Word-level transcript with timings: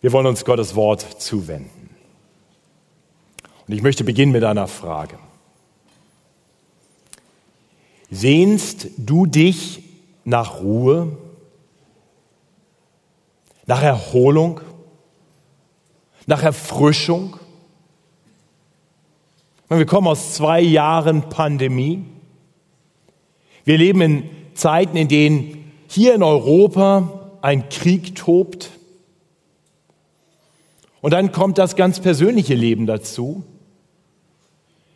Wir 0.00 0.12
wollen 0.12 0.26
uns 0.26 0.44
Gottes 0.44 0.74
Wort 0.74 1.00
zuwenden. 1.20 1.90
Und 3.66 3.74
ich 3.74 3.82
möchte 3.82 4.02
beginnen 4.02 4.32
mit 4.32 4.44
einer 4.44 4.66
Frage. 4.66 5.18
Sehnst 8.10 8.88
du 8.96 9.26
dich 9.26 9.84
nach 10.24 10.60
Ruhe, 10.60 11.16
nach 13.66 13.82
Erholung, 13.82 14.60
nach 16.26 16.42
Erfrischung? 16.42 17.36
Wir 19.68 19.86
kommen 19.86 20.08
aus 20.08 20.34
zwei 20.34 20.60
Jahren 20.60 21.28
Pandemie. 21.28 22.04
Wir 23.64 23.78
leben 23.78 24.00
in 24.00 24.30
Zeiten, 24.54 24.96
in 24.96 25.06
denen 25.06 25.72
hier 25.86 26.14
in 26.14 26.24
Europa 26.24 27.36
ein 27.42 27.68
Krieg 27.68 28.16
tobt. 28.16 28.70
Und 31.00 31.12
dann 31.12 31.32
kommt 31.32 31.58
das 31.58 31.76
ganz 31.76 32.00
persönliche 32.00 32.54
Leben 32.54 32.86
dazu. 32.86 33.44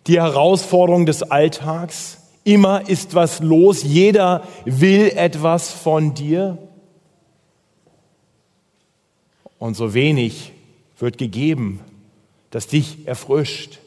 Die 0.06 0.20
Herausforderung 0.20 1.06
des 1.06 1.22
Alltags. 1.22 2.18
Immer 2.44 2.88
ist 2.88 3.14
was 3.14 3.40
los. 3.40 3.82
Jeder 3.82 4.46
will 4.66 5.08
etwas 5.16 5.72
von 5.72 6.14
dir. 6.14 6.58
Und 9.58 9.76
so 9.76 9.94
wenig 9.94 10.52
wird 10.98 11.16
gegeben, 11.16 11.80
das 12.50 12.66
dich 12.66 13.06
erfrischt. 13.08 13.78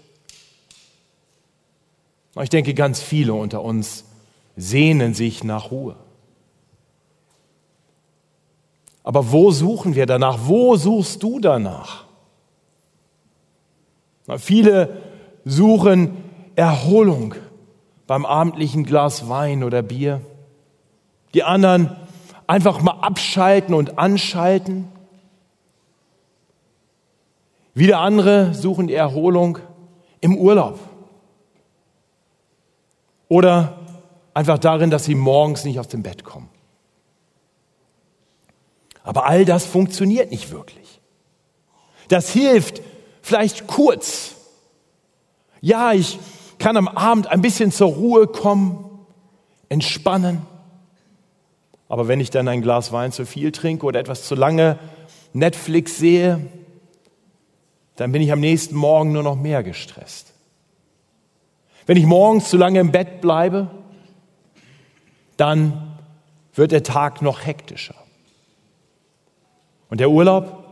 Ich 2.41 2.49
denke, 2.49 2.73
ganz 2.73 3.01
viele 3.01 3.33
unter 3.33 3.61
uns 3.63 4.05
sehnen 4.55 5.13
sich 5.13 5.43
nach 5.43 5.69
Ruhe. 5.69 5.95
Aber 9.03 9.31
wo 9.31 9.51
suchen 9.51 9.93
wir 9.93 10.05
danach? 10.05 10.47
Wo 10.47 10.75
suchst 10.75 11.21
du 11.21 11.39
danach? 11.39 12.06
Viele 14.37 15.01
suchen 15.45 16.17
Erholung 16.55 17.35
beim 18.07 18.25
abendlichen 18.25 18.83
Glas 18.83 19.29
Wein 19.29 19.63
oder 19.63 19.81
Bier. 19.81 20.21
Die 21.33 21.43
anderen 21.43 21.95
einfach 22.45 22.81
mal 22.81 22.99
abschalten 23.01 23.73
und 23.73 23.97
anschalten. 23.97 24.89
Wieder 27.73 27.99
andere 27.99 28.53
suchen 28.53 28.87
die 28.87 28.95
Erholung 28.95 29.59
im 30.19 30.35
Urlaub. 30.35 30.79
Oder 33.29 33.79
einfach 34.33 34.57
darin, 34.57 34.89
dass 34.89 35.05
sie 35.05 35.15
morgens 35.15 35.63
nicht 35.63 35.79
aus 35.79 35.87
dem 35.87 36.03
Bett 36.03 36.23
kommen. 36.23 36.49
Aber 39.03 39.25
all 39.25 39.45
das 39.45 39.65
funktioniert 39.65 40.31
nicht 40.31 40.51
wirklich. 40.51 40.99
Das 42.09 42.29
hilft 42.29 42.81
vielleicht 43.27 43.67
kurz. 43.67 44.35
Ja, 45.59 45.91
ich 45.91 46.17
kann 46.59 46.77
am 46.77 46.87
Abend 46.87 47.27
ein 47.27 47.41
bisschen 47.41 47.71
zur 47.71 47.89
Ruhe 47.89 48.27
kommen, 48.27 48.85
entspannen. 49.69 50.41
Aber 51.89 52.07
wenn 52.07 52.21
ich 52.21 52.29
dann 52.29 52.47
ein 52.47 52.61
Glas 52.61 52.91
Wein 52.93 53.11
zu 53.11 53.25
viel 53.25 53.51
trinke 53.51 53.85
oder 53.85 53.99
etwas 53.99 54.23
zu 54.23 54.35
lange 54.35 54.79
Netflix 55.33 55.97
sehe, 55.97 56.39
dann 57.97 58.11
bin 58.11 58.21
ich 58.21 58.31
am 58.31 58.39
nächsten 58.39 58.75
Morgen 58.75 59.11
nur 59.11 59.23
noch 59.23 59.35
mehr 59.35 59.61
gestresst. 59.61 60.33
Wenn 61.85 61.97
ich 61.97 62.05
morgens 62.05 62.49
zu 62.49 62.57
lange 62.57 62.79
im 62.79 62.91
Bett 62.91 63.19
bleibe, 63.19 63.71
dann 65.35 65.97
wird 66.53 66.71
der 66.71 66.83
Tag 66.83 67.21
noch 67.21 67.45
hektischer. 67.45 67.95
Und 69.89 69.99
der 69.99 70.09
Urlaub 70.09 70.63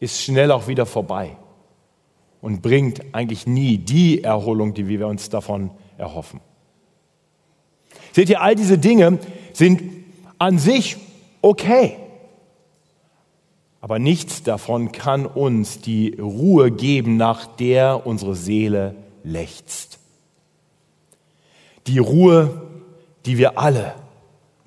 ist 0.00 0.20
schnell 0.20 0.50
auch 0.50 0.68
wieder 0.68 0.84
vorbei 0.84 1.36
und 2.42 2.60
bringt 2.60 3.14
eigentlich 3.14 3.46
nie 3.46 3.78
die 3.78 4.22
Erholung, 4.22 4.74
die 4.74 4.88
wir 4.88 5.06
uns 5.06 5.30
davon 5.30 5.70
erhoffen. 5.96 6.40
Seht 8.12 8.28
ihr, 8.28 8.42
all 8.42 8.54
diese 8.54 8.76
Dinge 8.76 9.18
sind 9.54 9.82
an 10.38 10.58
sich 10.58 10.98
okay. 11.40 11.96
Aber 13.80 13.98
nichts 13.98 14.42
davon 14.42 14.92
kann 14.92 15.24
uns 15.24 15.80
die 15.80 16.16
Ruhe 16.20 16.70
geben, 16.70 17.16
nach 17.16 17.46
der 17.46 18.06
unsere 18.06 18.34
Seele 18.34 18.96
lechzt. 19.24 19.98
Die 21.86 21.98
Ruhe, 21.98 22.62
die 23.24 23.38
wir 23.38 23.58
alle 23.58 23.94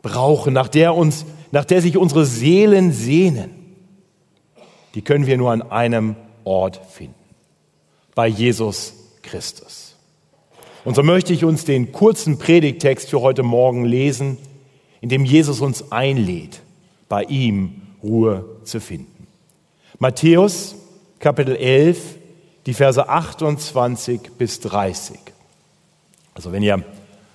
brauchen, 0.01 0.53
nach 0.53 0.69
der 0.69 0.95
uns, 0.95 1.25
nach 1.51 1.65
der 1.65 1.81
sich 1.81 1.97
unsere 1.97 2.25
Seelen 2.25 2.91
sehnen, 2.91 3.51
die 4.95 5.01
können 5.01 5.27
wir 5.27 5.37
nur 5.37 5.51
an 5.51 5.61
einem 5.61 6.15
Ort 6.45 6.81
finden. 6.89 7.14
Bei 8.15 8.27
Jesus 8.27 8.93
Christus. 9.21 9.95
Und 10.85 10.95
so 10.95 11.03
möchte 11.03 11.33
ich 11.33 11.43
uns 11.43 11.65
den 11.65 11.91
kurzen 11.91 12.37
Predigtext 12.37 13.09
für 13.09 13.21
heute 13.21 13.43
Morgen 13.43 13.85
lesen, 13.85 14.37
in 15.01 15.09
dem 15.09 15.25
Jesus 15.25 15.61
uns 15.61 15.91
einlädt, 15.91 16.61
bei 17.09 17.23
ihm 17.23 17.81
Ruhe 18.01 18.45
zu 18.63 18.79
finden. 18.79 19.27
Matthäus 19.99 20.75
Kapitel 21.19 21.55
11, 21.55 21.97
die 22.65 22.73
Verse 22.73 23.07
28 23.07 24.31
bis 24.37 24.59
30. 24.59 25.17
Also 26.33 26.51
wenn 26.51 26.63
ihr 26.63 26.83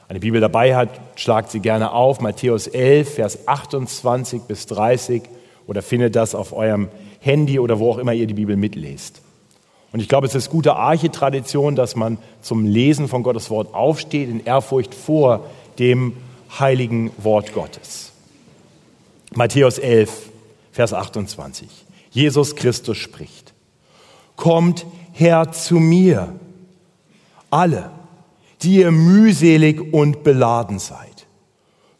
eine 0.08 0.20
Bibel 0.20 0.40
dabei 0.40 0.76
hat, 0.76 1.00
schlagt 1.16 1.50
sie 1.50 1.60
gerne 1.60 1.92
auf. 1.92 2.20
Matthäus 2.20 2.66
11, 2.66 3.14
Vers 3.14 3.48
28 3.48 4.42
bis 4.42 4.66
30 4.66 5.22
oder 5.66 5.82
findet 5.82 6.16
das 6.16 6.34
auf 6.34 6.52
eurem 6.52 6.88
Handy 7.20 7.58
oder 7.58 7.78
wo 7.78 7.90
auch 7.90 7.98
immer 7.98 8.12
ihr 8.12 8.26
die 8.26 8.34
Bibel 8.34 8.56
mitlest. 8.56 9.22
Und 9.92 10.00
ich 10.00 10.08
glaube, 10.08 10.26
es 10.26 10.34
ist 10.34 10.50
gute 10.50 10.76
Archetradition, 10.76 11.74
dass 11.74 11.96
man 11.96 12.18
zum 12.42 12.64
Lesen 12.64 13.08
von 13.08 13.22
Gottes 13.22 13.50
Wort 13.50 13.74
aufsteht 13.74 14.28
in 14.28 14.44
Ehrfurcht 14.44 14.94
vor 14.94 15.46
dem 15.78 16.16
heiligen 16.58 17.10
Wort 17.18 17.52
Gottes. 17.52 18.12
Matthäus 19.34 19.78
11, 19.78 20.30
Vers 20.72 20.92
28. 20.92 21.68
Jesus 22.10 22.56
Christus 22.56 22.98
spricht. 22.98 23.52
Kommt 24.36 24.86
her 25.12 25.52
zu 25.52 25.76
mir, 25.76 26.34
alle, 27.50 27.90
die 28.62 28.76
ihr 28.76 28.90
mühselig 28.90 29.92
und 29.92 30.22
beladen 30.22 30.78
seid. 30.78 31.26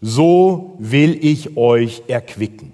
So 0.01 0.77
will 0.79 1.19
ich 1.25 1.57
euch 1.57 2.03
erquicken. 2.09 2.73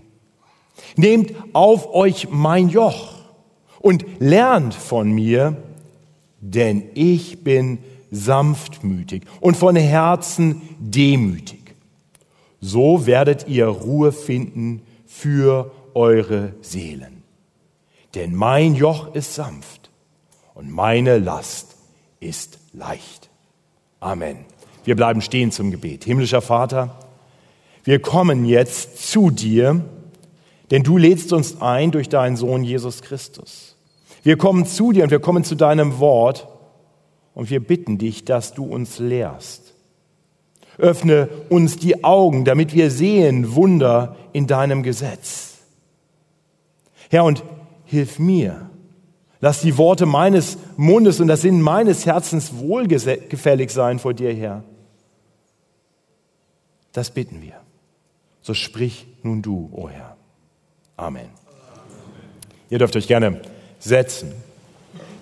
Nehmt 0.96 1.34
auf 1.52 1.92
euch 1.94 2.28
mein 2.30 2.68
Joch 2.68 3.15
und 3.80 4.04
lernt 4.18 4.74
von 4.74 5.10
mir, 5.10 5.56
denn 6.40 6.84
ich 6.94 7.44
bin 7.44 7.78
sanftmütig 8.10 9.22
und 9.40 9.56
von 9.56 9.76
Herzen 9.76 10.62
demütig. 10.78 11.74
So 12.60 13.06
werdet 13.06 13.48
ihr 13.48 13.66
Ruhe 13.66 14.12
finden 14.12 14.82
für 15.06 15.72
eure 15.94 16.54
Seelen. 16.60 17.22
Denn 18.14 18.34
mein 18.34 18.74
Joch 18.74 19.14
ist 19.14 19.34
sanft 19.34 19.90
und 20.54 20.70
meine 20.70 21.18
Last 21.18 21.76
ist 22.20 22.58
leicht. 22.72 23.28
Amen. 24.00 24.38
Wir 24.84 24.96
bleiben 24.96 25.20
stehen 25.20 25.50
zum 25.52 25.70
Gebet. 25.70 26.04
Himmlischer 26.04 26.40
Vater, 26.40 26.98
wir 27.84 28.00
kommen 28.00 28.44
jetzt 28.44 29.10
zu 29.10 29.30
dir, 29.30 29.84
denn 30.70 30.82
du 30.82 30.96
lädst 30.96 31.32
uns 31.32 31.60
ein 31.60 31.90
durch 31.90 32.08
deinen 32.08 32.36
Sohn 32.36 32.64
Jesus 32.64 33.02
Christus. 33.02 33.76
Wir 34.22 34.36
kommen 34.36 34.66
zu 34.66 34.92
dir 34.92 35.04
und 35.04 35.10
wir 35.10 35.20
kommen 35.20 35.44
zu 35.44 35.54
deinem 35.54 35.98
Wort 35.98 36.48
und 37.34 37.50
wir 37.50 37.60
bitten 37.60 37.98
dich, 37.98 38.24
dass 38.24 38.54
du 38.54 38.64
uns 38.64 38.98
lehrst. 38.98 39.74
Öffne 40.78 41.28
uns 41.48 41.76
die 41.76 42.04
Augen, 42.04 42.44
damit 42.44 42.74
wir 42.74 42.90
sehen 42.90 43.54
Wunder 43.54 44.16
in 44.32 44.46
deinem 44.46 44.82
Gesetz. 44.82 45.58
Herr, 47.08 47.24
und 47.24 47.44
hilf 47.84 48.18
mir, 48.18 48.70
Lass 49.40 49.60
die 49.60 49.76
Worte 49.76 50.06
meines 50.06 50.58
Mundes 50.76 51.20
und 51.20 51.28
das 51.28 51.42
Sinn 51.42 51.60
meines 51.60 52.06
Herzens 52.06 52.56
wohlgefällig 52.56 53.70
sein 53.70 53.98
vor 53.98 54.14
dir, 54.14 54.32
Herr. 54.34 54.64
Das 56.92 57.10
bitten 57.10 57.42
wir. 57.42 57.60
So 58.40 58.54
sprich 58.54 59.06
nun 59.22 59.42
du, 59.42 59.68
o 59.72 59.82
oh 59.82 59.88
Herr. 59.88 60.15
Amen. 60.96 61.28
Ihr 62.70 62.78
dürft 62.78 62.96
euch 62.96 63.06
gerne 63.06 63.40
setzen. 63.78 64.32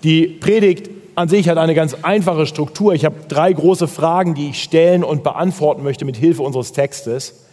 Die 0.03 0.27
Predigt 0.27 0.89
an 1.15 1.29
sich 1.29 1.49
hat 1.49 1.57
eine 1.57 1.75
ganz 1.75 1.95
einfache 2.01 2.45
Struktur. 2.45 2.93
Ich 2.93 3.05
habe 3.05 3.15
drei 3.27 3.51
große 3.51 3.87
Fragen, 3.87 4.35
die 4.35 4.49
ich 4.49 4.63
stellen 4.63 5.03
und 5.03 5.23
beantworten 5.23 5.83
möchte 5.83 6.05
mit 6.05 6.17
Hilfe 6.17 6.43
unseres 6.43 6.71
Textes. 6.71 7.45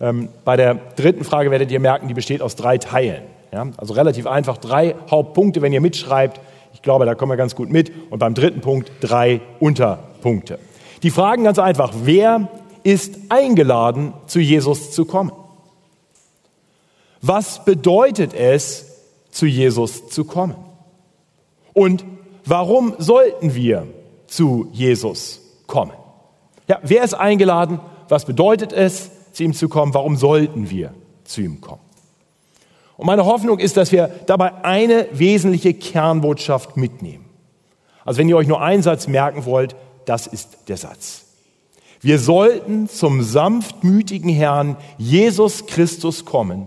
Ähm, 0.00 0.28
bei 0.44 0.56
der 0.56 0.74
dritten 0.96 1.24
Frage 1.24 1.50
werdet 1.50 1.70
ihr 1.70 1.80
merken, 1.80 2.08
die 2.08 2.14
besteht 2.14 2.42
aus 2.42 2.56
drei 2.56 2.78
Teilen. 2.78 3.22
Ja, 3.52 3.66
also 3.76 3.94
relativ 3.94 4.26
einfach 4.26 4.58
drei 4.58 4.94
Hauptpunkte, 5.10 5.60
wenn 5.60 5.72
ihr 5.72 5.80
mitschreibt. 5.80 6.40
Ich 6.72 6.82
glaube, 6.82 7.04
da 7.04 7.14
kommen 7.14 7.32
wir 7.32 7.36
ganz 7.36 7.56
gut 7.56 7.70
mit. 7.70 7.92
Und 8.10 8.18
beim 8.18 8.34
dritten 8.34 8.60
Punkt 8.60 8.92
drei 9.00 9.40
Unterpunkte. 9.58 10.58
Die 11.02 11.10
Fragen 11.10 11.44
ganz 11.44 11.58
einfach. 11.58 11.92
Wer 12.04 12.48
ist 12.82 13.18
eingeladen, 13.28 14.12
zu 14.26 14.38
Jesus 14.38 14.92
zu 14.92 15.04
kommen? 15.04 15.32
Was 17.22 17.64
bedeutet 17.64 18.34
es, 18.34 18.86
zu 19.30 19.46
Jesus 19.46 20.08
zu 20.08 20.24
kommen? 20.24 20.56
Und 21.72 22.04
warum 22.44 22.94
sollten 22.98 23.54
wir 23.54 23.86
zu 24.26 24.68
Jesus 24.72 25.40
kommen? 25.66 25.92
Ja, 26.68 26.78
wer 26.82 27.04
ist 27.04 27.14
eingeladen? 27.14 27.80
Was 28.08 28.24
bedeutet 28.24 28.72
es, 28.72 29.10
zu 29.32 29.44
ihm 29.44 29.54
zu 29.54 29.68
kommen? 29.68 29.94
Warum 29.94 30.16
sollten 30.16 30.70
wir 30.70 30.94
zu 31.24 31.42
ihm 31.42 31.60
kommen? 31.60 31.82
Und 32.96 33.06
meine 33.06 33.24
Hoffnung 33.24 33.58
ist, 33.58 33.76
dass 33.76 33.92
wir 33.92 34.08
dabei 34.26 34.64
eine 34.64 35.06
wesentliche 35.12 35.72
Kernbotschaft 35.72 36.76
mitnehmen. 36.76 37.24
Also 38.04 38.18
wenn 38.18 38.28
ihr 38.28 38.36
euch 38.36 38.48
nur 38.48 38.60
einen 38.60 38.82
Satz 38.82 39.06
merken 39.06 39.44
wollt, 39.46 39.76
das 40.04 40.26
ist 40.26 40.68
der 40.68 40.76
Satz. 40.76 41.24
Wir 42.00 42.18
sollten 42.18 42.88
zum 42.88 43.22
sanftmütigen 43.22 44.30
Herrn 44.30 44.76
Jesus 44.98 45.66
Christus 45.66 46.24
kommen, 46.24 46.66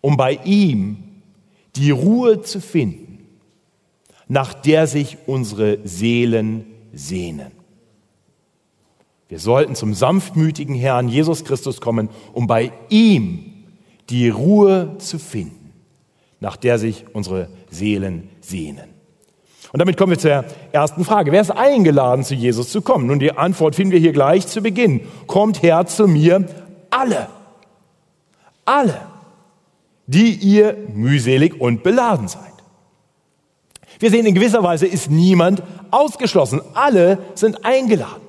um 0.00 0.16
bei 0.16 0.38
ihm 0.44 1.04
die 1.76 1.90
Ruhe 1.90 2.42
zu 2.42 2.60
finden, 2.60 3.26
nach 4.28 4.54
der 4.54 4.86
sich 4.86 5.18
unsere 5.26 5.78
Seelen 5.84 6.66
sehnen. 6.92 7.52
Wir 9.28 9.38
sollten 9.38 9.76
zum 9.76 9.94
sanftmütigen 9.94 10.74
Herrn 10.74 11.08
Jesus 11.08 11.44
Christus 11.44 11.80
kommen, 11.80 12.08
um 12.32 12.46
bei 12.46 12.72
ihm 12.88 13.52
die 14.08 14.28
Ruhe 14.28 14.96
zu 14.98 15.18
finden, 15.18 15.72
nach 16.40 16.56
der 16.56 16.78
sich 16.78 17.04
unsere 17.12 17.48
Seelen 17.70 18.28
sehnen. 18.40 18.88
Und 19.72 19.78
damit 19.78 19.96
kommen 19.96 20.10
wir 20.10 20.18
zur 20.18 20.44
ersten 20.72 21.04
Frage. 21.04 21.30
Wer 21.30 21.42
ist 21.42 21.52
eingeladen, 21.52 22.24
zu 22.24 22.34
Jesus 22.34 22.70
zu 22.70 22.82
kommen? 22.82 23.06
Nun, 23.06 23.20
die 23.20 23.36
Antwort 23.36 23.76
finden 23.76 23.92
wir 23.92 24.00
hier 24.00 24.12
gleich 24.12 24.48
zu 24.48 24.62
Beginn. 24.62 25.02
Kommt 25.28 25.62
her 25.62 25.86
zu 25.86 26.08
mir, 26.08 26.44
alle. 26.90 27.28
Alle, 28.64 29.00
die 30.10 30.34
ihr 30.34 30.76
mühselig 30.92 31.60
und 31.60 31.84
beladen 31.84 32.26
seid. 32.26 32.42
Wir 34.00 34.10
sehen, 34.10 34.26
in 34.26 34.34
gewisser 34.34 34.62
Weise 34.64 34.86
ist 34.86 35.08
niemand 35.08 35.62
ausgeschlossen. 35.92 36.60
Alle 36.74 37.18
sind 37.34 37.64
eingeladen. 37.64 38.22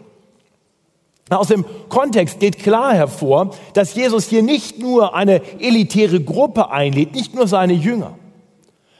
Aus 1.29 1.47
dem 1.47 1.65
Kontext 1.89 2.39
geht 2.39 2.59
klar 2.59 2.93
hervor, 2.93 3.55
dass 3.73 3.95
Jesus 3.95 4.27
hier 4.27 4.43
nicht 4.43 4.79
nur 4.79 5.15
eine 5.15 5.41
elitäre 5.59 6.21
Gruppe 6.21 6.69
einlädt, 6.69 7.15
nicht 7.15 7.33
nur 7.33 7.47
seine 7.47 7.73
Jünger. 7.73 8.15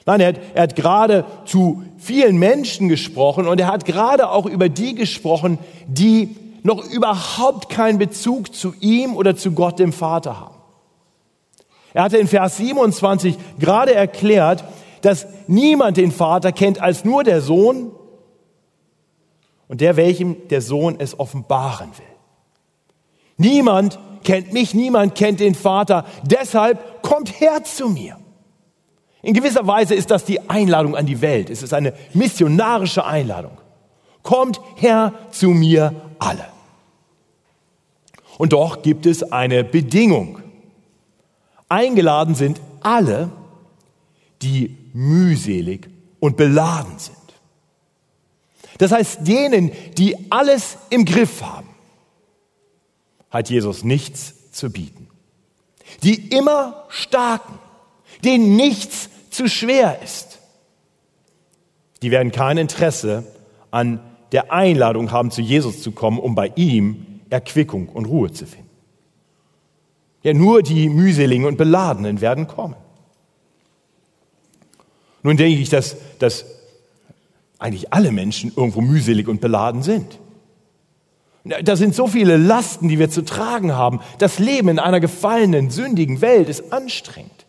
Nein, 0.06 0.22
er 0.22 0.28
hat, 0.30 0.40
er 0.56 0.64
hat 0.64 0.76
gerade 0.76 1.26
zu 1.46 1.84
vielen 2.00 2.38
Menschen 2.38 2.90
gesprochen 2.90 3.48
und 3.48 3.60
er 3.60 3.68
hat 3.68 3.86
gerade 3.86 4.32
auch 4.32 4.48
über 4.48 4.70
die 4.70 4.96
gesprochen, 4.96 5.60
die 5.88 6.36
noch 6.64 6.90
überhaupt 6.90 7.70
keinen 7.70 8.00
Bezug 8.00 8.56
zu 8.56 8.74
ihm 8.80 9.16
oder 9.16 9.36
zu 9.36 9.52
Gott 9.52 9.78
dem 9.78 9.94
Vater 9.94 10.40
haben. 10.40 10.51
Er 11.94 12.04
hatte 12.04 12.18
in 12.18 12.28
Vers 12.28 12.58
27 12.58 13.38
gerade 13.60 13.94
erklärt, 13.94 14.64
dass 15.02 15.28
niemand 15.48 15.98
den 15.98 16.12
Vater 16.12 16.52
kennt 16.52 16.82
als 16.82 17.04
nur 17.04 17.24
der 17.24 17.42
Sohn 17.42 17.92
und 19.68 19.82
der, 19.82 19.98
welchem 19.98 20.48
der 20.50 20.62
Sohn 20.62 20.96
es 21.00 21.20
offenbaren 21.20 21.90
will. 21.98 22.06
Niemand 23.38 24.00
kennt 24.24 24.54
mich, 24.54 24.74
niemand 24.74 25.16
kennt 25.16 25.40
den 25.40 25.56
Vater, 25.56 26.06
deshalb 26.24 27.02
kommt 27.02 27.40
her 27.42 27.64
zu 27.64 27.90
mir. 27.90 28.18
In 29.24 29.34
gewisser 29.34 29.66
Weise 29.68 29.96
ist 29.96 30.12
das 30.12 30.26
die 30.26 30.50
Einladung 30.50 30.96
an 30.96 31.06
die 31.06 31.22
Welt. 31.22 31.50
Es 31.50 31.62
ist 31.62 31.74
eine 31.74 31.94
missionarische 32.14 33.06
Einladung. 33.06 33.58
Kommt 34.24 34.60
her 34.76 35.14
zu 35.32 35.50
mir 35.50 35.94
alle. 36.20 36.46
Und 38.38 38.54
doch 38.54 38.82
gibt 38.82 39.06
es 39.06 39.32
eine 39.32 39.64
Bedingung. 39.64 40.41
Eingeladen 41.72 42.36
sind 42.36 42.60
alle, 42.82 43.32
die 44.42 44.78
mühselig 44.94 45.90
und 46.20 46.36
beladen 46.36 47.00
sind. 47.00 47.16
Das 48.78 48.92
heißt, 48.92 49.26
denen, 49.26 49.72
die 49.98 50.18
alles 50.30 50.78
im 50.90 51.06
Griff 51.06 51.42
haben, 51.42 51.70
hat 53.30 53.50
Jesus 53.50 53.86
nichts 53.86 54.52
zu 54.52 54.70
bieten. 54.70 55.08
Die 56.04 56.36
immer 56.36 56.86
starken, 56.90 57.58
denen 58.26 58.58
nichts 58.58 59.10
zu 59.30 59.48
schwer 59.48 60.02
ist. 60.04 60.40
Die 62.02 62.12
werden 62.12 62.34
kein 62.34 62.58
Interesse 62.58 63.24
an 63.70 64.02
der 64.34 64.52
Einladung 64.52 65.12
haben, 65.12 65.32
zu 65.32 65.42
Jesus 65.42 65.82
zu 65.82 65.94
kommen, 65.94 66.20
um 66.20 66.36
bei 66.36 66.52
ihm 66.56 67.22
Erquickung 67.30 67.88
und 67.88 68.06
Ruhe 68.06 68.34
zu 68.34 68.46
finden. 68.46 68.71
Ja, 70.24 70.34
nur 70.34 70.62
die 70.62 70.90
mühseligen 70.90 71.46
und 71.46 71.58
Beladenen 71.58 72.22
werden 72.22 72.48
kommen. 72.48 72.76
Nun 75.24 75.38
denke 75.38 75.60
ich, 75.60 75.70
dass, 75.70 75.98
dass 76.20 76.46
eigentlich 77.60 77.94
alle 77.94 78.12
Menschen 78.12 78.52
irgendwo 78.56 78.82
mühselig 78.82 79.28
und 79.28 79.42
beladen 79.42 79.84
sind. 79.84 80.20
Da 81.44 81.76
sind 81.76 81.96
so 81.96 82.08
viele 82.08 82.38
Lasten, 82.38 82.88
die 82.88 83.00
wir 83.00 83.10
zu 83.10 83.24
tragen 83.24 83.74
haben. 83.74 84.00
Das 84.20 84.38
Leben 84.38 84.70
in 84.70 84.80
einer 84.80 85.00
gefallenen, 85.00 85.72
sündigen 85.72 86.22
Welt 86.22 86.50
ist 86.50 86.72
anstrengend. 86.72 87.46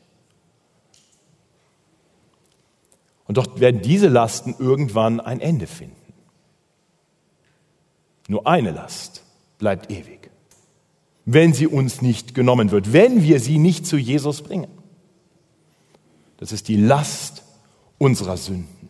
Und 3.27 3.37
doch 3.37 3.61
werden 3.61 3.83
diese 3.83 4.09
Lasten 4.09 4.55
irgendwann 4.59 5.21
ein 5.21 5.41
Ende 5.41 5.67
finden. 5.67 5.97
Nur 8.29 8.47
eine 8.47 8.71
Last 8.71 9.23
bleibt 9.59 9.91
ewig, 9.91 10.22
wenn 11.25 11.53
sie 11.53 11.67
uns 11.67 12.03
nicht 12.03 12.35
genommen 12.35 12.71
wird, 12.71 12.93
wenn 12.93 13.23
wir 13.23 13.41
sie 13.41 13.59
nicht 13.59 13.87
zu 13.87 13.97
Jesus 13.97 14.43
bringen. 14.43 14.69
Das 16.39 16.53
ist 16.53 16.69
die 16.69 16.77
Last 16.77 17.45
unserer 17.99 18.37
Sünden. 18.37 18.89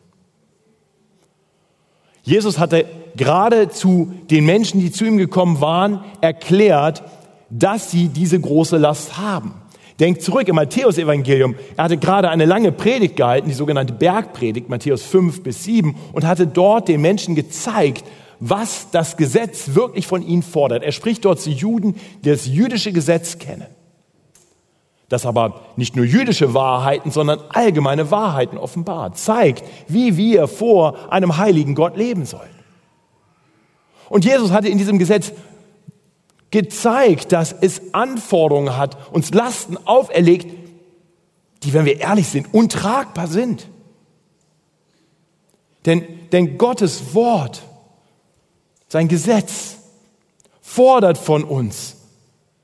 Jesus 2.22 2.58
hatte 2.58 2.86
gerade 3.16 3.68
zu 3.68 4.12
den 4.30 4.46
Menschen, 4.46 4.80
die 4.80 4.92
zu 4.92 5.04
ihm 5.04 5.18
gekommen 5.18 5.60
waren, 5.60 6.04
erklärt, 6.20 7.02
dass 7.50 7.90
sie 7.90 8.08
diese 8.08 8.40
große 8.40 8.78
Last 8.78 9.18
haben. 9.18 9.54
Denkt 10.00 10.22
zurück 10.22 10.48
im 10.48 10.56
Matthäus-Evangelium. 10.56 11.54
Er 11.76 11.84
hatte 11.84 11.98
gerade 11.98 12.30
eine 12.30 12.46
lange 12.46 12.72
Predigt 12.72 13.16
gehalten, 13.16 13.48
die 13.48 13.54
sogenannte 13.54 13.92
Bergpredigt, 13.92 14.68
Matthäus 14.68 15.02
5 15.02 15.42
bis 15.42 15.64
7, 15.64 15.94
und 16.12 16.26
hatte 16.26 16.46
dort 16.46 16.88
den 16.88 17.02
Menschen 17.02 17.34
gezeigt, 17.34 18.04
was 18.44 18.90
das 18.90 19.16
Gesetz 19.16 19.76
wirklich 19.76 20.08
von 20.08 20.20
ihnen 20.20 20.42
fordert. 20.42 20.82
Er 20.82 20.90
spricht 20.90 21.24
dort 21.24 21.40
zu 21.40 21.50
Juden, 21.50 21.94
die 22.24 22.30
das 22.30 22.46
jüdische 22.46 22.92
Gesetz 22.92 23.38
kennen. 23.38 23.68
Das 25.08 25.26
aber 25.26 25.60
nicht 25.76 25.94
nur 25.94 26.04
jüdische 26.04 26.52
Wahrheiten, 26.52 27.12
sondern 27.12 27.38
allgemeine 27.50 28.10
Wahrheiten 28.10 28.58
offenbart, 28.58 29.16
zeigt, 29.16 29.62
wie 29.86 30.16
wir 30.16 30.48
vor 30.48 31.12
einem 31.12 31.36
heiligen 31.36 31.76
Gott 31.76 31.96
leben 31.96 32.26
sollen. 32.26 32.50
Und 34.08 34.24
Jesus 34.24 34.50
hatte 34.50 34.68
in 34.68 34.78
diesem 34.78 34.98
Gesetz 34.98 35.32
gezeigt, 36.50 37.30
dass 37.30 37.52
es 37.52 37.94
Anforderungen 37.94 38.76
hat, 38.76 39.12
uns 39.12 39.32
Lasten 39.32 39.76
auferlegt, 39.84 40.52
die, 41.62 41.72
wenn 41.74 41.84
wir 41.84 42.00
ehrlich 42.00 42.26
sind, 42.26 42.52
untragbar 42.52 43.28
sind. 43.28 43.68
Denn, 45.86 46.02
denn 46.32 46.58
Gottes 46.58 47.14
Wort, 47.14 47.62
sein 48.92 49.08
Gesetz, 49.08 49.78
fordert 50.60 51.16
von 51.16 51.44
uns 51.44 51.96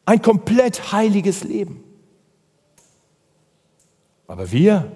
ein 0.05 0.21
komplett 0.21 0.93
heiliges 0.93 1.43
Leben. 1.43 1.83
Aber 4.27 4.53
wir 4.53 4.93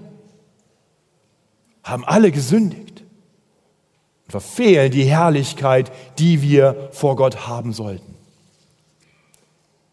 haben 1.85 2.05
alle 2.05 2.33
gesündigt 2.33 3.03
und 4.27 4.31
verfehlen 4.31 4.93
die 4.93 5.05
Herrlichkeit, 5.05 5.91
die 6.19 6.43
wir 6.43 6.91
vor 6.93 7.17
Gott 7.17 7.47
haben 7.47 7.73
sollten. 7.73 8.15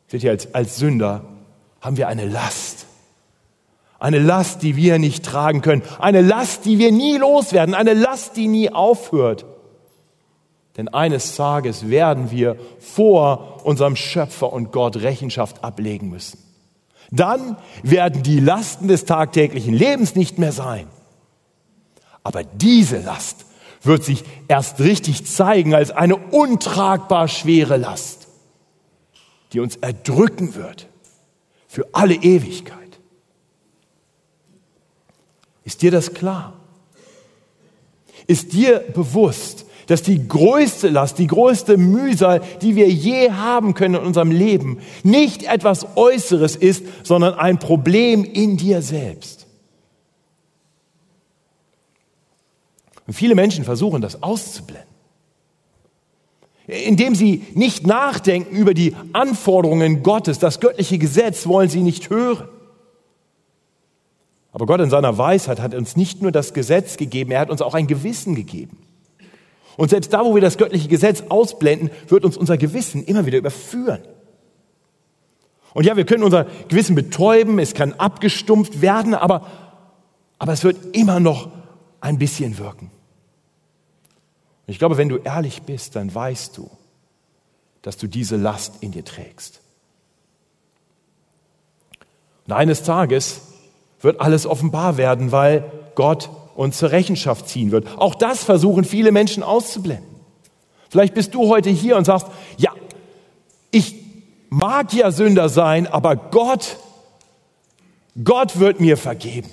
Seht 0.08 0.25
ihr, 0.25 0.31
als, 0.31 0.53
als 0.53 0.75
Sünder 0.75 1.24
haben 1.79 1.96
wir 1.96 2.10
eine 2.10 2.25
Last. 2.25 2.86
Eine 3.98 4.19
Last, 4.19 4.62
die 4.62 4.75
wir 4.75 5.00
nicht 5.00 5.24
tragen 5.24 5.62
können. 5.62 5.84
Eine 6.00 6.19
Last, 6.19 6.65
die 6.65 6.79
wir 6.79 6.91
nie 6.91 7.15
loswerden. 7.15 7.75
Eine 7.75 7.93
Last, 7.93 8.36
die 8.36 8.50
nie 8.50 8.69
aufhört. 8.69 9.46
Denn 10.79 10.88
eines 10.88 11.36
Tages 11.36 11.89
werden 11.89 12.31
wir 12.31 12.55
vor 12.79 13.65
unserem 13.65 13.98
Schöpfer 13.98 14.53
und 14.53 14.71
Gott 14.71 14.95
Rechenschaft 14.95 15.62
ablegen 15.62 16.09
müssen. 16.09 16.39
Dann 17.12 17.57
werden 17.83 18.24
die 18.24 18.39
Lasten 18.39 18.88
des 18.88 19.03
tagtäglichen 19.03 19.74
Lebens 19.74 20.15
nicht 20.15 20.38
mehr 20.38 20.53
sein. 20.53 20.88
Aber 22.24 22.43
diese 22.43 23.00
Last 23.00 23.45
wird 23.83 24.03
sich 24.05 24.24
erst 24.48 24.79
richtig 24.79 25.25
zeigen 25.25 25.75
als 25.75 25.91
eine 25.91 26.15
untragbar 26.15 27.27
schwere 27.27 27.77
Last 27.77 28.19
die 29.51 29.59
uns 29.59 29.75
erdrücken 29.77 30.55
wird 30.55 30.88
für 31.67 31.88
alle 31.91 32.15
Ewigkeit. 32.15 32.77
Ist 35.63 35.81
dir 35.81 35.91
das 35.91 36.13
klar? 36.13 36.53
Ist 38.27 38.53
dir 38.53 38.79
bewusst, 38.79 39.65
dass 39.89 40.03
die 40.03 40.27
größte 40.27 40.89
Last, 40.89 41.17
die 41.17 41.25
größte 41.25 41.75
Mühsal, 41.75 42.41
die 42.62 42.75
wir 42.75 42.88
je 42.88 43.31
haben 43.31 43.74
können 43.74 43.96
in 43.96 44.05
unserem 44.05 44.29
Leben, 44.29 44.77
nicht 45.01 45.43
etwas 45.43 45.98
Äußeres 45.98 46.55
ist, 46.55 46.86
sondern 47.01 47.34
ein 47.34 47.58
Problem 47.58 48.24
in 48.24 48.55
dir 48.55 48.84
selbst. 48.84 49.48
Und 53.08 53.13
viele 53.13 53.34
Menschen 53.34 53.63
versuchen 53.63 54.00
das 54.00 54.22
auszublenden. 54.22 54.88
Indem 56.67 57.15
sie 57.15 57.43
nicht 57.55 57.88
nachdenken 57.88 58.55
über 58.55 58.75
die 58.75 58.96
Anforderungen 59.13 60.03
Gottes, 60.03 60.38
das 60.38 60.60
göttliche 60.60 61.00
Gesetz 61.00 61.48
wollen 61.48 61.69
sie 61.69 61.81
nicht 61.81 62.12
hören. 62.12 62.48
Aber 64.51 64.67
Gott 64.67 64.81
in 64.81 64.91
seiner 64.91 65.17
Weisheit 65.17 65.60
hat 65.60 65.74
uns 65.74 65.96
nicht 65.96 66.22
nur 66.22 66.31
das 66.31 66.53
Gesetz 66.53 66.98
gegeben, 66.98 67.31
er 67.31 67.39
hat 67.39 67.50
uns 67.50 67.63
auch 67.63 67.74
ein 67.74 67.88
Gewissen 67.88 68.36
gegeben. 68.36 68.77
Und 69.79 69.88
selbst 69.88 70.12
da, 70.12 70.25
wo 70.25 70.36
wir 70.36 70.41
das 70.41 70.57
göttliche 70.57 70.89
Gesetz 70.89 71.24
ausblenden, 71.29 71.89
wird 72.09 72.25
uns 72.25 72.36
unser 72.36 72.57
Gewissen 72.57 73.01
immer 73.05 73.25
wieder 73.25 73.38
überführen. 73.38 74.01
Und 75.74 75.86
ja, 75.86 75.95
wir 75.95 76.05
können 76.05 76.24
unser 76.25 76.48
Gewissen 76.67 76.95
betäuben, 76.95 77.59
es 77.59 77.74
kann 77.74 77.93
abgestumpft 77.93 78.81
werden, 78.81 79.13
aber, 79.13 79.48
aber 80.38 80.51
es 80.51 80.65
wird 80.65 80.98
immer 80.98 81.21
noch 81.21 81.50
ein 82.01 82.17
bisschen 82.17 82.57
wirken. 82.57 82.91
Und 84.67 84.74
ich 84.74 84.79
glaube, 84.79 84.98
wenn 84.98 85.07
du 85.07 85.15
ehrlich 85.15 85.62
bist, 85.62 85.95
dann 85.95 86.13
weißt 86.13 86.57
du, 86.57 86.69
dass 87.81 87.95
du 87.95 88.07
diese 88.07 88.36
Last 88.36 88.83
in 88.83 88.91
dir 88.91 89.05
trägst. 89.05 89.62
Und 92.48 92.51
eines 92.51 92.83
Tages 92.83 93.43
wird 94.01 94.19
alles 94.19 94.45
offenbar 94.45 94.98
werden, 94.98 95.31
weil 95.31 95.71
Gott 95.95 96.29
uns 96.59 96.77
zur 96.77 96.91
Rechenschaft 96.91 97.47
ziehen 97.47 97.71
wird. 97.71 97.87
Auch 97.97 98.15
das 98.15 98.43
versuchen 98.43 98.83
viele 98.83 99.13
Menschen 99.13 99.43
auszublenden. 99.43 100.05
Vielleicht 100.89 101.13
bist 101.13 101.33
du 101.33 101.47
heute 101.47 101.69
hier 101.69 101.95
und 101.95 102.03
sagst, 102.03 102.27
ja, 102.57 102.71
ich 103.71 103.95
mag 104.49 104.91
ja 104.93 105.11
Sünder 105.11 105.47
sein, 105.47 105.87
aber 105.87 106.17
Gott, 106.17 106.77
Gott 108.21 108.59
wird 108.59 108.81
mir 108.81 108.97
vergeben. 108.97 109.49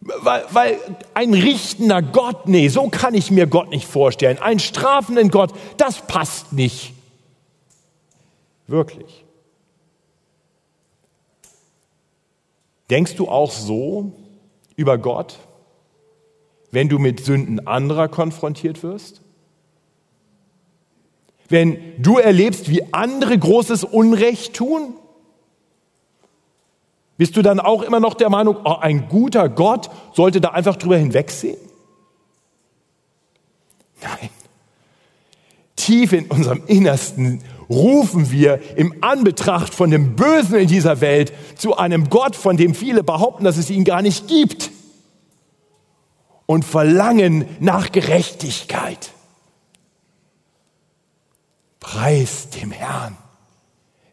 Weil, 0.00 0.44
weil 0.50 0.78
ein 1.14 1.32
richtender 1.32 2.02
Gott, 2.02 2.46
nee, 2.46 2.68
so 2.68 2.88
kann 2.88 3.14
ich 3.14 3.30
mir 3.30 3.46
Gott 3.46 3.70
nicht 3.70 3.86
vorstellen. 3.86 4.38
Ein 4.38 4.58
strafenden 4.58 5.30
Gott, 5.30 5.52
das 5.78 6.06
passt 6.06 6.52
nicht. 6.52 6.92
Wirklich. 8.66 9.24
Denkst 12.90 13.14
du 13.14 13.28
auch 13.28 13.52
so 13.52 14.12
über 14.76 14.98
Gott, 14.98 15.38
wenn 16.70 16.88
du 16.88 16.98
mit 16.98 17.24
Sünden 17.24 17.66
anderer 17.66 18.08
konfrontiert 18.08 18.82
wirst? 18.82 19.20
Wenn 21.48 21.78
du 21.98 22.18
erlebst, 22.18 22.70
wie 22.70 22.92
andere 22.92 23.36
großes 23.36 23.84
Unrecht 23.84 24.54
tun? 24.54 24.94
Bist 27.16 27.36
du 27.36 27.42
dann 27.42 27.60
auch 27.60 27.82
immer 27.82 28.00
noch 28.00 28.14
der 28.14 28.30
Meinung, 28.30 28.56
oh, 28.64 28.76
ein 28.80 29.08
guter 29.08 29.48
Gott 29.48 29.90
sollte 30.14 30.40
da 30.40 30.50
einfach 30.50 30.76
drüber 30.76 30.96
hinwegsehen? 30.96 31.58
Nein. 34.00 34.30
Tief 35.76 36.12
in 36.12 36.26
unserem 36.26 36.62
Innersten 36.66 37.42
rufen 37.68 38.30
wir 38.30 38.60
im 38.76 38.94
Anbetracht 39.02 39.74
von 39.74 39.90
dem 39.90 40.14
Bösen 40.16 40.56
in 40.56 40.68
dieser 40.68 41.00
Welt 41.00 41.32
zu 41.56 41.76
einem 41.76 42.10
Gott, 42.10 42.36
von 42.36 42.56
dem 42.56 42.74
viele 42.74 43.02
behaupten, 43.02 43.44
dass 43.44 43.56
es 43.56 43.70
ihn 43.70 43.84
gar 43.84 44.02
nicht 44.02 44.28
gibt 44.28 44.70
und 46.50 46.64
verlangen 46.64 47.46
nach 47.60 47.92
Gerechtigkeit. 47.92 49.12
Preis 51.78 52.50
dem 52.50 52.72
Herrn. 52.72 53.16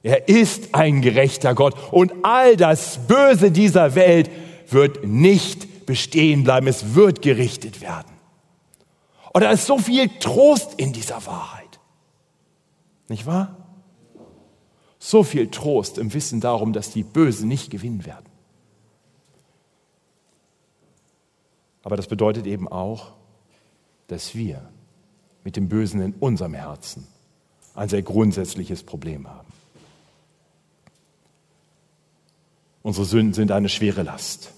Er 0.03 0.29
ist 0.29 0.75
ein 0.75 1.01
gerechter 1.01 1.55
Gott 1.55 1.73
und 1.91 2.13
all 2.21 2.55
das 2.55 2.99
Böse 3.07 3.49
dieser 3.49 3.95
Welt 3.95 4.29
wird 4.69 5.03
nicht 5.03 5.87
bestehen 5.87 6.43
bleiben, 6.43 6.67
es 6.67 6.93
wird 6.93 7.23
gerichtet 7.23 7.81
werden. 7.81 8.13
Und 9.33 9.41
da 9.41 9.49
ist 9.49 9.65
so 9.65 9.79
viel 9.79 10.07
Trost 10.19 10.75
in 10.77 10.93
dieser 10.93 11.25
Wahrheit. 11.25 11.79
Nicht 13.07 13.25
wahr? 13.25 13.57
So 14.99 15.23
viel 15.23 15.49
Trost 15.49 15.97
im 15.97 16.13
Wissen 16.13 16.39
darum, 16.39 16.71
dass 16.71 16.91
die 16.91 17.01
Bösen 17.01 17.47
nicht 17.47 17.71
gewinnen 17.71 18.05
werden. 18.05 18.26
Aber 21.87 21.95
das 21.95 22.07
bedeutet 22.07 22.45
eben 22.47 22.67
auch, 22.67 23.13
dass 24.07 24.35
wir 24.35 24.61
mit 25.45 25.55
dem 25.55 25.69
Bösen 25.69 26.01
in 26.01 26.13
unserem 26.15 26.53
Herzen 26.53 27.07
ein 27.75 27.87
sehr 27.87 28.01
grundsätzliches 28.01 28.83
Problem 28.83 29.25
haben. 29.25 29.47
Unsere 32.83 33.05
Sünden 33.05 33.33
sind 33.33 33.53
eine 33.53 33.69
schwere 33.69 34.03
Last, 34.03 34.51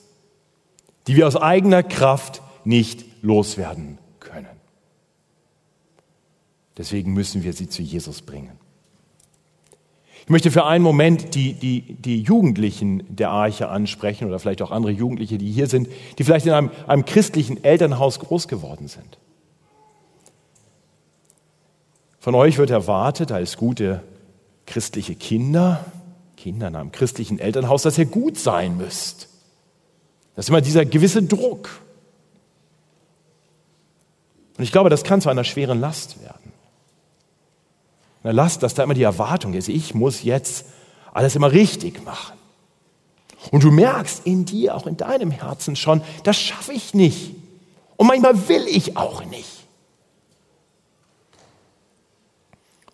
die 1.05 1.17
wir 1.17 1.27
aus 1.27 1.36
eigener 1.36 1.83
Kraft 1.83 2.41
nicht 2.63 3.05
loswerden 3.21 4.00
können. 4.19 4.48
Deswegen 6.79 7.13
müssen 7.13 7.43
wir 7.43 7.53
sie 7.53 7.69
zu 7.69 7.83
Jesus 7.83 8.24
bringen. 8.24 8.57
Ich 10.29 10.31
möchte 10.31 10.51
für 10.51 10.65
einen 10.65 10.83
Moment 10.83 11.33
die, 11.33 11.53
die, 11.53 11.81
die 11.81 12.21
Jugendlichen 12.21 13.03
der 13.09 13.31
Arche 13.31 13.69
ansprechen 13.69 14.27
oder 14.27 14.38
vielleicht 14.38 14.62
auch 14.62 14.69
andere 14.69 14.91
Jugendliche, 14.91 15.39
die 15.39 15.51
hier 15.51 15.65
sind, 15.65 15.89
die 16.19 16.24
vielleicht 16.24 16.45
in 16.45 16.51
einem, 16.51 16.69
einem 16.86 17.03
christlichen 17.03 17.63
Elternhaus 17.63 18.19
groß 18.19 18.48
geworden 18.48 18.88
sind. 18.88 19.17
Von 22.19 22.36
euch 22.36 22.59
wird 22.59 22.69
erwartet, 22.69 23.31
als 23.31 23.57
gute 23.57 24.03
christliche 24.67 25.15
Kinder, 25.15 25.83
Kinder 26.38 26.67
in 26.67 26.75
einem 26.75 26.91
christlichen 26.91 27.39
Elternhaus, 27.39 27.81
dass 27.81 27.98
ihr 27.98 28.05
gut 28.05 28.38
sein 28.38 28.77
müsst. 28.77 29.29
Das 30.36 30.45
ist 30.45 30.50
immer 30.50 30.62
dieser 30.62 30.86
gewisse 30.86 31.24
Druck. 31.24 31.81
Und 34.59 34.63
ich 34.63 34.71
glaube, 34.71 34.91
das 34.91 35.03
kann 35.03 35.21
zu 35.21 35.29
einer 35.29 35.43
schweren 35.43 35.79
Last 35.79 36.21
werden. 36.21 36.48
Eine 38.23 38.33
Last, 38.33 38.63
dass 38.63 38.73
da 38.73 38.83
immer 38.83 38.93
die 38.93 39.03
Erwartung 39.03 39.53
ist, 39.53 39.69
ich 39.69 39.93
muss 39.93 40.23
jetzt 40.23 40.65
alles 41.13 41.35
immer 41.35 41.51
richtig 41.51 42.03
machen. 42.03 42.38
Und 43.51 43.63
du 43.63 43.71
merkst 43.71 44.25
in 44.25 44.45
dir, 44.45 44.75
auch 44.75 44.85
in 44.85 44.97
deinem 44.97 45.31
Herzen 45.31 45.75
schon, 45.75 46.01
das 46.23 46.38
schaffe 46.38 46.73
ich 46.73 46.93
nicht. 46.93 47.35
Und 47.95 48.07
manchmal 48.07 48.49
will 48.49 48.67
ich 48.67 48.97
auch 48.97 49.23
nicht. 49.25 49.47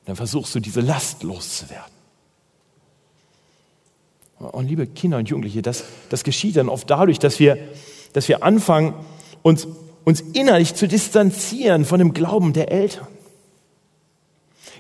Dann 0.06 0.16
versuchst 0.16 0.54
du 0.54 0.60
diese 0.60 0.82
Last 0.82 1.24
loszuwerden. 1.24 1.96
Und 4.38 4.68
liebe 4.68 4.86
Kinder 4.86 5.18
und 5.18 5.30
Jugendliche, 5.30 5.62
das, 5.62 5.84
das 6.10 6.24
geschieht 6.24 6.58
dann 6.58 6.70
oft 6.70 6.90
dadurch, 6.90 7.20
dass 7.20 7.40
wir, 7.40 7.58
dass 8.14 8.28
wir 8.28 8.44
anfangen, 8.44 8.94
uns, 9.42 9.68
uns 10.04 10.22
innerlich 10.22 10.76
zu 10.76 10.88
distanzieren 10.88 11.86
von 11.86 12.00
dem 12.00 12.14
Glauben 12.14 12.54
der 12.54 12.72
Eltern. 12.72 13.08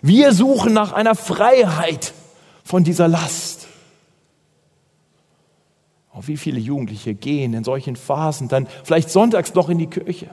Wir 0.01 0.33
suchen 0.33 0.73
nach 0.73 0.91
einer 0.91 1.15
Freiheit 1.15 2.13
von 2.63 2.83
dieser 2.83 3.07
Last. 3.07 3.67
Oh, 6.13 6.21
wie 6.25 6.37
viele 6.37 6.59
Jugendliche 6.59 7.13
gehen 7.13 7.53
in 7.53 7.63
solchen 7.63 7.95
Phasen 7.95 8.47
dann 8.47 8.67
vielleicht 8.83 9.09
sonntags 9.09 9.53
noch 9.53 9.67
in 9.69 9.77
die 9.77 9.87
Kirche, 9.87 10.29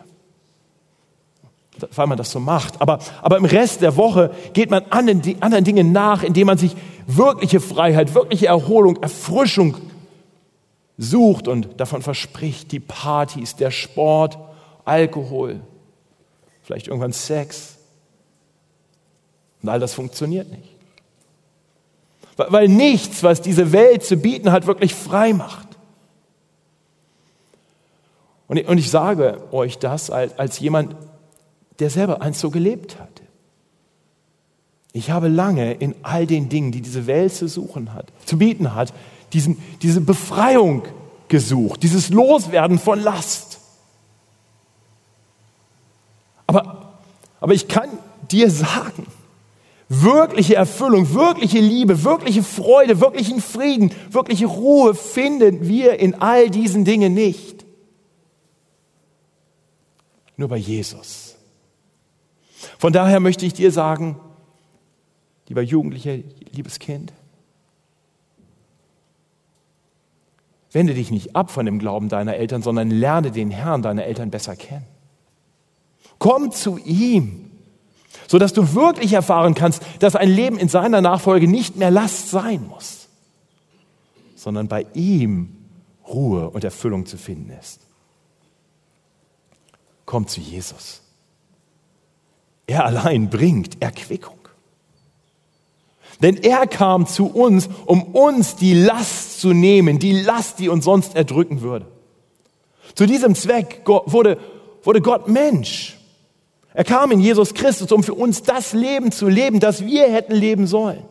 weil 1.95 2.07
man 2.07 2.17
das 2.17 2.31
so 2.31 2.39
macht. 2.39 2.81
Aber, 2.81 3.01
aber 3.21 3.37
im 3.37 3.45
Rest 3.45 3.81
der 3.81 3.97
Woche 3.97 4.33
geht 4.53 4.71
man 4.71 4.85
anderen, 4.91 5.23
anderen 5.41 5.65
Dingen 5.65 5.91
nach, 5.91 6.23
indem 6.23 6.47
man 6.47 6.59
sich 6.59 6.77
wirkliche 7.07 7.61
Freiheit, 7.61 8.15
wirkliche 8.15 8.47
Erholung, 8.47 9.03
Erfrischung 9.03 9.77
sucht 10.99 11.49
und 11.49 11.81
davon 11.81 12.03
verspricht, 12.03 12.71
die 12.71 12.81
Partys, 12.81 13.57
der 13.57 13.73
Sport, 13.73 14.39
Alkohol, 14.85 15.61
vielleicht 16.63 16.89
irgendwann 16.89 17.13
Sex. 17.13 17.79
Und 19.63 19.69
all 19.69 19.81
das 19.81 19.95
funktioniert 19.95 20.51
nicht. 20.51 20.69
Weil 22.37 22.69
nichts, 22.69 23.23
was 23.23 23.43
diese 23.43 23.73
Welt 23.73 24.05
zu 24.05 24.17
bieten 24.17 24.51
hat, 24.51 24.67
wirklich 24.67 24.95
frei 24.95 25.33
macht. 25.33 25.69
Und 28.49 28.79
ich, 28.79 28.91
sage 28.91 29.41
euch 29.51 29.79
das 29.79 30.11
als, 30.11 30.61
jemand, 30.61 30.95
der 31.79 31.89
selber 31.89 32.21
einst 32.21 32.41
so 32.41 32.51
gelebt 32.51 32.99
hat. 32.99 33.23
Ich 34.93 35.11
habe 35.11 35.29
lange 35.29 35.73
in 35.73 35.95
all 36.03 36.27
den 36.27 36.51
Dingen, 36.51 36.71
die 36.71 36.83
diese 36.83 37.07
Welt 37.07 37.33
zu 37.33 37.49
suchen 37.49 37.95
hat, 37.95 38.13
zu 38.27 38.37
bieten 38.37 38.75
hat, 38.75 38.93
diesen, 39.33 39.63
diese 39.81 40.03
Befreiung 40.03 40.83
gesucht, 41.29 41.83
dieses 41.83 42.11
Loswerden 42.11 42.79
von 42.79 43.01
Last. 43.01 43.59
Aber, 46.47 47.01
aber 47.41 47.55
ich 47.55 47.69
kann 47.69 47.89
dir 48.31 48.51
sagen, 48.51 49.07
Wirkliche 49.95 50.55
Erfüllung, 50.55 51.13
wirkliche 51.13 51.61
Liebe, 51.61 52.03
wirkliche 52.03 52.43
Freude, 52.43 53.03
wirklichen 53.03 53.43
Frieden, 53.43 53.91
wirkliche 54.09 54.47
Ruhe 54.47 54.95
finden 54.95 55.69
wir 55.69 56.01
in 56.01 56.15
all 56.15 56.49
diesen 56.49 56.87
Dingen 56.87 57.13
nicht. 57.13 57.67
Nur 60.39 60.49
bei 60.49 60.57
Jesus. 60.57 61.37
Von 62.79 62.95
daher 62.95 63.21
möchte 63.21 63.45
ich 63.45 63.53
dir 63.53 63.71
sagen, 63.71 64.19
lieber 65.49 65.61
Jugendlicher, 65.61 66.17
liebes 66.53 66.79
Kind, 66.79 67.13
wende 70.71 70.95
dich 70.95 71.11
nicht 71.11 71.37
ab 71.37 71.51
von 71.51 71.67
dem 71.67 71.79
Glauben 71.79 72.09
deiner 72.09 72.37
Eltern, 72.37 72.63
sondern 72.63 72.91
lerne 72.91 73.31
den 73.31 73.51
Herrn 73.51 73.83
deiner 73.83 74.07
Eltern 74.07 74.31
besser 74.31 74.57
kennen. 74.57 74.87
Komm 76.19 76.51
zu 76.51 76.79
ihm, 76.79 77.52
sodass 78.33 78.55
du 78.55 78.73
wirklich 78.73 79.13
erfahren 79.13 79.55
kannst, 79.55 79.83
dass 79.99 80.17
ein 80.17 80.31
Leben 80.31 80.57
in 80.57 80.71
seiner 80.71 81.03
Nachfolge 81.03 81.47
nicht 81.47 81.77
mehr 81.77 81.91
Last 81.91 82.31
sein 82.31 82.67
muss, 82.67 83.09
sondern 84.37 84.69
bei 84.69 84.87
ihm 84.95 85.55
Ruhe 86.09 86.49
und 86.49 86.65
Erfüllung 86.65 87.05
zu 87.05 87.19
finden 87.19 87.51
ist. 87.61 87.81
Komm 90.07 90.27
zu 90.29 90.41
Jesus. 90.41 91.03
Er 92.67 92.87
allein 92.87 93.29
bringt 93.29 93.83
Erquickung. 93.83 94.39
Denn 96.23 96.39
er 96.39 96.67
kam 96.67 97.07
zu 97.07 97.27
uns, 97.27 97.69
um 97.85 98.03
uns 98.15 98.57
die 98.57 98.73
Last 98.73 99.43
zu 99.43 99.53
nehmen, 99.53 99.99
die 99.99 100.23
Last, 100.23 100.59
die 100.59 100.71
uns 100.71 100.87
sonst 100.87 101.17
erdrücken 101.17 101.61
würde. 101.61 101.87
Zu 102.95 103.05
diesem 103.05 103.35
Zweck 103.35 103.83
wurde, 103.85 104.39
wurde 104.85 105.03
Gott 105.03 105.29
Mensch. 105.29 105.99
Er 106.75 106.85
kam 106.85 107.11
in 107.11 107.21
Jesus 107.21 107.55
Christus, 107.55 107.93
um 107.93 108.03
für 108.03 108.15
uns 108.15 108.43
das 108.43 108.73
Leben 108.73 109.13
zu 109.13 109.29
leben, 109.29 109.61
das 109.61 109.85
wir 109.85 110.11
hätten 110.11 110.35
leben 110.35 110.67
sollen. 110.67 111.05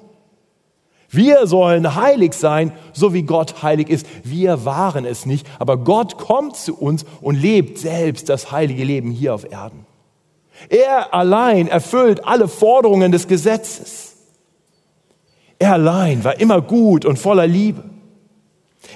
Wir 1.14 1.46
sollen 1.46 1.96
heilig 1.96 2.34
sein, 2.34 2.72
so 2.94 3.14
wie 3.14 3.24
Gott 3.24 3.62
heilig 3.64 3.90
ist. 3.90 4.08
Wir 4.24 4.64
waren 4.64 5.06
es 5.06 5.26
nicht, 5.26 5.46
aber 5.60 5.78
Gott 5.78 6.18
kommt 6.18 6.56
zu 6.56 6.74
uns 6.74 7.06
und 7.20 7.36
lebt 7.36 7.78
selbst 7.78 8.30
das 8.30 8.52
heilige 8.52 8.86
Leben 8.86 9.12
hier 9.12 9.36
auf 9.36 9.52
Erden. 9.52 9.86
Er 10.70 11.14
allein 11.14 11.68
erfüllt 11.68 12.26
alle 12.26 12.48
Forderungen 12.48 13.12
des 13.12 13.28
Gesetzes. 13.28 14.16
Er 15.60 15.74
allein 15.74 16.24
war 16.24 16.40
immer 16.40 16.62
gut 16.62 17.04
und 17.04 17.20
voller 17.20 17.46
Liebe. 17.46 17.84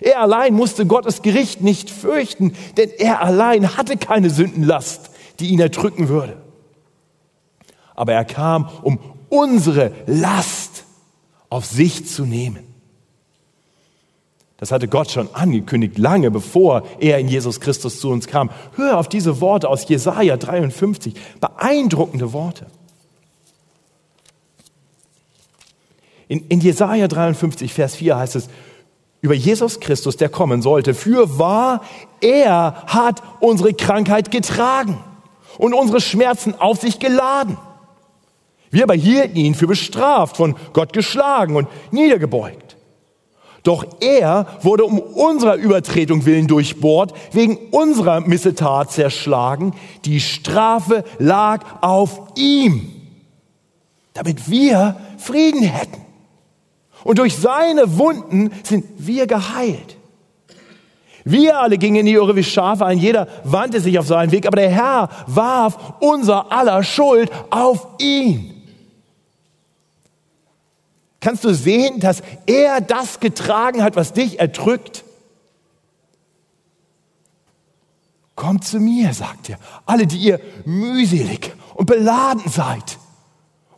Er 0.02 0.22
allein 0.22 0.54
musste 0.54 0.86
Gottes 0.86 1.22
Gericht 1.22 1.62
nicht 1.62 1.90
fürchten, 1.90 2.54
denn 2.78 2.90
er 2.98 3.22
allein 3.22 3.78
hatte 3.78 3.98
keine 3.98 4.30
Sündenlast, 4.30 5.12
die 5.40 5.50
ihn 5.50 5.60
erdrücken 5.60 6.08
würde. 6.08 6.45
Aber 7.96 8.14
er 8.14 8.26
kam, 8.26 8.70
um 8.84 9.00
unsere 9.30 9.92
Last 10.06 10.84
auf 11.50 11.66
sich 11.66 12.08
zu 12.08 12.26
nehmen. 12.26 12.76
Das 14.58 14.72
hatte 14.72 14.88
Gott 14.88 15.12
schon 15.12 15.30
angekündigt, 15.34 15.98
lange 15.98 16.32
bevor 16.32 16.84
er 17.00 17.20
in 17.20 17.28
Jesus 17.28 17.60
Christus 17.60 18.00
zu 18.00 18.10
uns 18.10 18.28
kam. 18.28 18.50
Hör 18.76 18.98
auf 18.98 19.10
diese 19.10 19.42
Worte 19.42 19.70
aus 19.70 19.88
Jesaja 19.88 20.38
53. 20.38 21.14
Beeindruckende 21.42 22.32
Worte. 22.32 22.68
In, 26.28 26.48
in 26.48 26.62
Jesaja 26.62 27.08
53, 27.08 27.74
Vers 27.74 27.96
4 27.96 28.18
heißt 28.18 28.36
es, 28.38 28.50
über 29.22 29.34
Jesus 29.34 29.80
Christus, 29.80 30.18
der 30.18 30.30
kommen 30.30 30.62
sollte. 30.62 30.94
Für 30.94 31.38
wahr, 31.38 31.82
er 32.22 32.84
hat 32.88 33.22
unsere 33.40 33.74
Krankheit 33.74 34.32
getragen 34.32 34.98
und 35.58 35.74
unsere 35.74 36.00
Schmerzen 36.00 36.54
auf 36.60 36.80
sich 36.80 37.00
geladen. 37.00 37.58
Wir 38.72 38.84
aber 38.84 38.96
hielten 38.96 39.38
ihn 39.38 39.56
für 39.56 39.68
bestraft, 39.68 40.38
von 40.38 40.56
Gott 40.74 40.94
geschlagen 40.94 41.56
und 41.56 41.68
niedergebeugt. 41.92 42.66
Doch 43.66 43.84
er 44.00 44.46
wurde 44.62 44.86
um 44.86 45.00
unserer 45.00 45.56
Übertretung 45.56 46.26
willen 46.28 46.48
durchbohrt, 46.48 47.14
wegen 47.32 47.58
unserer 47.72 48.22
Missetat 48.22 48.92
zerschlagen. 48.92 49.74
Die 50.06 50.20
Strafe 50.20 51.04
lag 51.18 51.66
auf 51.82 52.22
ihm, 52.36 52.92
damit 54.14 54.52
wir 54.52 54.96
Frieden 55.18 55.64
hätten. 55.64 56.02
Und 57.04 57.18
durch 57.18 57.36
seine 57.36 57.98
Wunden 57.98 58.52
sind 58.64 58.86
wir 58.98 59.26
geheilt. 59.26 59.98
Wir 61.24 61.60
alle 61.60 61.80
gingen 61.80 61.98
in 61.98 62.06
die 62.06 62.14
Irre 62.14 62.36
wie 62.36 62.44
Schafe 62.44 62.86
ein, 62.86 63.00
jeder 63.00 63.28
wandte 63.44 63.82
sich 63.82 63.98
auf 63.98 64.06
seinen 64.06 64.32
Weg, 64.32 64.46
aber 64.46 64.58
der 64.58 64.70
Herr 64.70 65.10
warf 65.26 65.96
unser 66.02 66.52
aller 66.52 66.84
Schuld 66.84 67.32
auf 67.50 67.88
ihn. 67.98 68.55
Kannst 71.26 71.44
du 71.44 71.56
sehen, 71.56 72.00
dass 72.00 72.22
er 72.46 72.82
das 72.82 73.20
getragen 73.20 73.82
hat, 73.82 73.96
was 73.96 74.14
dich 74.14 74.38
erdrückt? 74.38 75.04
Kommt 78.36 78.64
zu 78.64 78.80
mir, 78.80 79.12
sagt 79.12 79.50
er, 79.50 79.58
alle, 79.88 80.06
die 80.06 80.20
ihr 80.20 80.40
mühselig 80.66 81.52
und 81.74 81.88
beladen 81.88 82.48
seid, 82.48 83.00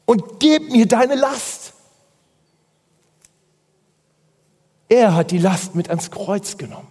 und 0.04 0.42
gebt 0.42 0.74
mir 0.74 0.88
deine 0.88 1.16
Last. 1.16 1.72
Er 4.90 5.16
hat 5.16 5.32
die 5.32 5.38
Last 5.38 5.74
mit 5.74 5.90
ans 5.90 6.12
Kreuz 6.12 6.58
genommen. 6.58 6.90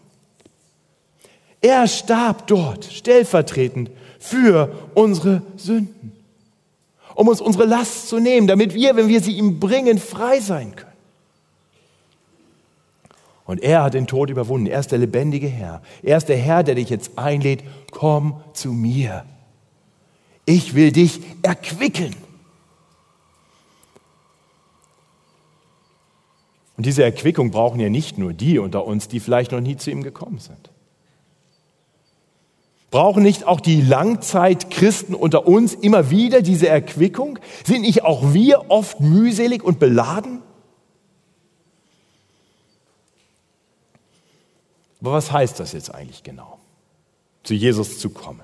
Er 1.61 1.87
starb 1.87 2.47
dort 2.47 2.87
stellvertretend 2.87 3.91
für 4.19 4.75
unsere 4.95 5.43
Sünden 5.59 6.16
um 7.17 7.29
uns 7.29 7.41
unsere 7.41 7.65
Last 7.65 8.09
zu 8.09 8.21
nehmen, 8.21 8.47
damit 8.47 8.75
wir, 8.75 8.95
wenn 8.95 9.09
wir 9.09 9.21
sie 9.21 9.33
ihm 9.33 9.59
bringen, 9.59 9.99
frei 9.99 10.39
sein 10.39 10.77
können. 10.77 10.93
Und 13.47 13.63
er 13.63 13.85
hat 13.85 13.95
den 13.95 14.07
Tod 14.07 14.29
überwunden. 14.29 14.67
Er 14.67 14.81
ist 14.81 14.93
der 14.93 14.99
lebendige 14.99 15.49
Herr. 15.49 15.81
Er 16.03 16.19
ist 16.19 16.29
der 16.29 16.37
Herr, 16.37 16.63
der 16.63 16.75
dich 16.75 16.91
jetzt 16.91 17.17
einlädt, 17.17 17.65
komm 17.91 18.41
zu 18.53 18.73
mir. 18.73 19.25
Ich 20.45 20.75
will 20.75 20.93
dich 20.93 21.21
erquicken. 21.43 22.15
Und 26.77 26.85
diese 26.85 27.03
Erquickung 27.03 27.51
brauchen 27.51 27.81
ja 27.81 27.89
nicht 27.89 28.19
nur 28.19 28.35
die 28.35 28.59
unter 28.59 28.85
uns, 28.85 29.09
die 29.09 29.21
vielleicht 29.21 29.53
noch 29.53 29.61
nie 29.61 29.77
zu 29.77 29.91
ihm 29.91 30.03
gekommen 30.03 30.39
sind. 30.39 30.71
Brauchen 32.91 33.23
nicht 33.23 33.45
auch 33.45 33.61
die 33.61 33.81
Langzeitchristen 33.81 35.15
unter 35.15 35.47
uns 35.47 35.75
immer 35.75 36.11
wieder 36.11 36.41
diese 36.43 36.69
Erquickung? 36.69 37.39
Sind 37.65 37.83
nicht 37.83 38.05
auch 38.05 38.33
wir 38.33 38.71
oft 38.71 39.01
mühselig 39.01 39.65
und 39.65 39.79
beladen? 39.79 40.43
Aber 45.01 45.13
was 45.13 45.31
heißt 45.31 45.61
das 45.61 45.73
jetzt 45.73 45.95
eigentlich 45.95 46.23
genau, 46.23 46.59
zu 47.43 47.55
Jesus 47.55 47.99
zu 47.99 48.11
kommen? 48.11 48.43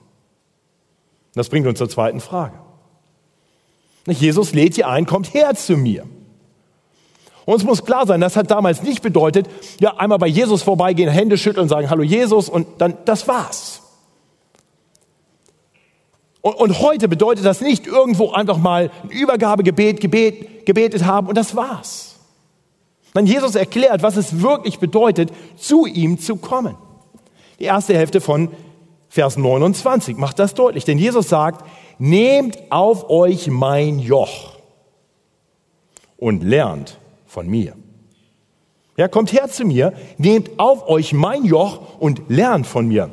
Das 1.35 1.49
bringt 1.49 1.67
uns 1.67 1.79
zur 1.79 1.89
zweiten 1.89 2.21
Frage. 2.21 2.59
Jesus 4.07 4.53
lädt 4.53 4.75
hier 4.75 4.89
ein, 4.89 5.07
kommt 5.07 5.33
her 5.33 5.55
zu 5.55 5.77
mir. 5.77 6.07
Uns 7.45 7.65
muss 7.65 7.85
klar 7.85 8.07
sein, 8.07 8.21
das 8.21 8.37
hat 8.37 8.51
damals 8.51 8.83
nicht 8.83 9.03
bedeutet, 9.03 9.49
ja, 9.81 9.97
einmal 9.97 10.19
bei 10.19 10.29
Jesus 10.29 10.63
vorbeigehen, 10.63 11.11
Hände 11.11 11.39
schütteln, 11.39 11.69
sagen, 11.69 11.91
hallo 11.91 12.03
Jesus 12.03 12.49
und 12.49 12.67
dann, 12.79 12.97
das 13.05 13.27
war's. 13.27 13.82
Und, 16.43 16.55
und 16.55 16.81
heute 16.81 17.09
bedeutet 17.09 17.45
das 17.47 17.61
nicht 17.61 17.87
irgendwo 17.87 18.33
einfach 18.33 18.59
mal 18.59 18.91
ein 19.05 19.11
Übergabegebet 19.11 20.01
gebet, 20.01 20.67
gebetet 20.67 21.05
haben 21.05 21.29
und 21.29 21.37
das 21.37 21.57
war's. 21.57 22.17
Nein, 23.15 23.27
Jesus 23.27 23.55
erklärt, 23.55 24.03
was 24.03 24.17
es 24.17 24.43
wirklich 24.43 24.79
bedeutet, 24.79 25.31
zu 25.57 25.87
ihm 25.87 26.19
zu 26.19 26.37
kommen. 26.37 26.77
Die 27.59 27.65
erste 27.65 27.95
Hälfte 27.95 28.21
von 28.21 28.49
Vers 29.09 29.37
29 29.37 30.17
macht 30.17 30.39
das 30.39 30.55
deutlich, 30.55 30.85
denn 30.85 30.99
Jesus 30.99 31.29
sagt, 31.29 31.65
nehmt 31.99 32.59
auf 32.71 33.11
euch 33.11 33.49
mein 33.49 33.99
Joch 33.99 34.57
und 36.17 36.43
lernt 36.43 36.99
von 37.27 37.47
mir. 37.47 37.77
Ja, 38.97 39.09
kommt 39.09 39.33
her 39.33 39.49
zu 39.49 39.65
mir, 39.65 39.93
nehmt 40.17 40.59
auf 40.59 40.89
euch 40.89 41.13
mein 41.13 41.45
Joch 41.45 41.99
und 42.01 42.23
lernt 42.29 42.67
von 42.67 42.89
mir. 42.89 43.11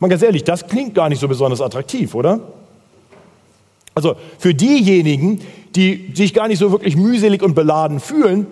Mal 0.00 0.08
ganz 0.08 0.22
ehrlich, 0.22 0.44
das 0.44 0.66
klingt 0.66 0.94
gar 0.94 1.08
nicht 1.08 1.20
so 1.20 1.28
besonders 1.28 1.60
attraktiv, 1.60 2.14
oder? 2.14 2.40
Also 3.94 4.16
für 4.38 4.54
diejenigen, 4.54 5.40
die 5.74 6.12
sich 6.14 6.32
gar 6.32 6.46
nicht 6.46 6.58
so 6.58 6.70
wirklich 6.70 6.96
mühselig 6.96 7.42
und 7.42 7.54
beladen 7.54 7.98
fühlen, 7.98 8.46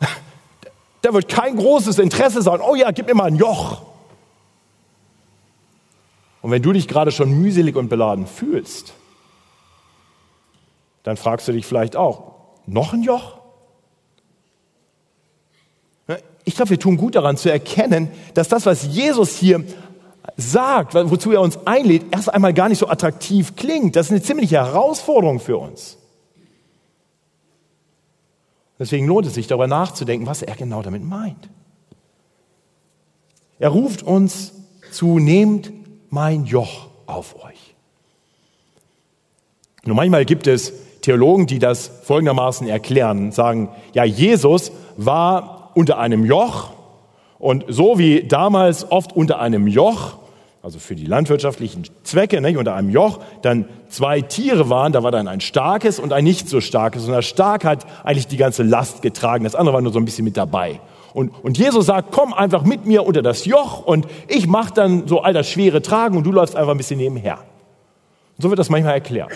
da 1.02 1.14
wird 1.14 1.28
kein 1.28 1.56
großes 1.56 1.98
Interesse 1.98 2.42
sein, 2.42 2.60
oh 2.60 2.74
ja, 2.74 2.90
gib 2.90 3.06
mir 3.06 3.14
mal 3.14 3.24
ein 3.24 3.36
Joch. 3.36 3.82
Und 6.42 6.50
wenn 6.50 6.60
du 6.60 6.72
dich 6.72 6.86
gerade 6.86 7.10
schon 7.10 7.30
mühselig 7.40 7.76
und 7.76 7.88
beladen 7.88 8.26
fühlst, 8.26 8.92
dann 11.02 11.16
fragst 11.16 11.48
du 11.48 11.52
dich 11.52 11.64
vielleicht 11.64 11.96
auch, 11.96 12.34
noch 12.66 12.92
ein 12.92 13.02
Joch? 13.02 13.38
Ich 16.44 16.56
glaube, 16.56 16.70
wir 16.70 16.78
tun 16.78 16.98
gut 16.98 17.14
daran 17.14 17.38
zu 17.38 17.50
erkennen, 17.50 18.08
dass 18.34 18.48
das, 18.48 18.66
was 18.66 18.84
Jesus 18.84 19.38
hier 19.38 19.64
sagt, 20.36 20.94
wozu 20.94 21.32
er 21.32 21.40
uns 21.40 21.66
einlädt, 21.66 22.06
erst 22.10 22.32
einmal 22.32 22.54
gar 22.54 22.68
nicht 22.68 22.78
so 22.78 22.88
attraktiv 22.88 23.56
klingt. 23.56 23.96
Das 23.96 24.06
ist 24.06 24.12
eine 24.12 24.22
ziemliche 24.22 24.56
Herausforderung 24.56 25.40
für 25.40 25.58
uns. 25.58 25.98
Deswegen 28.78 29.06
lohnt 29.06 29.26
es 29.26 29.34
sich, 29.34 29.46
darüber 29.46 29.66
nachzudenken, 29.66 30.26
was 30.26 30.42
er 30.42 30.56
genau 30.56 30.82
damit 30.82 31.04
meint. 31.04 31.48
Er 33.58 33.68
ruft 33.68 34.02
uns 34.02 34.52
zu, 34.90 35.18
nehmt 35.18 35.72
mein 36.10 36.44
Joch 36.44 36.88
auf 37.06 37.42
euch. 37.44 37.74
Nur 39.84 39.96
manchmal 39.96 40.24
gibt 40.24 40.46
es 40.46 40.72
Theologen, 41.02 41.46
die 41.46 41.58
das 41.58 41.90
folgendermaßen 42.04 42.66
erklären, 42.66 43.30
sagen, 43.30 43.68
ja, 43.92 44.04
Jesus 44.04 44.72
war 44.96 45.70
unter 45.74 45.98
einem 45.98 46.24
Joch 46.24 46.70
und 47.44 47.66
so 47.68 47.98
wie 47.98 48.22
damals 48.22 48.90
oft 48.90 49.14
unter 49.14 49.38
einem 49.38 49.66
Joch 49.66 50.16
also 50.62 50.78
für 50.78 50.94
die 50.94 51.04
landwirtschaftlichen 51.04 51.82
Zwecke, 52.04 52.40
nicht, 52.40 52.56
unter 52.56 52.74
einem 52.74 52.88
Joch, 52.88 53.20
dann 53.42 53.68
zwei 53.90 54.22
Tiere 54.22 54.70
waren, 54.70 54.92
da 54.92 55.02
war 55.02 55.10
dann 55.10 55.28
ein 55.28 55.42
starkes 55.42 55.98
und 55.98 56.14
ein 56.14 56.24
nicht 56.24 56.48
so 56.48 56.62
starkes. 56.62 57.04
Und 57.04 57.12
das 57.12 57.26
Stark 57.26 57.66
hat 57.66 57.84
eigentlich 58.02 58.28
die 58.28 58.38
ganze 58.38 58.62
Last 58.62 59.02
getragen, 59.02 59.44
das 59.44 59.54
andere 59.54 59.74
war 59.74 59.82
nur 59.82 59.92
so 59.92 59.98
ein 59.98 60.06
bisschen 60.06 60.24
mit 60.24 60.38
dabei. 60.38 60.80
Und, 61.12 61.32
und 61.44 61.58
Jesus 61.58 61.84
sagt, 61.84 62.12
komm 62.12 62.32
einfach 62.32 62.64
mit 62.64 62.86
mir 62.86 63.04
unter 63.04 63.20
das 63.20 63.44
Joch 63.44 63.84
und 63.84 64.06
ich 64.26 64.46
mache 64.46 64.72
dann 64.72 65.06
so 65.06 65.20
all 65.20 65.34
das 65.34 65.50
schwere 65.50 65.82
Tragen 65.82 66.16
und 66.16 66.24
du 66.24 66.32
läufst 66.32 66.56
einfach 66.56 66.72
ein 66.72 66.78
bisschen 66.78 66.96
nebenher. 66.96 67.40
Und 68.38 68.42
so 68.42 68.48
wird 68.48 68.58
das 68.58 68.70
manchmal 68.70 68.94
erklärt. 68.94 69.32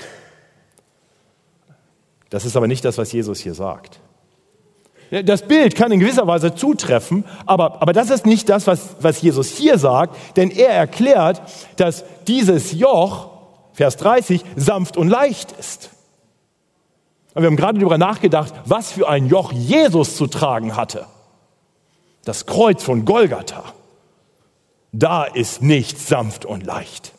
Das 2.30 2.46
ist 2.46 2.56
aber 2.56 2.68
nicht 2.68 2.86
das, 2.86 2.96
was 2.96 3.12
Jesus 3.12 3.38
hier 3.40 3.52
sagt. 3.52 4.00
Das 5.10 5.42
Bild 5.42 5.74
kann 5.74 5.90
in 5.90 6.00
gewisser 6.00 6.26
Weise 6.26 6.54
zutreffen, 6.54 7.24
aber, 7.46 7.80
aber 7.80 7.92
das 7.92 8.10
ist 8.10 8.26
nicht 8.26 8.48
das, 8.48 8.66
was, 8.66 8.96
was 9.00 9.22
Jesus 9.22 9.48
hier 9.48 9.78
sagt, 9.78 10.16
denn 10.36 10.50
er 10.50 10.70
erklärt, 10.70 11.40
dass 11.76 12.04
dieses 12.26 12.72
Joch, 12.72 13.30
Vers 13.72 13.96
30, 13.96 14.44
sanft 14.56 14.96
und 14.96 15.08
leicht 15.08 15.52
ist. 15.52 15.90
Und 17.34 17.42
wir 17.42 17.46
haben 17.46 17.56
gerade 17.56 17.78
darüber 17.78 17.98
nachgedacht, 17.98 18.52
was 18.64 18.92
für 18.92 19.08
ein 19.08 19.28
Joch 19.28 19.52
Jesus 19.52 20.16
zu 20.16 20.26
tragen 20.26 20.76
hatte. 20.76 21.06
Das 22.24 22.44
Kreuz 22.44 22.82
von 22.82 23.04
Golgatha. 23.04 23.64
Da 24.92 25.24
ist 25.24 25.62
nichts 25.62 26.08
sanft 26.08 26.44
und 26.44 26.66
leicht. 26.66 27.12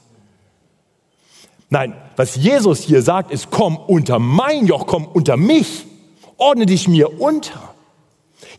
Nein, 1.69 1.95
was 2.15 2.36
Jesus 2.36 2.82
hier 2.82 3.02
sagt, 3.02 3.32
ist, 3.32 3.52
komm 3.52 3.78
unter 3.78 4.19
mein 4.19 4.65
Joch, 4.65 4.88
komm 4.88 5.06
unter 5.06 5.38
mich, 5.38 5.86
ordne 6.38 6.65
dich 6.65 6.88
mir 6.88 7.21
unter. 7.21 7.75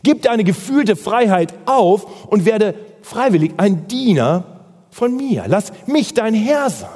Gib 0.03 0.21
deine 0.23 0.43
gefühlte 0.43 0.95
Freiheit 0.95 1.53
auf 1.65 2.27
und 2.27 2.45
werde 2.45 2.75
freiwillig 3.01 3.53
ein 3.57 3.87
Diener 3.87 4.43
von 4.89 5.15
mir. 5.15 5.45
Lass 5.47 5.71
mich 5.87 6.13
dein 6.13 6.33
Herr 6.33 6.69
sein. 6.69 6.89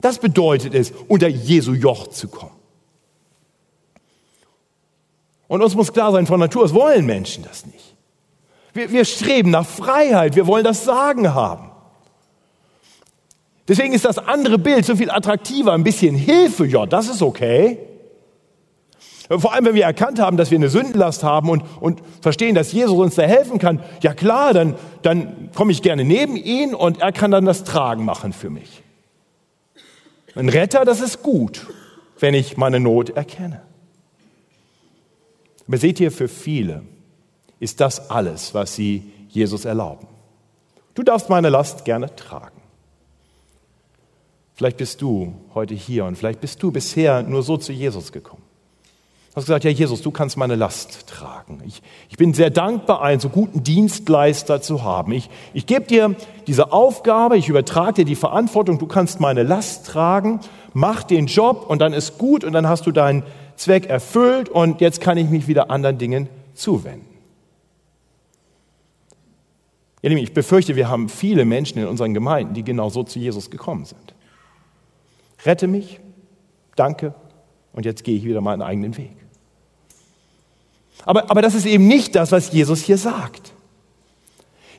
Das 0.00 0.18
bedeutet 0.18 0.74
es, 0.74 0.92
unter 1.08 1.28
Jesu 1.28 1.72
Joch 1.72 2.08
zu 2.08 2.28
kommen. 2.28 2.52
Und 5.48 5.62
uns 5.62 5.74
muss 5.74 5.92
klar 5.92 6.12
sein, 6.12 6.26
von 6.26 6.38
Natur 6.38 6.64
aus 6.64 6.74
wollen 6.74 7.06
Menschen 7.06 7.42
das 7.42 7.66
nicht. 7.66 7.96
Wir, 8.74 8.92
wir 8.92 9.04
streben 9.04 9.50
nach 9.50 9.66
Freiheit, 9.66 10.36
wir 10.36 10.46
wollen 10.46 10.64
das 10.64 10.84
Sagen 10.84 11.34
haben. 11.34 11.70
Deswegen 13.66 13.92
ist 13.92 14.04
das 14.04 14.18
andere 14.18 14.58
Bild 14.58 14.84
so 14.84 14.94
viel 14.94 15.10
attraktiver, 15.10 15.72
ein 15.72 15.84
bisschen 15.84 16.14
Hilfe, 16.14 16.66
ja, 16.66 16.86
das 16.86 17.08
ist 17.08 17.22
okay. 17.22 17.78
Vor 19.28 19.52
allem, 19.52 19.66
wenn 19.66 19.74
wir 19.74 19.84
erkannt 19.84 20.18
haben, 20.20 20.38
dass 20.38 20.50
wir 20.50 20.56
eine 20.56 20.70
Sündenlast 20.70 21.22
haben 21.22 21.50
und, 21.50 21.62
und 21.80 22.02
verstehen, 22.22 22.54
dass 22.54 22.72
Jesus 22.72 22.96
uns 22.96 23.14
da 23.14 23.22
helfen 23.22 23.58
kann, 23.58 23.82
ja 24.02 24.14
klar, 24.14 24.54
dann, 24.54 24.74
dann 25.02 25.50
komme 25.54 25.70
ich 25.70 25.82
gerne 25.82 26.04
neben 26.04 26.36
ihn 26.36 26.74
und 26.74 27.02
er 27.02 27.12
kann 27.12 27.30
dann 27.30 27.44
das 27.44 27.64
Tragen 27.64 28.06
machen 28.06 28.32
für 28.32 28.48
mich. 28.48 28.82
Ein 30.34 30.48
Retter, 30.48 30.86
das 30.86 31.00
ist 31.00 31.22
gut, 31.22 31.66
wenn 32.18 32.32
ich 32.32 32.56
meine 32.56 32.80
Not 32.80 33.10
erkenne. 33.10 33.60
Aber 35.66 35.76
seht 35.76 36.00
ihr, 36.00 36.10
für 36.10 36.28
viele 36.28 36.82
ist 37.60 37.80
das 37.82 38.10
alles, 38.10 38.54
was 38.54 38.74
sie 38.74 39.12
Jesus 39.28 39.66
erlauben. 39.66 40.06
Du 40.94 41.02
darfst 41.02 41.28
meine 41.28 41.50
Last 41.50 41.84
gerne 41.84 42.14
tragen. 42.16 42.62
Vielleicht 44.54 44.78
bist 44.78 45.02
du 45.02 45.34
heute 45.54 45.74
hier 45.74 46.06
und 46.06 46.16
vielleicht 46.16 46.40
bist 46.40 46.62
du 46.62 46.72
bisher 46.72 47.22
nur 47.22 47.42
so 47.42 47.58
zu 47.58 47.72
Jesus 47.72 48.10
gekommen. 48.10 48.47
Hast 49.38 49.46
gesagt, 49.46 49.62
ja 49.62 49.70
Jesus, 49.70 50.02
du 50.02 50.10
kannst 50.10 50.36
meine 50.36 50.56
Last 50.56 51.06
tragen. 51.06 51.62
Ich, 51.64 51.80
ich 52.08 52.16
bin 52.16 52.34
sehr 52.34 52.50
dankbar, 52.50 53.02
einen 53.02 53.20
so 53.20 53.28
guten 53.28 53.62
Dienstleister 53.62 54.60
zu 54.60 54.82
haben. 54.82 55.12
Ich, 55.12 55.30
ich 55.54 55.64
gebe 55.66 55.86
dir 55.86 56.16
diese 56.48 56.72
Aufgabe, 56.72 57.36
ich 57.36 57.48
übertrage 57.48 57.92
dir 57.92 58.04
die 58.04 58.16
Verantwortung, 58.16 58.80
du 58.80 58.88
kannst 58.88 59.20
meine 59.20 59.44
Last 59.44 59.86
tragen, 59.86 60.40
mach 60.74 61.04
den 61.04 61.26
Job 61.26 61.66
und 61.68 61.78
dann 61.80 61.92
ist 61.92 62.18
gut 62.18 62.42
und 62.42 62.52
dann 62.52 62.66
hast 62.66 62.84
du 62.86 62.90
deinen 62.90 63.22
Zweck 63.54 63.86
erfüllt 63.86 64.48
und 64.48 64.80
jetzt 64.80 65.00
kann 65.00 65.16
ich 65.16 65.30
mich 65.30 65.46
wieder 65.46 65.70
anderen 65.70 65.98
Dingen 65.98 66.28
zuwenden. 66.54 67.06
Ja, 70.02 70.10
ich 70.10 70.34
befürchte, 70.34 70.74
wir 70.74 70.88
haben 70.88 71.08
viele 71.08 71.44
Menschen 71.44 71.78
in 71.78 71.86
unseren 71.86 72.12
Gemeinden, 72.12 72.54
die 72.54 72.64
genau 72.64 72.90
so 72.90 73.04
zu 73.04 73.20
Jesus 73.20 73.50
gekommen 73.50 73.84
sind. 73.84 74.14
Rette 75.44 75.68
mich, 75.68 76.00
danke, 76.74 77.14
und 77.72 77.84
jetzt 77.84 78.02
gehe 78.02 78.16
ich 78.16 78.24
wieder 78.24 78.40
meinen 78.40 78.62
eigenen 78.62 78.96
Weg. 78.96 79.27
Aber, 81.04 81.30
aber 81.30 81.42
das 81.42 81.54
ist 81.54 81.66
eben 81.66 81.86
nicht 81.86 82.14
das, 82.14 82.32
was 82.32 82.52
Jesus 82.52 82.82
hier 82.82 82.98
sagt. 82.98 83.52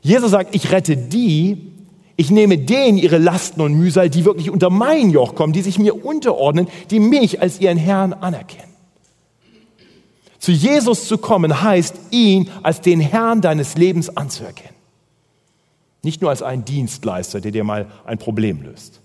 Jesus 0.02 0.30
sagt, 0.30 0.54
ich 0.54 0.70
rette 0.72 0.96
die, 0.96 1.72
ich 2.16 2.30
nehme 2.30 2.58
denen 2.58 2.98
ihre 2.98 3.18
Lasten 3.18 3.60
und 3.60 3.74
Mühsal, 3.74 4.10
die 4.10 4.24
wirklich 4.24 4.50
unter 4.50 4.70
mein 4.70 5.10
Joch 5.10 5.34
kommen, 5.34 5.52
die 5.52 5.62
sich 5.62 5.78
mir 5.78 6.04
unterordnen, 6.04 6.68
die 6.90 7.00
mich 7.00 7.40
als 7.40 7.60
ihren 7.60 7.78
Herrn 7.78 8.12
anerkennen. 8.12 8.70
Zu 10.38 10.52
Jesus 10.52 11.06
zu 11.06 11.18
kommen 11.18 11.62
heißt, 11.62 11.94
ihn 12.10 12.48
als 12.62 12.80
den 12.80 13.00
Herrn 13.00 13.42
deines 13.42 13.76
Lebens 13.76 14.16
anzuerkennen. 14.16 14.74
Nicht 16.02 16.22
nur 16.22 16.30
als 16.30 16.42
einen 16.42 16.64
Dienstleister, 16.64 17.40
der 17.40 17.52
dir 17.52 17.64
mal 17.64 17.90
ein 18.06 18.18
Problem 18.18 18.62
löst. 18.62 19.00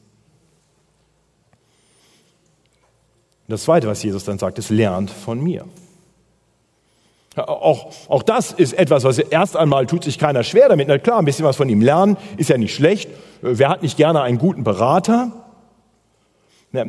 das 3.48 3.64
Zweite, 3.64 3.88
was 3.88 4.02
Jesus 4.02 4.24
dann 4.24 4.40
sagt, 4.40 4.58
ist, 4.58 4.70
lernt 4.70 5.12
von 5.12 5.42
mir. 5.42 5.66
Auch, 7.36 7.92
auch 8.08 8.24
das 8.24 8.54
ist 8.54 8.74
etwas, 8.74 9.04
was 9.04 9.20
erst 9.20 9.58
einmal 9.58 9.86
tut 9.88 10.04
sich 10.04 10.18
keiner 10.18 10.44
schwer 10.44 10.70
damit. 10.70 10.88
Na 10.88 10.98
klar, 10.98 11.20
ein 11.20 11.26
bisschen 11.26 11.46
was 11.46 11.58
von 11.58 11.68
ihm 11.68 11.82
lernen 11.82 12.18
ist 12.38 12.50
ja 12.50 12.58
nicht 12.58 12.74
schlecht. 12.74 13.10
Wer 13.42 13.70
hat 13.70 13.84
nicht 13.84 13.98
gerne 13.98 14.22
einen 14.22 14.38
guten 14.38 14.64
Berater? 14.64 15.32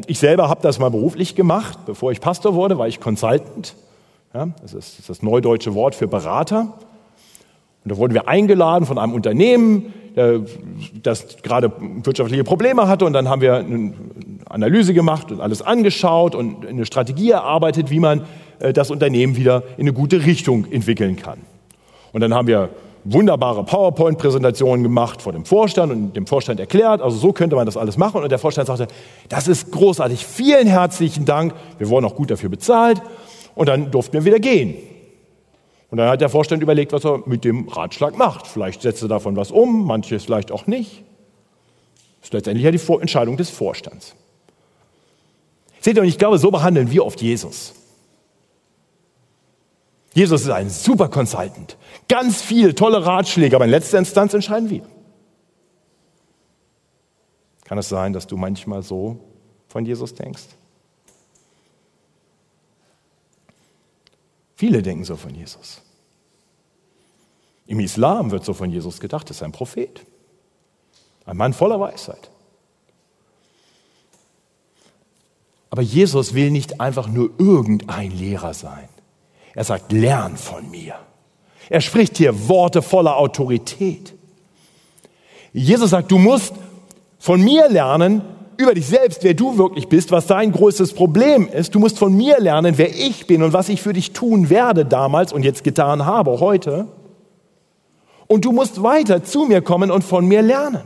Ich 0.06 0.18
selber 0.18 0.48
habe 0.48 0.62
das 0.62 0.78
mal 0.78 0.90
beruflich 0.90 1.34
gemacht. 1.34 1.78
Bevor 1.86 2.12
ich 2.12 2.20
Pastor 2.20 2.54
wurde, 2.54 2.78
war 2.78 2.86
ich 2.86 3.00
Consultant. 3.00 3.74
Ja, 4.34 4.48
das 4.62 4.74
ist 4.74 5.08
das 5.08 5.22
neudeutsche 5.22 5.74
Wort 5.74 5.94
für 5.94 6.06
Berater. 6.06 6.74
Und 7.84 7.92
da 7.92 7.96
wurden 7.96 8.14
wir 8.14 8.28
eingeladen 8.28 8.84
von 8.84 8.98
einem 8.98 9.14
Unternehmen, 9.14 9.92
äh, 10.16 10.40
das 11.02 11.38
gerade 11.42 11.72
wirtschaftliche 12.02 12.44
Probleme 12.44 12.88
hatte. 12.88 13.04
Und 13.04 13.12
dann 13.12 13.28
haben 13.28 13.40
wir 13.40 13.56
eine 13.56 13.94
Analyse 14.48 14.92
gemacht 14.94 15.30
und 15.30 15.40
alles 15.40 15.62
angeschaut 15.62 16.34
und 16.34 16.66
eine 16.66 16.84
Strategie 16.84 17.30
erarbeitet, 17.30 17.90
wie 17.90 18.00
man 18.00 18.20
äh, 18.20 18.24
das 18.72 18.90
Unternehmen 18.90 19.36
wieder 19.36 19.62
in 19.76 19.82
eine 19.82 19.92
gute 19.92 20.24
Richtung 20.24 20.70
entwickeln 20.70 21.16
kann. 21.16 21.38
Und 22.12 22.20
dann 22.20 22.34
haben 22.34 22.48
wir 22.48 22.70
wunderbare 23.04 23.64
PowerPoint-Präsentationen 23.64 24.82
gemacht 24.82 25.22
vor 25.22 25.32
dem 25.32 25.44
Vorstand 25.44 25.92
und 25.92 26.16
dem 26.16 26.26
Vorstand 26.26 26.60
erklärt, 26.60 27.00
also 27.00 27.16
so 27.16 27.32
könnte 27.32 27.56
man 27.56 27.66
das 27.66 27.76
alles 27.76 27.96
machen. 27.96 28.22
Und 28.22 28.30
der 28.30 28.38
Vorstand 28.38 28.66
sagte, 28.66 28.88
das 29.28 29.48
ist 29.48 29.70
großartig, 29.70 30.26
vielen 30.26 30.66
herzlichen 30.66 31.24
Dank, 31.24 31.54
wir 31.78 31.88
wurden 31.88 32.04
auch 32.04 32.14
gut 32.14 32.30
dafür 32.30 32.48
bezahlt. 32.48 33.00
Und 33.54 33.68
dann 33.68 33.90
durften 33.90 34.12
wir 34.12 34.24
wieder 34.24 34.38
gehen. 34.38 34.76
Und 35.90 35.98
dann 35.98 36.08
hat 36.10 36.20
der 36.20 36.28
Vorstand 36.28 36.62
überlegt, 36.62 36.92
was 36.92 37.04
er 37.04 37.22
mit 37.26 37.44
dem 37.44 37.68
Ratschlag 37.68 38.18
macht. 38.18 38.46
Vielleicht 38.46 38.82
setzt 38.82 39.02
er 39.02 39.08
davon 39.08 39.36
was 39.36 39.50
um, 39.50 39.86
manches 39.86 40.24
vielleicht 40.24 40.50
auch 40.50 40.66
nicht. 40.66 41.04
Das 42.20 42.28
ist 42.28 42.32
letztendlich 42.34 42.64
ja 42.64 42.70
die 42.70 43.00
Entscheidung 43.00 43.36
des 43.36 43.50
Vorstands. 43.50 44.14
Seht 45.80 45.96
ihr, 45.96 46.02
und 46.02 46.08
ich 46.08 46.18
glaube, 46.18 46.38
so 46.38 46.50
behandeln 46.50 46.90
wir 46.90 47.06
oft 47.06 47.22
Jesus. 47.22 47.74
Jesus 50.16 50.44
ist 50.44 50.48
ein 50.48 50.70
super 50.70 51.10
Consultant. 51.10 51.76
Ganz 52.08 52.40
viele 52.40 52.74
tolle 52.74 53.04
Ratschläge, 53.04 53.54
aber 53.54 53.66
in 53.66 53.70
letzter 53.70 53.98
Instanz 53.98 54.32
entscheiden 54.32 54.70
wir. 54.70 54.80
Kann 57.64 57.76
es 57.76 57.90
sein, 57.90 58.14
dass 58.14 58.26
du 58.26 58.38
manchmal 58.38 58.82
so 58.82 59.20
von 59.68 59.84
Jesus 59.84 60.14
denkst? 60.14 60.46
Viele 64.54 64.80
denken 64.80 65.04
so 65.04 65.16
von 65.16 65.34
Jesus. 65.34 65.82
Im 67.66 67.78
Islam 67.78 68.30
wird 68.30 68.42
so 68.42 68.54
von 68.54 68.70
Jesus 68.70 69.00
gedacht, 69.00 69.28
er 69.28 69.32
ist 69.32 69.42
ein 69.42 69.52
Prophet, 69.52 70.00
ein 71.26 71.36
Mann 71.36 71.52
voller 71.52 71.78
Weisheit. 71.78 72.30
Aber 75.68 75.82
Jesus 75.82 76.32
will 76.32 76.50
nicht 76.50 76.80
einfach 76.80 77.06
nur 77.06 77.32
irgendein 77.38 78.12
Lehrer 78.12 78.54
sein. 78.54 78.88
Er 79.56 79.64
sagt, 79.64 79.90
lern 79.90 80.36
von 80.36 80.70
mir. 80.70 80.94
Er 81.70 81.80
spricht 81.80 82.18
hier 82.18 82.48
Worte 82.48 82.82
voller 82.82 83.16
Autorität. 83.16 84.14
Jesus 85.52 85.90
sagt, 85.90 86.12
du 86.12 86.18
musst 86.18 86.54
von 87.18 87.40
mir 87.40 87.68
lernen, 87.70 88.20
über 88.58 88.74
dich 88.74 88.86
selbst, 88.86 89.24
wer 89.24 89.32
du 89.32 89.56
wirklich 89.56 89.88
bist, 89.88 90.12
was 90.12 90.26
dein 90.26 90.52
größtes 90.52 90.92
Problem 90.92 91.48
ist. 91.48 91.74
Du 91.74 91.78
musst 91.78 91.98
von 91.98 92.14
mir 92.14 92.38
lernen, 92.38 92.76
wer 92.76 92.94
ich 92.94 93.26
bin 93.26 93.42
und 93.42 93.54
was 93.54 93.70
ich 93.70 93.80
für 93.80 93.94
dich 93.94 94.12
tun 94.12 94.50
werde 94.50 94.84
damals 94.84 95.32
und 95.32 95.42
jetzt 95.42 95.64
getan 95.64 96.04
habe, 96.04 96.38
heute. 96.40 96.86
Und 98.26 98.44
du 98.44 98.52
musst 98.52 98.82
weiter 98.82 99.24
zu 99.24 99.46
mir 99.46 99.62
kommen 99.62 99.90
und 99.90 100.04
von 100.04 100.26
mir 100.26 100.42
lernen. 100.42 100.82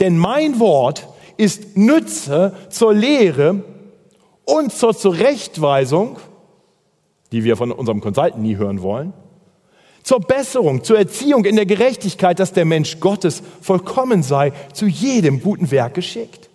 Denn 0.00 0.18
mein 0.18 0.58
Wort 0.58 1.06
ist 1.36 1.76
Nütze 1.76 2.52
zur 2.68 2.94
Lehre 2.94 3.62
und 4.44 4.72
zur 4.72 4.96
Zurechtweisung, 4.96 6.16
die 7.32 7.44
wir 7.44 7.56
von 7.56 7.72
unserem 7.72 8.00
Consultant 8.00 8.42
nie 8.42 8.56
hören 8.56 8.82
wollen, 8.82 9.12
zur 10.02 10.20
Besserung, 10.20 10.82
zur 10.82 10.98
Erziehung 10.98 11.44
in 11.44 11.56
der 11.56 11.66
Gerechtigkeit, 11.66 12.38
dass 12.38 12.52
der 12.52 12.64
Mensch 12.64 13.00
Gottes 13.00 13.42
vollkommen 13.60 14.22
sei, 14.22 14.52
zu 14.72 14.86
jedem 14.86 15.42
guten 15.42 15.70
Werk 15.70 15.94
geschickt. 15.94 16.48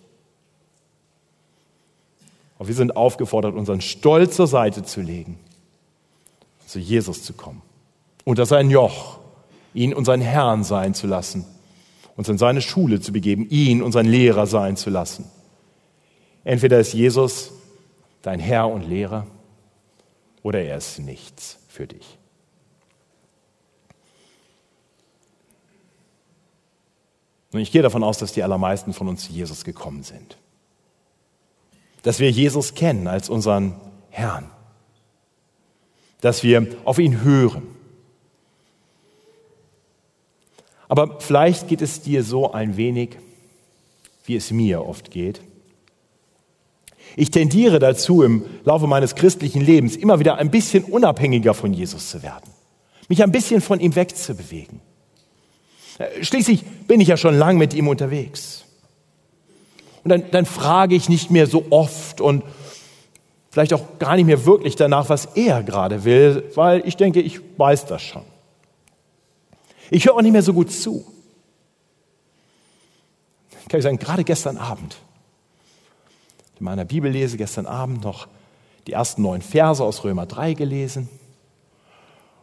Und 2.58 2.68
wir 2.68 2.74
sind 2.74 2.96
aufgefordert, 2.96 3.54
unseren 3.54 3.80
Stolz 3.80 4.36
zur 4.36 4.46
Seite 4.46 4.82
zu 4.82 5.00
legen, 5.00 5.38
zu 6.66 6.78
Jesus 6.78 7.22
zu 7.22 7.34
kommen, 7.34 7.62
unter 8.24 8.46
sein 8.46 8.70
Joch, 8.70 9.18
ihn 9.74 9.94
unseren 9.94 10.22
Herrn 10.22 10.64
sein 10.64 10.94
zu 10.94 11.06
lassen, 11.06 11.44
uns 12.16 12.28
in 12.28 12.38
seine 12.38 12.62
Schule 12.62 13.00
zu 13.00 13.12
begeben, 13.12 13.46
ihn 13.50 13.82
unseren 13.82 14.06
Lehrer 14.06 14.46
sein 14.46 14.76
zu 14.76 14.90
lassen. 14.90 15.30
Entweder 16.44 16.80
ist 16.80 16.94
Jesus 16.94 17.52
dein 18.22 18.40
Herr 18.40 18.68
und 18.68 18.88
Lehrer 18.88 19.26
oder 20.46 20.62
er 20.62 20.76
ist 20.76 21.00
nichts 21.00 21.58
für 21.66 21.88
dich. 21.88 22.18
Und 27.50 27.58
ich 27.58 27.72
gehe 27.72 27.82
davon 27.82 28.04
aus, 28.04 28.18
dass 28.18 28.32
die 28.32 28.44
allermeisten 28.44 28.92
von 28.92 29.08
uns 29.08 29.24
zu 29.24 29.32
Jesus 29.32 29.64
gekommen 29.64 30.04
sind. 30.04 30.38
Dass 32.04 32.20
wir 32.20 32.30
Jesus 32.30 32.74
kennen 32.76 33.08
als 33.08 33.28
unseren 33.28 33.74
Herrn. 34.10 34.48
Dass 36.20 36.44
wir 36.44 36.76
auf 36.84 37.00
ihn 37.00 37.22
hören. 37.22 37.66
Aber 40.86 41.18
vielleicht 41.18 41.66
geht 41.66 41.82
es 41.82 42.02
dir 42.02 42.22
so 42.22 42.52
ein 42.52 42.76
wenig, 42.76 43.18
wie 44.26 44.36
es 44.36 44.52
mir 44.52 44.86
oft 44.86 45.10
geht. 45.10 45.40
Ich 47.16 47.30
tendiere 47.30 47.78
dazu, 47.78 48.22
im 48.22 48.44
Laufe 48.64 48.86
meines 48.86 49.14
christlichen 49.14 49.62
Lebens 49.62 49.96
immer 49.96 50.20
wieder 50.20 50.36
ein 50.36 50.50
bisschen 50.50 50.84
unabhängiger 50.84 51.54
von 51.54 51.72
Jesus 51.72 52.10
zu 52.10 52.22
werden, 52.22 52.50
mich 53.08 53.22
ein 53.22 53.32
bisschen 53.32 53.62
von 53.62 53.80
ihm 53.80 53.96
wegzubewegen. 53.96 54.80
Schließlich 56.20 56.62
bin 56.86 57.00
ich 57.00 57.08
ja 57.08 57.16
schon 57.16 57.38
lang 57.38 57.56
mit 57.56 57.72
ihm 57.72 57.88
unterwegs. 57.88 58.64
Und 60.04 60.10
dann, 60.10 60.30
dann 60.30 60.44
frage 60.44 60.94
ich 60.94 61.08
nicht 61.08 61.30
mehr 61.30 61.46
so 61.46 61.64
oft 61.70 62.20
und 62.20 62.44
vielleicht 63.50 63.72
auch 63.72 63.98
gar 63.98 64.16
nicht 64.16 64.26
mehr 64.26 64.44
wirklich 64.44 64.76
danach, 64.76 65.08
was 65.08 65.24
er 65.34 65.62
gerade 65.62 66.04
will, 66.04 66.44
weil 66.54 66.86
ich 66.86 66.96
denke, 66.96 67.22
ich 67.22 67.40
weiß 67.56 67.86
das 67.86 68.02
schon. 68.02 68.22
Ich 69.90 70.04
höre 70.04 70.14
auch 70.14 70.22
nicht 70.22 70.32
mehr 70.32 70.42
so 70.42 70.52
gut 70.52 70.70
zu. 70.70 71.06
Kann 73.68 73.78
ich 73.78 73.84
sagen, 73.84 73.98
gerade 73.98 74.22
gestern 74.22 74.58
Abend, 74.58 74.98
in 76.58 76.64
meiner 76.64 76.84
Bibel 76.84 77.10
lese, 77.10 77.36
gestern 77.36 77.66
Abend 77.66 78.04
noch 78.04 78.28
die 78.86 78.92
ersten 78.92 79.22
neun 79.22 79.42
Verse 79.42 79.82
aus 79.82 80.04
Römer 80.04 80.26
3 80.26 80.54
gelesen. 80.54 81.08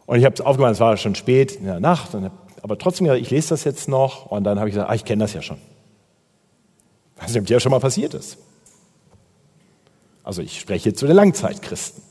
Und 0.06 0.18
ich 0.18 0.24
habe 0.24 0.34
es 0.34 0.40
aufgemacht, 0.40 0.72
es 0.72 0.80
war 0.80 0.96
schon 0.96 1.14
spät 1.14 1.52
in 1.52 1.64
der 1.64 1.80
Nacht, 1.80 2.10
aber 2.62 2.78
trotzdem, 2.78 3.10
ich 3.12 3.30
lese 3.30 3.50
das 3.50 3.64
jetzt 3.64 3.88
noch. 3.88 4.26
Und 4.26 4.44
dann 4.44 4.58
habe 4.58 4.68
ich 4.68 4.74
gesagt, 4.74 4.90
ah, 4.90 4.94
ich 4.94 5.04
kenne 5.04 5.24
das 5.24 5.34
ja 5.34 5.42
schon. 5.42 5.58
ob 7.20 7.46
dir 7.46 7.54
ja 7.54 7.60
schon 7.60 7.70
mal 7.70 7.80
passiert 7.80 8.14
ist. 8.14 8.38
Also 10.22 10.40
ich 10.40 10.60
spreche 10.60 10.94
zu 10.94 11.06
den 11.06 11.16
Langzeitchristen. 11.16 12.02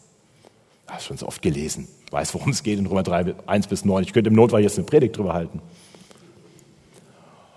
Ich 0.86 0.92
habe 0.92 1.02
schon 1.02 1.18
so 1.18 1.28
oft 1.28 1.42
gelesen. 1.42 1.88
Ich 2.06 2.12
weiß, 2.12 2.34
worum 2.36 2.52
es 2.52 2.62
geht 2.62 2.78
in 2.78 2.86
Römer 2.86 3.04
3, 3.04 3.34
1 3.48 3.68
bis 3.68 3.86
9. 3.86 4.04
Ich 4.04 4.14
könnte 4.14 4.30
im 4.30 4.36
Notfall 4.36 4.62
jetzt 4.62 4.78
eine 4.78 4.86
Predigt 4.86 5.18
drüber 5.18 5.34
halten. 5.34 5.62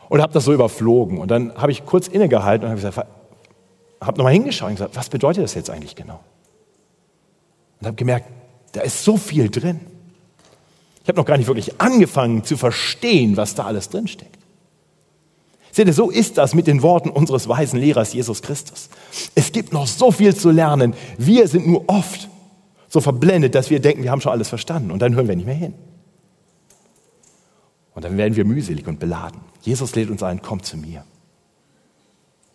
Und 0.09 0.23
habe 0.23 0.33
das 0.33 0.45
so 0.45 0.55
überflogen. 0.55 1.19
Und 1.19 1.31
dann 1.31 1.55
habe 1.55 1.73
ich 1.73 1.85
kurz 1.85 2.09
innegehalten 2.09 2.65
und 2.65 2.71
habe 2.71 2.81
gesagt, 2.81 3.09
habe 4.01 4.19
nochmal 4.19 4.33
hingeschaut 4.33 4.69
und 4.69 4.75
gesagt, 4.77 4.97
was 4.97 5.09
bedeutet 5.09 5.45
das 5.45 5.55
jetzt 5.55 5.71
eigentlich 5.71 5.95
genau? 5.95 6.21
Und 7.81 7.87
habe 7.87 7.97
gemerkt, 7.97 8.29
da 8.73 8.83
ist 8.83 9.05
so 9.05 9.17
viel 9.17 9.51
drin. 9.51 9.81
Ich 11.03 11.09
habe 11.09 11.19
noch 11.19 11.25
gar 11.25 11.39
nicht 11.39 11.47
wirklich 11.47 11.81
angefangen 11.81 12.45
zu 12.45 12.57
verstehen, 12.57 13.37
was 13.37 13.55
da 13.55 13.65
alles 13.65 13.89
drinsteckt. 13.89 14.37
Seht 15.71 15.87
ihr, 15.87 15.93
so 15.93 16.11
ist 16.11 16.39
das 16.39 16.55
mit 16.55 16.67
den 16.67 16.83
Worten 16.83 17.11
unseres 17.11 17.49
weisen 17.49 17.79
Lehrers 17.79 18.13
Jesus 18.13 18.43
Christus. 18.43 18.89
Es 19.35 19.53
gibt 19.53 19.73
noch 19.73 19.87
so 19.87 20.11
viel 20.11 20.35
zu 20.35 20.51
lernen. 20.51 20.95
Wir 21.19 21.49
sind 21.49 21.67
nur 21.67 21.85
oft 21.87 22.29
so 22.89 23.01
verblendet, 23.01 23.55
dass 23.55 23.69
wir 23.71 23.79
denken, 23.79 24.03
wir 24.03 24.11
haben 24.11 24.21
schon 24.21 24.33
alles 24.33 24.49
verstanden 24.49 24.91
und 24.91 25.01
dann 25.01 25.15
hören 25.15 25.29
wir 25.29 25.37
nicht 25.37 25.47
mehr 25.47 25.55
hin. 25.55 25.75
Und 27.95 28.05
dann 28.05 28.17
werden 28.17 28.37
wir 28.37 28.45
mühselig 28.45 28.87
und 28.87 28.99
beladen. 28.99 29.41
Jesus 29.63 29.95
lädt 29.95 30.11
uns 30.11 30.23
ein, 30.23 30.43
komm 30.43 30.63
zu 30.63 30.77
mir. 30.77 31.05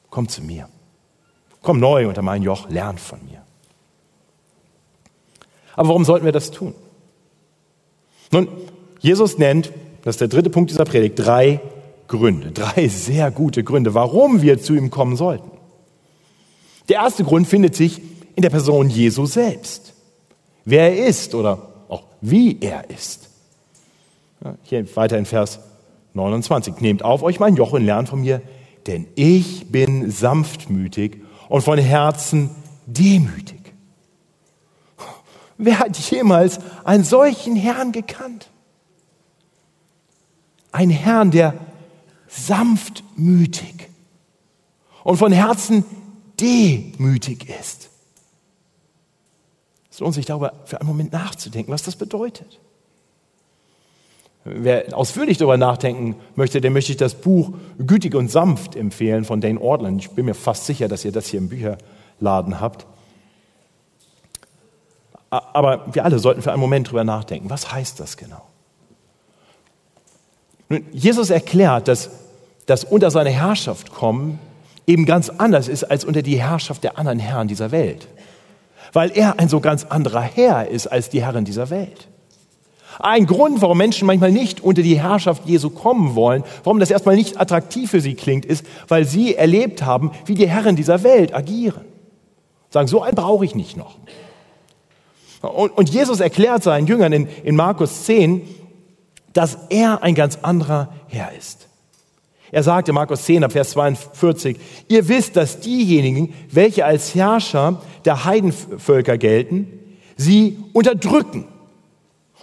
Komm 0.10 0.28
zu 0.28 0.44
mir. 0.44 0.68
Komm 1.62 1.80
neu 1.80 2.08
unter 2.08 2.22
mein 2.22 2.42
Joch, 2.42 2.70
lern 2.70 2.98
von 2.98 3.20
mir. 3.26 3.42
Aber 5.76 5.90
warum 5.90 6.06
sollten 6.06 6.26
wir 6.26 6.32
das 6.32 6.52
tun? 6.52 6.74
Nun, 8.32 8.48
Jesus 9.00 9.38
nennt, 9.38 9.72
das 10.04 10.16
ist 10.16 10.22
der 10.22 10.28
dritte 10.28 10.50
Punkt 10.50 10.72
dieser 10.72 10.86
Predigt, 10.86 11.20
drei 11.20 11.62
Gründe, 12.08 12.52
drei 12.52 12.88
sehr 12.88 13.32
gute 13.32 13.64
Gründe, 13.64 13.94
warum 13.94 14.42
wir 14.42 14.60
zu 14.60 14.74
ihm 14.74 14.90
kommen 14.90 15.16
sollten. 15.16 15.50
Der 16.90 16.98
erste 16.98 17.24
Grund 17.24 17.48
findet 17.48 17.76
sich 17.76 18.02
in 18.36 18.42
der 18.42 18.50
Person 18.50 18.90
Jesu 18.90 19.26
selbst. 19.26 19.94
Wer 20.66 20.96
er 20.96 21.08
ist 21.08 21.36
oder 21.36 21.70
auch 21.90 22.04
wie 22.22 22.60
er 22.60 22.90
ist. 22.90 23.30
Hier 24.64 24.96
weiter 24.96 25.18
in 25.18 25.26
Vers 25.26 25.60
29. 26.14 26.82
Nehmt 26.82 27.04
auf 27.04 27.24
euch 27.24 27.40
mein 27.40 27.56
Joch 27.56 27.74
und 27.74 27.86
lernt 27.86 28.10
von 28.10 28.22
mir, 28.22 28.42
denn 28.88 29.08
ich 29.16 29.72
bin 29.72 30.10
sanftmütig 30.10 31.21
und 31.52 31.64
von 31.64 31.78
Herzen 31.78 32.50
demütig. 32.86 33.74
Wer 35.58 35.80
hat 35.80 35.98
jemals 35.98 36.60
einen 36.86 37.04
solchen 37.04 37.58
Herrn 37.58 37.92
gekannt? 37.92 38.50
Ein 40.72 40.90
Herrn, 40.90 41.30
der 41.30 41.56
sanftmütig 42.30 43.90
und 45.04 45.18
von 45.18 45.34
Herzen 45.34 45.84
demütig 46.40 47.50
ist. 47.50 47.90
Es 49.92 50.00
lohnt 50.00 50.14
sich 50.14 50.26
darüber 50.26 50.54
für 50.64 50.80
einen 50.80 50.88
Moment 50.88 51.12
nachzudenken, 51.12 51.74
was 51.74 51.84
das 51.84 51.98
bedeutet. 51.98 52.62
Wer 54.44 54.98
ausführlich 54.98 55.38
darüber 55.38 55.58
nachdenken 55.58 56.16
möchte, 56.36 56.62
der 56.62 56.72
möchte 56.72 56.92
ich 56.92 56.98
das 56.98 57.14
Buch 57.14 57.52
Gütig 57.78 58.16
und 58.16 58.32
Sanft 58.32 58.76
empfehlen 58.76 59.24
von 59.24 59.40
Dane 59.40 59.62
Ortland. 59.62 60.02
Ich 60.02 60.10
bin 60.12 60.26
mir 60.26 60.34
fast 60.34 60.66
sicher, 60.66 60.88
dass 60.88 61.06
ihr 61.06 61.12
das 61.12 61.28
hier 61.28 61.40
im 61.40 61.50
Bücherladen 61.50 62.60
habt. 62.60 62.88
Aber 65.30 65.86
wir 65.94 66.04
alle 66.04 66.20
sollten 66.20 66.42
für 66.42 66.52
einen 66.52 66.60
Moment 66.60 66.88
darüber 66.88 67.04
nachdenken. 67.04 67.50
Was 67.50 67.72
heißt 67.72 68.00
das 68.00 68.18
genau? 68.18 68.42
Nun, 70.70 70.86
Jesus 70.92 71.30
erklärt, 71.30 71.88
dass 71.88 72.10
das 72.66 72.84
unter 72.84 73.12
seine 73.12 73.30
Herrschaft 73.30 73.92
kommen 73.94 74.40
eben 74.88 75.06
ganz 75.06 75.30
anders 75.30 75.68
ist 75.68 75.86
als 75.86 76.04
unter 76.04 76.22
die 76.22 76.42
Herrschaft 76.42 76.84
der 76.84 76.98
anderen 76.98 77.20
Herren 77.20 77.48
dieser 77.48 77.72
Welt. 77.72 78.08
Weil 78.94 79.12
er 79.12 79.40
ein 79.40 79.48
so 79.48 79.60
ganz 79.60 79.86
anderer 79.86 80.22
Herr 80.22 80.68
ist 80.68 80.88
als 80.88 81.10
die 81.10 81.24
Herren 81.24 81.46
dieser 81.46 81.70
Welt. 81.70 82.08
Ein 83.04 83.26
Grund, 83.26 83.62
warum 83.64 83.80
Menschen 83.80 84.06
manchmal 84.06 84.32
nicht 84.32 84.62
unter 84.62 84.84
die 84.84 85.00
Herrschaft 85.00 85.48
Jesu 85.48 85.72
kommen 85.72 86.14
wollen, 86.14 86.44
warum 86.64 86.80
das 86.80 86.92
erstmal 86.92 87.16
nicht 87.16 87.40
attraktiv 87.40 87.90
für 87.90 88.00
sie 88.00 88.14
klingt, 88.14 88.46
ist, 88.46 88.64
weil 88.88 89.06
sie 89.06 89.36
erlebt 89.36 89.84
haben, 89.84 90.12
wie 90.26 90.36
die 90.36 90.48
Herren 90.48 90.76
dieser 90.76 91.02
Welt 91.02 91.34
agieren. 91.34 91.86
Sagen, 92.70 92.88
so 92.88 93.02
einen 93.02 93.16
brauche 93.16 93.44
ich 93.44 93.56
nicht 93.56 93.76
noch. 93.76 93.98
Und, 95.42 95.72
und 95.72 95.90
Jesus 95.90 96.20
erklärt 96.20 96.62
seinen 96.62 96.86
Jüngern 96.86 97.12
in, 97.12 97.28
in 97.44 97.56
Markus 97.56 98.04
10, 98.04 98.48
dass 99.34 99.58
er 99.70 100.04
ein 100.04 100.14
ganz 100.14 100.38
anderer 100.44 100.90
Herr 101.08 101.32
ist. 101.36 101.68
Er 102.52 102.62
sagt 102.62 102.88
in 102.88 102.96
Markus 102.96 103.24
10, 103.24 103.46
ab 103.46 103.54
Vers 103.54 103.72
42, 103.72 104.60
ihr 104.90 105.08
wisst, 105.08 105.38
dass 105.38 105.62
diejenigen, 105.62 106.34
welche 106.52 106.86
als 106.86 107.16
Herrscher 107.16 107.82
der 108.06 108.26
Heidenvölker 108.26 109.18
gelten, 109.18 109.68
sie 110.18 110.60
unterdrücken 110.74 111.48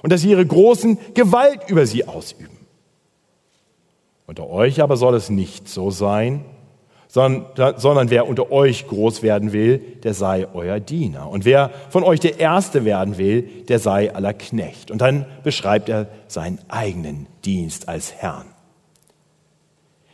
und 0.02 0.12
dass 0.12 0.22
sie 0.22 0.30
ihre 0.30 0.46
großen 0.46 0.98
Gewalt 1.14 1.68
über 1.68 1.86
sie 1.86 2.06
ausüben. 2.06 2.56
Unter 4.26 4.48
euch 4.48 4.82
aber 4.82 4.96
soll 4.96 5.14
es 5.14 5.30
nicht 5.30 5.68
so 5.68 5.90
sein, 5.90 6.44
sondern 7.08 8.10
wer 8.10 8.28
unter 8.28 8.52
euch 8.52 8.86
groß 8.86 9.22
werden 9.22 9.52
will, 9.52 9.78
der 9.78 10.12
sei 10.12 10.46
euer 10.52 10.78
Diener. 10.78 11.30
Und 11.30 11.46
wer 11.46 11.70
von 11.88 12.04
euch 12.04 12.20
der 12.20 12.38
Erste 12.38 12.84
werden 12.84 13.16
will, 13.16 13.42
der 13.42 13.78
sei 13.78 14.14
aller 14.14 14.34
Knecht. 14.34 14.90
Und 14.90 15.00
dann 15.00 15.24
beschreibt 15.42 15.88
er 15.88 16.08
seinen 16.26 16.58
eigenen 16.68 17.26
Dienst 17.46 17.88
als 17.88 18.12
Herrn. 18.12 18.44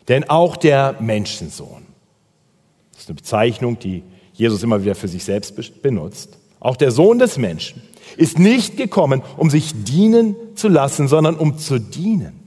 Denn 0.07 0.31
auch 0.31 0.57
der 0.57 0.95
Menschensohn, 1.01 1.87
das 2.93 3.03
ist 3.03 3.09
eine 3.09 3.17
Bezeichnung, 3.17 3.79
die 3.81 4.05
Jesus 4.33 4.63
immer 4.63 4.83
wieder 4.85 4.95
für 4.95 5.09
sich 5.09 5.25
selbst 5.25 5.83
benutzt, 5.83 6.39
auch 6.61 6.77
der 6.77 6.93
Sohn 6.93 7.19
des 7.19 7.39
Menschen 7.39 7.83
ist 8.17 8.39
nicht 8.39 8.77
gekommen, 8.77 9.23
um 9.37 9.51
sich 9.51 9.73
dienen 9.85 10.37
zu 10.55 10.69
lassen, 10.69 11.09
sondern 11.09 11.37
um 11.37 11.59
zu 11.59 11.79
dienen 11.79 12.41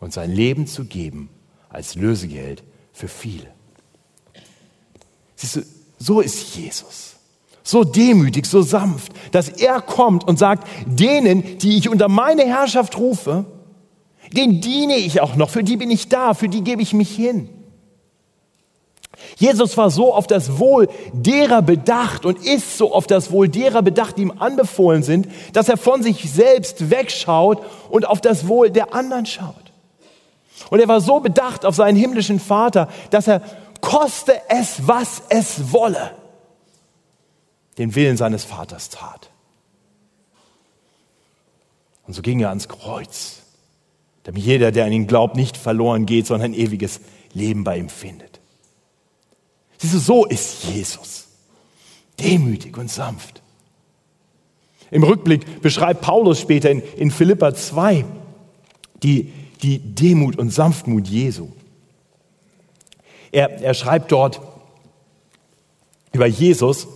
und 0.00 0.12
sein 0.12 0.30
Leben 0.32 0.66
zu 0.66 0.84
geben 0.84 1.28
als 1.68 1.94
Lösegeld 1.94 2.62
für 2.92 3.08
viele. 3.08 3.48
Siehst 5.36 5.56
du, 5.56 5.60
so 5.98 6.20
ist 6.20 6.56
Jesus. 6.56 7.16
so 7.62 7.84
demütig, 7.84 8.46
so 8.46 8.62
sanft, 8.62 9.12
dass 9.32 9.48
er 9.48 9.80
kommt 9.80 10.26
und 10.26 10.38
sagt, 10.38 10.66
denen, 10.86 11.58
die 11.58 11.76
ich 11.76 11.88
unter 11.88 12.08
meine 12.08 12.44
Herrschaft 12.44 12.98
rufe, 12.98 13.46
den 14.32 14.60
diene 14.60 14.96
ich 14.96 15.20
auch 15.20 15.36
noch, 15.36 15.50
für 15.50 15.62
die 15.62 15.76
bin 15.76 15.90
ich 15.90 16.08
da, 16.08 16.34
für 16.34 16.48
die 16.48 16.62
gebe 16.62 16.82
ich 16.82 16.92
mich 16.92 17.14
hin. 17.14 17.48
Jesus 19.36 19.76
war 19.76 19.90
so 19.90 20.14
auf 20.14 20.26
das 20.26 20.58
Wohl 20.58 20.88
derer 21.12 21.62
bedacht 21.62 22.24
und 22.24 22.44
ist 22.44 22.76
so 22.78 22.94
auf 22.94 23.06
das 23.06 23.30
Wohl 23.30 23.48
derer 23.48 23.82
bedacht, 23.82 24.18
die 24.18 24.22
ihm 24.22 24.34
anbefohlen 24.38 25.02
sind, 25.02 25.28
dass 25.52 25.68
er 25.68 25.76
von 25.76 26.02
sich 26.02 26.30
selbst 26.30 26.90
wegschaut 26.90 27.62
und 27.90 28.06
auf 28.06 28.20
das 28.20 28.48
Wohl 28.48 28.70
der 28.70 28.94
anderen 28.94 29.26
schaut. 29.26 29.54
Und 30.70 30.80
er 30.80 30.88
war 30.88 31.00
so 31.00 31.20
bedacht 31.20 31.64
auf 31.64 31.74
seinen 31.74 31.96
himmlischen 31.96 32.38
Vater, 32.38 32.88
dass 33.10 33.26
er, 33.26 33.42
koste 33.80 34.40
es, 34.48 34.86
was 34.86 35.22
es 35.30 35.72
wolle, 35.72 36.12
den 37.78 37.94
Willen 37.94 38.16
seines 38.16 38.44
Vaters 38.44 38.90
tat. 38.90 39.30
Und 42.06 42.14
so 42.14 42.22
ging 42.22 42.40
er 42.40 42.50
ans 42.50 42.68
Kreuz, 42.68 43.42
damit 44.24 44.42
jeder, 44.42 44.70
der 44.70 44.84
an 44.84 44.92
ihn 44.92 45.06
glaubt, 45.06 45.36
nicht 45.36 45.56
verloren 45.56 46.06
geht, 46.06 46.26
sondern 46.26 46.52
ein 46.52 46.58
ewiges 46.58 47.00
Leben 47.32 47.64
bei 47.64 47.78
ihm 47.78 47.88
findet. 47.88 48.29
Siehst 49.80 49.94
du, 49.94 49.98
so 49.98 50.26
ist 50.26 50.64
Jesus. 50.64 51.26
Demütig 52.18 52.76
und 52.76 52.90
sanft. 52.90 53.40
Im 54.90 55.02
Rückblick 55.04 55.62
beschreibt 55.62 56.02
Paulus 56.02 56.38
später 56.38 56.70
in, 56.70 56.82
in 56.96 57.10
Philippa 57.10 57.54
2 57.54 58.04
die, 59.02 59.32
die 59.62 59.78
Demut 59.78 60.36
und 60.36 60.50
Sanftmut 60.50 61.08
Jesu. 61.08 61.48
Er, 63.32 63.62
er 63.62 63.72
schreibt 63.72 64.12
dort 64.12 64.42
über 66.12 66.26
Jesus, 66.26 66.86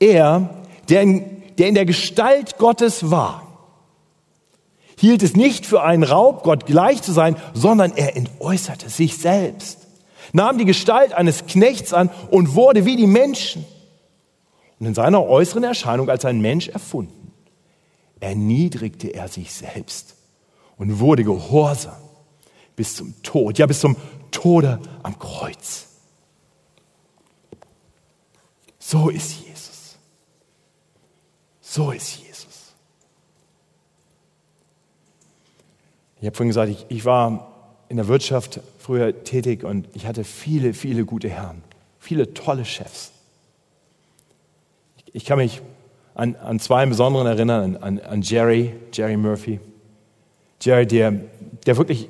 er, 0.00 0.64
der 0.88 1.02
in, 1.02 1.42
der 1.58 1.68
in 1.68 1.74
der 1.74 1.84
Gestalt 1.84 2.58
Gottes 2.58 3.12
war, 3.12 3.46
hielt 4.98 5.22
es 5.22 5.36
nicht 5.36 5.64
für 5.64 5.82
einen 5.82 6.02
Raub, 6.02 6.42
Gott 6.42 6.66
gleich 6.66 7.02
zu 7.02 7.12
sein, 7.12 7.36
sondern 7.54 7.92
er 7.96 8.16
entäußerte 8.16 8.88
sich 8.88 9.18
selbst, 9.18 9.79
nahm 10.32 10.58
die 10.58 10.64
Gestalt 10.64 11.12
eines 11.12 11.46
Knechts 11.46 11.92
an 11.92 12.10
und 12.30 12.54
wurde 12.54 12.84
wie 12.84 12.96
die 12.96 13.06
Menschen. 13.06 13.64
Und 14.78 14.86
in 14.86 14.94
seiner 14.94 15.26
äußeren 15.26 15.64
Erscheinung 15.64 16.08
als 16.08 16.24
ein 16.24 16.40
Mensch 16.40 16.68
erfunden, 16.68 17.32
erniedrigte 18.20 19.08
er 19.08 19.28
sich 19.28 19.52
selbst 19.52 20.14
und 20.76 21.00
wurde 21.00 21.24
gehorsam 21.24 21.96
bis 22.76 22.96
zum 22.96 23.22
Tod, 23.22 23.58
ja 23.58 23.66
bis 23.66 23.80
zum 23.80 23.96
Tode 24.30 24.80
am 25.02 25.18
Kreuz. 25.18 25.86
So 28.78 29.08
ist 29.08 29.32
Jesus. 29.46 29.96
So 31.60 31.92
ist 31.92 32.16
Jesus. 32.16 32.74
Ich 36.20 36.26
habe 36.26 36.36
vorhin 36.36 36.48
gesagt, 36.48 36.70
ich, 36.70 36.86
ich 36.88 37.04
war 37.04 37.74
in 37.88 37.96
der 37.96 38.08
Wirtschaft 38.08 38.60
früher 38.90 39.22
tätig 39.22 39.62
und 39.62 39.86
ich 39.94 40.04
hatte 40.04 40.24
viele, 40.24 40.74
viele 40.74 41.04
gute 41.04 41.28
Herren, 41.28 41.62
viele 42.00 42.34
tolle 42.34 42.64
Chefs. 42.64 43.12
Ich, 45.12 45.24
kann 45.24 45.38
mich 45.38 45.62
an, 46.16 46.34
an 46.34 46.58
zwei 46.58 46.84
Besonderen 46.86 47.28
erinnern, 47.28 47.76
an, 47.76 48.00
an 48.00 48.22
Jerry, 48.22 48.72
Jerry 48.92 49.16
Murphy. 49.16 49.60
Jerry, 50.60 50.88
der, 50.88 51.12
der 51.66 51.76
wirklich 51.76 52.08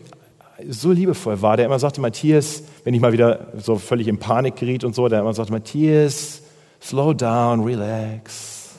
so 0.71 0.91
liebevoll 0.93 1.43
war, 1.43 1.59
der 1.59 1.67
immer 1.67 1.79
sagte, 1.79 2.01
Matthias, 2.01 2.63
wenn 2.85 2.95
ich 2.95 3.03
mal 3.03 3.13
wieder 3.13 3.49
so 3.59 3.77
völlig 3.77 4.09
in 4.09 4.17
Panik 4.17 4.57
geriet 4.57 4.83
und 4.83 4.95
so, 4.95 5.07
der 5.07 5.21
immer 5.21 5.35
sagte, 5.35 5.53
Matthias, 5.53 6.41
slow 6.81 7.13
down, 7.13 7.63
relax. 7.63 8.71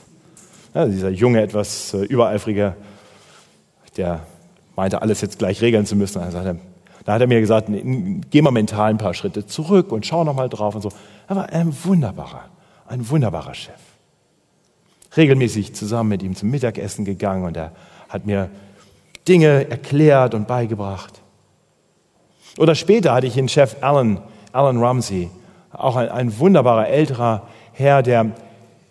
Ja, 0.74 0.86
dieser 0.86 1.10
junge, 1.10 1.40
etwas 1.40 1.94
äh, 1.94 1.98
übereifrige, 1.98 2.74
der 3.96 4.26
meinte, 4.74 5.00
alles 5.00 5.20
jetzt 5.20 5.38
gleich 5.38 5.62
regeln 5.62 5.86
zu 5.86 5.94
müssen. 5.94 6.20
Also 6.20 6.42
sagte, 6.42 6.58
da 7.04 7.14
hat 7.14 7.20
er 7.20 7.26
mir 7.26 7.40
gesagt, 7.40 7.68
geh 8.30 8.42
mal 8.42 8.50
mental 8.50 8.90
ein 8.90 8.98
paar 8.98 9.14
Schritte 9.14 9.46
zurück 9.46 9.90
und 9.92 10.06
schau 10.06 10.24
noch 10.24 10.34
mal 10.34 10.48
drauf 10.48 10.74
und 10.74 10.82
so. 10.82 10.90
Er 11.28 11.36
war 11.36 11.48
ein 11.50 11.74
wunderbarer, 11.84 12.44
ein 12.86 13.08
wunderbarer 13.08 13.54
Chef. 13.54 13.80
Regelmäßig 15.16 15.74
zusammen 15.74 16.10
mit 16.10 16.22
ihm 16.22 16.36
zum 16.36 16.50
Mittagessen 16.50 17.04
gegangen 17.04 17.44
und 17.44 17.56
er 17.56 17.72
hat 18.08 18.26
mir 18.26 18.50
Dinge 19.26 19.70
erklärt 19.70 20.34
und 20.34 20.46
beigebracht. 20.46 21.20
Oder 22.58 22.74
später 22.74 23.14
hatte 23.14 23.26
ich 23.26 23.34
den 23.34 23.48
Chef 23.48 23.76
Alan, 23.80 24.20
Alan 24.52 24.78
Ramsey, 24.78 25.30
auch 25.72 25.96
ein, 25.96 26.08
ein 26.08 26.38
wunderbarer 26.38 26.88
älterer 26.88 27.48
Herr, 27.72 28.02
der, 28.02 28.32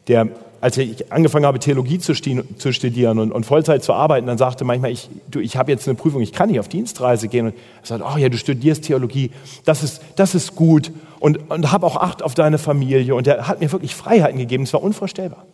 der, 0.07 0.27
als 0.61 0.77
ich 0.77 1.11
angefangen 1.11 1.47
habe, 1.47 1.57
Theologie 1.57 1.97
zu, 1.97 2.13
studieren 2.13 3.17
und, 3.17 3.31
und, 3.31 3.45
Vollzeit 3.47 3.83
zu 3.83 3.93
arbeiten, 3.93 4.27
dann 4.27 4.37
sagte 4.37 4.63
manchmal, 4.63 4.91
ich, 4.91 5.09
ich 5.35 5.57
habe 5.57 5.71
jetzt 5.71 5.87
eine 5.87 5.95
Prüfung, 5.95 6.21
ich 6.21 6.33
kann 6.33 6.49
nicht 6.49 6.59
auf 6.59 6.67
Dienstreise 6.67 7.27
gehen. 7.27 7.47
Und 7.47 7.55
er 7.81 7.87
sagte, 7.87 8.05
oh 8.05 8.15
ja, 8.17 8.29
du 8.29 8.37
studierst 8.37 8.83
Theologie, 8.83 9.31
das 9.65 9.81
ist, 9.81 10.01
das 10.17 10.35
ist 10.35 10.55
gut 10.55 10.91
und, 11.19 11.49
und 11.49 11.71
hab 11.71 11.83
auch 11.83 11.95
Acht 11.95 12.21
auf 12.21 12.35
deine 12.35 12.59
Familie. 12.59 13.15
Und 13.15 13.25
er 13.25 13.47
hat 13.47 13.59
mir 13.59 13.71
wirklich 13.71 13.95
Freiheiten 13.95 14.37
gegeben, 14.37 14.63
es 14.63 14.73
war 14.73 14.83
unvorstellbar. 14.83 15.47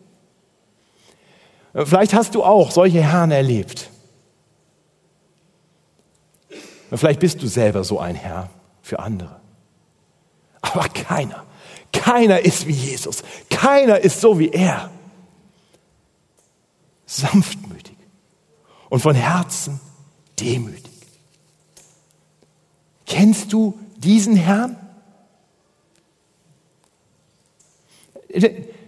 Vielleicht 1.73 2.13
hast 2.13 2.35
du 2.35 2.43
auch 2.43 2.71
solche 2.71 3.01
Herren 3.01 3.31
erlebt. 3.31 3.89
Und 6.91 6.97
vielleicht 6.97 7.21
bist 7.21 7.41
du 7.41 7.47
selber 7.47 7.85
so 7.85 7.99
ein 7.99 8.15
Herr 8.15 8.49
für 8.81 8.99
andere. 8.99 9.37
Aber 10.61 10.85
keiner, 10.89 11.45
keiner 11.93 12.39
ist 12.39 12.67
wie 12.67 12.73
Jesus. 12.73 13.23
Keiner 13.49 13.99
ist 13.99 14.19
so 14.19 14.37
wie 14.37 14.49
er. 14.49 14.89
Sanftmütig 17.07 17.95
und 18.89 18.99
von 18.99 19.15
Herzen 19.15 19.79
demütig. 20.39 20.91
Kennst 23.07 23.51
du 23.53 23.79
diesen 23.97 24.35
Herrn? 24.35 24.77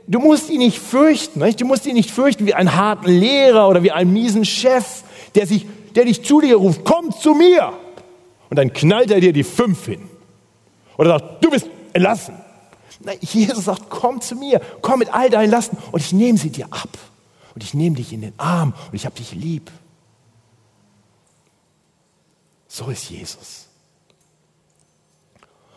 Du 0.05 0.19
musst 0.19 0.49
ihn 0.49 0.59
nicht 0.59 0.77
fürchten. 0.77 1.39
Nicht? 1.39 1.61
Du 1.61 1.65
musst 1.65 1.85
ihn 1.85 1.95
nicht 1.95 2.11
fürchten 2.11 2.45
wie 2.45 2.53
einen 2.53 2.75
harten 2.75 3.07
Lehrer 3.07 3.67
oder 3.67 3.81
wie 3.81 3.91
einen 3.91 4.13
miesen 4.13 4.45
Chef, 4.45 5.03
der, 5.35 5.47
sich, 5.47 5.65
der 5.95 6.05
dich 6.05 6.23
zu 6.23 6.41
dir 6.41 6.57
ruft, 6.57 6.83
komm 6.83 7.11
zu 7.11 7.33
mir 7.33 7.73
und 8.49 8.57
dann 8.57 8.73
knallt 8.73 9.11
er 9.11 9.21
dir 9.21 9.33
die 9.33 9.43
fünf 9.43 9.85
hin. 9.85 10.09
Oder 10.97 11.19
sagt, 11.19 11.45
du 11.45 11.49
bist 11.49 11.67
entlassen. 11.93 12.35
Nein, 12.99 13.17
Jesus 13.21 13.65
sagt, 13.65 13.89
komm 13.89 14.19
zu 14.19 14.35
mir, 14.35 14.59
komm 14.81 14.99
mit 14.99 15.13
all 15.13 15.29
deinen 15.29 15.51
Lasten 15.51 15.77
und 15.91 16.01
ich 16.01 16.11
nehme 16.11 16.37
sie 16.37 16.49
dir 16.49 16.65
ab. 16.65 16.89
Und 17.59 17.65
ich 17.65 17.73
nehme 17.73 17.97
dich 17.97 18.13
in 18.13 18.21
den 18.21 18.31
Arm 18.37 18.73
und 18.87 18.93
ich 18.93 19.05
habe 19.05 19.15
dich 19.15 19.33
lieb. 19.33 19.69
So 22.69 22.87
ist 22.87 23.09
Jesus. 23.09 23.67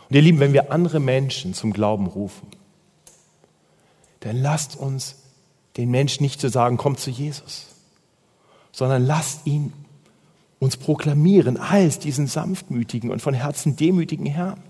Und 0.08 0.14
ihr 0.14 0.22
Lieben, 0.22 0.38
wenn 0.38 0.52
wir 0.52 0.70
andere 0.70 1.00
Menschen 1.00 1.54
zum 1.54 1.72
Glauben 1.72 2.06
rufen, 2.06 2.46
dann 4.20 4.36
lasst 4.36 4.76
uns 4.76 5.16
den 5.76 5.90
Menschen 5.90 6.22
nicht 6.22 6.40
zu 6.40 6.50
sagen, 6.50 6.76
komm 6.76 6.96
zu 6.96 7.10
Jesus, 7.10 7.66
sondern 8.70 9.04
lasst 9.04 9.44
ihn 9.44 9.72
uns 10.60 10.76
proklamieren 10.76 11.56
als 11.56 11.98
diesen 11.98 12.28
sanftmütigen 12.28 13.10
und 13.10 13.20
von 13.20 13.34
Herzen 13.34 13.74
demütigen 13.74 14.26
Herrn. 14.26 14.62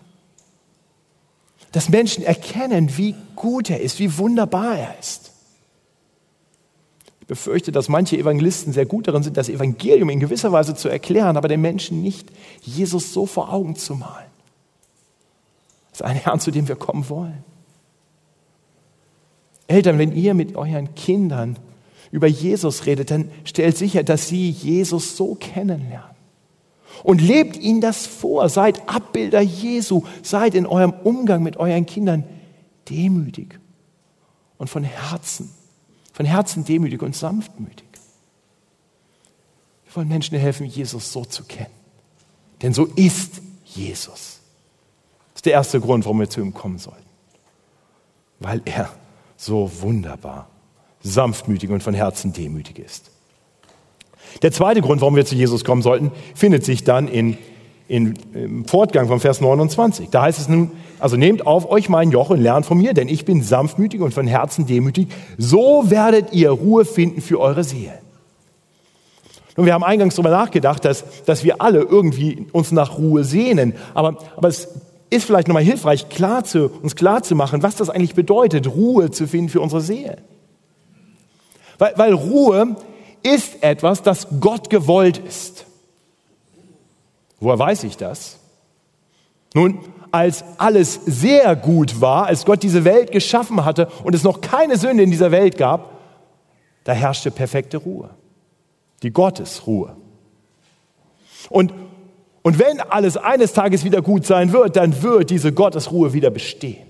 Dass 1.73 1.91
Menschen 1.91 2.25
erkennen, 2.25 2.97
wie 2.97 3.15
gut 3.37 3.69
er 3.69 3.83
ist, 3.83 3.99
wie 3.99 4.17
wunderbar 4.17 4.79
er 4.79 4.99
ist. 4.99 5.32
Befürchte, 7.33 7.73
dass 7.73 7.89
manche 7.89 8.19
Evangelisten 8.19 8.75
sehr 8.75 8.85
gut 8.85 9.09
darin 9.09 9.23
sind, 9.23 9.39
das 9.39 9.49
Evangelium 9.49 10.11
in 10.11 10.21
gewisser 10.21 10.53
Weise 10.53 10.75
zu 10.75 10.91
erklären, 10.91 11.39
aber 11.39 11.49
den 11.49 11.63
Menschen 11.63 12.03
nicht 12.03 12.31
Jesus 12.61 13.15
so 13.15 13.25
vor 13.25 13.51
Augen 13.51 13.75
zu 13.75 13.95
malen. 13.95 14.31
Das 15.91 16.01
ist 16.01 16.07
ein 16.07 16.17
Herr, 16.17 16.39
zu 16.39 16.51
dem 16.51 16.69
wir 16.69 16.77
kommen 16.77 17.09
wollen. 17.09 17.43
Eltern, 19.67 19.99
wenn 19.99 20.15
ihr 20.15 20.35
mit 20.35 20.57
euren 20.57 20.95
Kindern 20.95 21.59
über 22.11 22.27
Jesus 22.27 22.85
redet, 22.85 23.11
dann 23.11 23.31
stellt 23.45 23.79
sicher, 23.79 24.03
dass 24.03 24.29
sie 24.29 24.51
Jesus 24.51 25.17
so 25.17 25.35
kennenlernen. 25.35 26.15
Und 27.03 27.23
lebt 27.23 27.57
ihnen 27.57 27.81
das 27.81 28.07
vor. 28.07 28.51
Seid 28.51 28.87
Abbilder 28.91 29.41
Jesu. 29.41 30.03
Seid 30.23 30.55
in 30.55 30.67
eurem 30.67 30.93
Umgang 31.03 31.43
mit 31.43 31.57
euren 31.57 31.87
Kindern 31.87 32.25
demütig 32.91 33.59
und 34.59 34.69
von 34.69 34.85
Herzen, 34.85 35.49
von 36.23 36.27
Herzen 36.29 36.65
demütig 36.65 37.03
und 37.03 37.17
sanftmütig. 37.17 37.89
Wir 39.85 39.97
wollen 39.97 40.09
Menschen 40.09 40.39
helfen, 40.39 40.67
Jesus 40.67 41.13
so 41.13 41.25
zu 41.25 41.43
kennen. 41.43 41.75
Denn 42.63 42.73
so 42.73 42.85
ist 42.85 43.43
Jesus. 43.65 44.39
Das 45.33 45.39
ist 45.39 45.47
der 45.47 45.55
erste 45.55 45.81
Grund, 45.81 46.05
warum 46.05 46.21
wir 46.21 46.31
zu 46.31 46.41
ihm 46.41 46.55
kommen 46.55 46.79
sollten. 46.79 47.03
Weil 48.39 48.63
er 48.67 48.89
so 49.37 49.69
wunderbar 49.81 50.49
sanftmütig 51.01 51.71
und 51.71 51.83
von 51.83 51.93
Herzen 51.93 52.33
demütig 52.33 52.79
ist. 52.79 53.11
Der 54.43 54.53
zweite 54.53 54.81
Grund, 54.81 55.01
warum 55.01 55.17
wir 55.17 55.27
zu 55.27 55.35
Jesus 55.35 55.65
kommen 55.65 55.83
sollten, 55.83 56.13
findet 56.37 56.65
sich 56.65 56.85
dann 56.85 57.09
in 57.09 57.37
in, 57.89 58.15
im 58.33 58.65
Fortgang 58.65 59.09
vom 59.09 59.21
Vers 59.21 59.41
29. 59.41 60.09
Da 60.11 60.23
heißt 60.23 60.39
es 60.39 60.49
nun, 60.49 60.71
also 60.99 61.17
nehmt 61.17 61.47
auf 61.47 61.71
euch 61.71 61.89
mein 61.89 62.11
Joch 62.11 62.31
und 62.31 62.41
lernt 62.41 62.67
von 62.67 62.79
mir, 62.79 62.95
denn 62.95 63.09
ich 63.09 63.25
bin 63.25 63.43
sanftmütig 63.43 64.01
und 64.01 64.15
von 64.15 64.27
Herzen 64.27 64.67
demütig. 64.67 65.09
So 65.37 65.91
werdet 65.91 66.33
ihr 66.33 66.51
Ruhe 66.51 66.85
finden 66.85 67.21
für 67.21 67.41
eure 67.41 67.65
Seele. 67.65 67.99
Nun, 69.57 69.67
wir 69.67 69.75
haben 69.75 69.85
eingangs 69.85 70.15
darüber 70.15 70.31
nachgedacht, 70.31 70.85
dass, 70.85 71.05
dass 71.25 71.45
wir 71.45 71.61
alle 71.61 71.81
irgendwie 71.81 72.47
uns 72.53 72.73
nach 72.73 72.99
Ruhe 72.99 73.25
sehnen. 73.25 73.75
Aber, 73.95 74.17
aber 74.37 74.49
es 74.49 74.69
ist 75.11 75.27
vielleicht 75.27 75.49
nochmal 75.49 75.63
hilfreich, 75.63 76.09
klar 76.09 76.45
zu, 76.45 76.71
uns 76.83 76.97
klar 76.97 77.23
zu 77.23 77.35
machen, 77.35 77.63
was 77.63 77.77
das 77.77 77.91
eigentlich 77.91 78.15
bedeutet, 78.15 78.67
Ruhe 78.67 79.11
zu 79.11 79.27
finden 79.27 79.51
für 79.51 79.61
unsere 79.61 79.83
Seele. 79.83 80.19
Weil, 81.79 81.93
weil 81.97 82.13
Ruhe 82.15 82.77
ist 83.23 83.63
etwas, 83.63 84.03
das 84.03 84.29
Gott 84.41 84.71
gewollt 84.71 85.19
ist. 85.19 85.67
Woher 87.43 87.59
weiß 87.59 87.83
ich 87.85 87.97
das? 87.97 88.39
Nun, 89.53 89.81
als 90.13 90.45
alles 90.59 91.01
sehr 91.07 91.57
gut 91.57 92.01
war, 92.01 92.27
als 92.27 92.45
Gott 92.45 92.63
diese 92.63 92.85
Welt 92.85 93.11
geschaffen 93.11 93.65
hatte 93.65 93.89
und 94.05 94.15
es 94.15 94.23
noch 94.23 94.41
keine 94.41 94.77
Sünde 94.77 95.03
in 95.03 95.11
dieser 95.11 95.33
Welt 95.33 95.57
gab, 95.59 95.99
da 96.85 96.93
herrschte 96.93 97.33
perfekte 97.33 97.79
Ruhe. 97.79 98.11
Die 99.03 99.11
Gottesruhe. 99.11 99.97
Und, 101.51 101.75
und 102.43 102.61
wenn 102.61 102.81
alles 102.81 103.17
eines 103.17 103.53
Tages 103.53 103.83
wieder 103.83 104.03
gut 104.03 104.25
sein 104.25 104.53
wird, 104.53 104.77
dann 104.77 105.03
wird 105.03 105.31
diese 105.31 105.53
Gottesruhe 105.53 106.13
wieder 106.13 106.31
bestehen. 106.31 106.87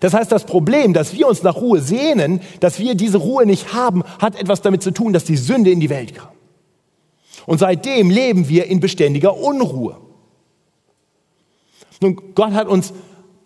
Das 0.00 0.12
heißt, 0.12 0.30
das 0.30 0.44
Problem, 0.44 0.92
dass 0.92 1.14
wir 1.14 1.28
uns 1.28 1.42
nach 1.42 1.56
Ruhe 1.56 1.80
sehnen, 1.80 2.42
dass 2.60 2.78
wir 2.78 2.94
diese 2.94 3.16
Ruhe 3.16 3.46
nicht 3.46 3.72
haben, 3.72 4.02
hat 4.18 4.38
etwas 4.38 4.60
damit 4.60 4.82
zu 4.82 4.90
tun, 4.90 5.14
dass 5.14 5.24
die 5.24 5.38
Sünde 5.38 5.70
in 5.70 5.80
die 5.80 5.88
Welt 5.88 6.14
kam. 6.14 6.28
Und 7.46 7.58
seitdem 7.58 8.10
leben 8.10 8.48
wir 8.48 8.66
in 8.66 8.80
beständiger 8.80 9.36
Unruhe. 9.36 9.96
Nun, 12.00 12.20
Gott 12.34 12.52
hat 12.52 12.68
uns 12.68 12.92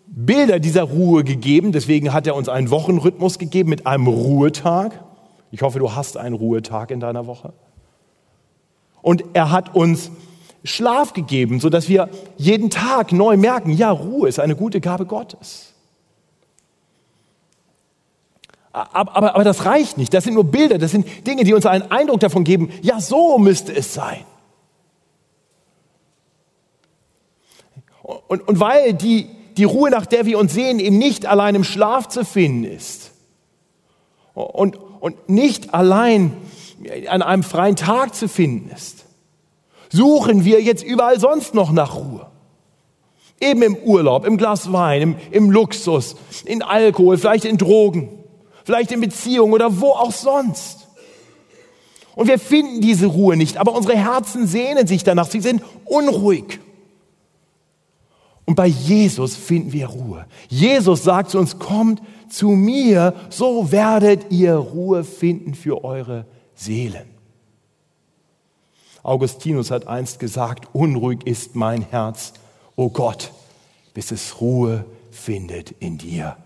Bilder 0.07 0.59
dieser 0.59 0.83
Ruhe 0.83 1.23
gegeben, 1.23 1.71
deswegen 1.71 2.11
hat 2.11 2.27
er 2.27 2.35
uns 2.35 2.49
einen 2.49 2.69
Wochenrhythmus 2.69 3.39
gegeben 3.39 3.69
mit 3.69 3.87
einem 3.87 4.07
Ruhetag. 4.07 5.03
Ich 5.51 5.61
hoffe, 5.61 5.79
du 5.79 5.93
hast 5.95 6.17
einen 6.17 6.35
Ruhetag 6.35 6.91
in 6.91 6.99
deiner 6.99 7.27
Woche. 7.27 7.53
Und 9.01 9.23
er 9.33 9.51
hat 9.51 9.73
uns 9.73 10.11
Schlaf 10.63 11.13
gegeben, 11.13 11.59
sodass 11.59 11.87
wir 11.87 12.09
jeden 12.37 12.69
Tag 12.69 13.13
neu 13.13 13.37
merken, 13.37 13.71
ja, 13.71 13.89
Ruhe 13.89 14.27
ist 14.27 14.39
eine 14.39 14.55
gute 14.55 14.81
Gabe 14.81 15.05
Gottes. 15.05 15.70
Aber, 18.73 19.15
aber, 19.15 19.35
aber 19.35 19.43
das 19.43 19.65
reicht 19.65 19.97
nicht. 19.97 20.13
Das 20.13 20.23
sind 20.23 20.33
nur 20.33 20.45
Bilder, 20.45 20.77
das 20.77 20.91
sind 20.91 21.27
Dinge, 21.27 21.43
die 21.43 21.53
uns 21.53 21.65
einen 21.65 21.91
Eindruck 21.91 22.21
davon 22.21 22.43
geben, 22.43 22.71
ja, 22.81 22.99
so 22.99 23.37
müsste 23.37 23.75
es 23.75 23.93
sein. 23.93 24.23
Und, 28.27 28.47
und 28.47 28.59
weil 28.59 28.93
die, 28.93 29.29
die 29.57 29.63
Ruhe, 29.63 29.89
nach 29.89 30.05
der 30.05 30.25
wir 30.25 30.39
uns 30.39 30.53
sehen, 30.53 30.79
eben 30.79 30.97
nicht 30.97 31.25
allein 31.25 31.55
im 31.55 31.63
Schlaf 31.63 32.07
zu 32.07 32.25
finden 32.25 32.63
ist 32.63 33.11
und, 34.33 34.77
und 34.99 35.29
nicht 35.29 35.73
allein 35.73 36.33
an 37.07 37.21
einem 37.21 37.43
freien 37.43 37.75
Tag 37.75 38.15
zu 38.15 38.27
finden 38.27 38.71
ist, 38.73 39.05
suchen 39.89 40.45
wir 40.45 40.61
jetzt 40.61 40.83
überall 40.83 41.19
sonst 41.19 41.53
noch 41.53 41.71
nach 41.71 41.95
Ruhe. 41.95 42.27
Eben 43.39 43.61
im 43.63 43.75
Urlaub, 43.75 44.25
im 44.25 44.37
Glas 44.37 44.71
Wein, 44.71 45.01
im, 45.01 45.15
im 45.31 45.51
Luxus, 45.51 46.15
in 46.45 46.61
Alkohol, 46.61 47.17
vielleicht 47.17 47.45
in 47.45 47.57
Drogen 47.57 48.20
vielleicht 48.63 48.91
in 48.91 49.01
Beziehungen 49.01 49.53
oder 49.53 49.79
wo 49.79 49.91
auch 49.91 50.11
sonst. 50.11 50.87
Und 52.15 52.27
wir 52.27 52.39
finden 52.39 52.81
diese 52.81 53.07
Ruhe 53.07 53.37
nicht, 53.37 53.57
aber 53.57 53.73
unsere 53.73 53.97
Herzen 53.97 54.45
sehnen 54.47 54.85
sich 54.85 55.03
danach, 55.03 55.29
sie 55.29 55.39
sind 55.39 55.63
unruhig. 55.85 56.59
Und 58.45 58.55
bei 58.55 58.67
Jesus 58.67 59.35
finden 59.35 59.71
wir 59.71 59.87
Ruhe. 59.87 60.25
Jesus 60.49 61.03
sagt 61.03 61.29
zu 61.29 61.39
uns, 61.39 61.57
kommt 61.57 62.01
zu 62.29 62.49
mir, 62.49 63.13
so 63.29 63.71
werdet 63.71 64.31
ihr 64.31 64.55
Ruhe 64.55 65.03
finden 65.03 65.53
für 65.53 65.83
eure 65.83 66.25
Seelen. 66.53 67.09
Augustinus 69.03 69.71
hat 69.71 69.87
einst 69.87 70.19
gesagt, 70.19 70.67
unruhig 70.73 71.25
ist 71.25 71.55
mein 71.55 71.81
Herz, 71.81 72.33
o 72.75 72.85
oh 72.85 72.89
Gott, 72.89 73.31
bis 73.93 74.11
es 74.11 74.41
Ruhe 74.41 74.85
findet 75.09 75.71
in 75.79 75.97
dir. 75.97 76.37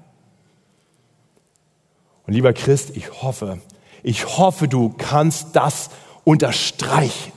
Und 2.28 2.34
lieber 2.34 2.54
Christ, 2.54 2.96
ich 2.96 3.22
hoffe, 3.22 3.60
ich 4.04 4.38
hoffe, 4.38 4.68
du 4.68 4.94
kannst 4.98 5.56
das 5.56 5.90
unterstreichen 6.24 7.32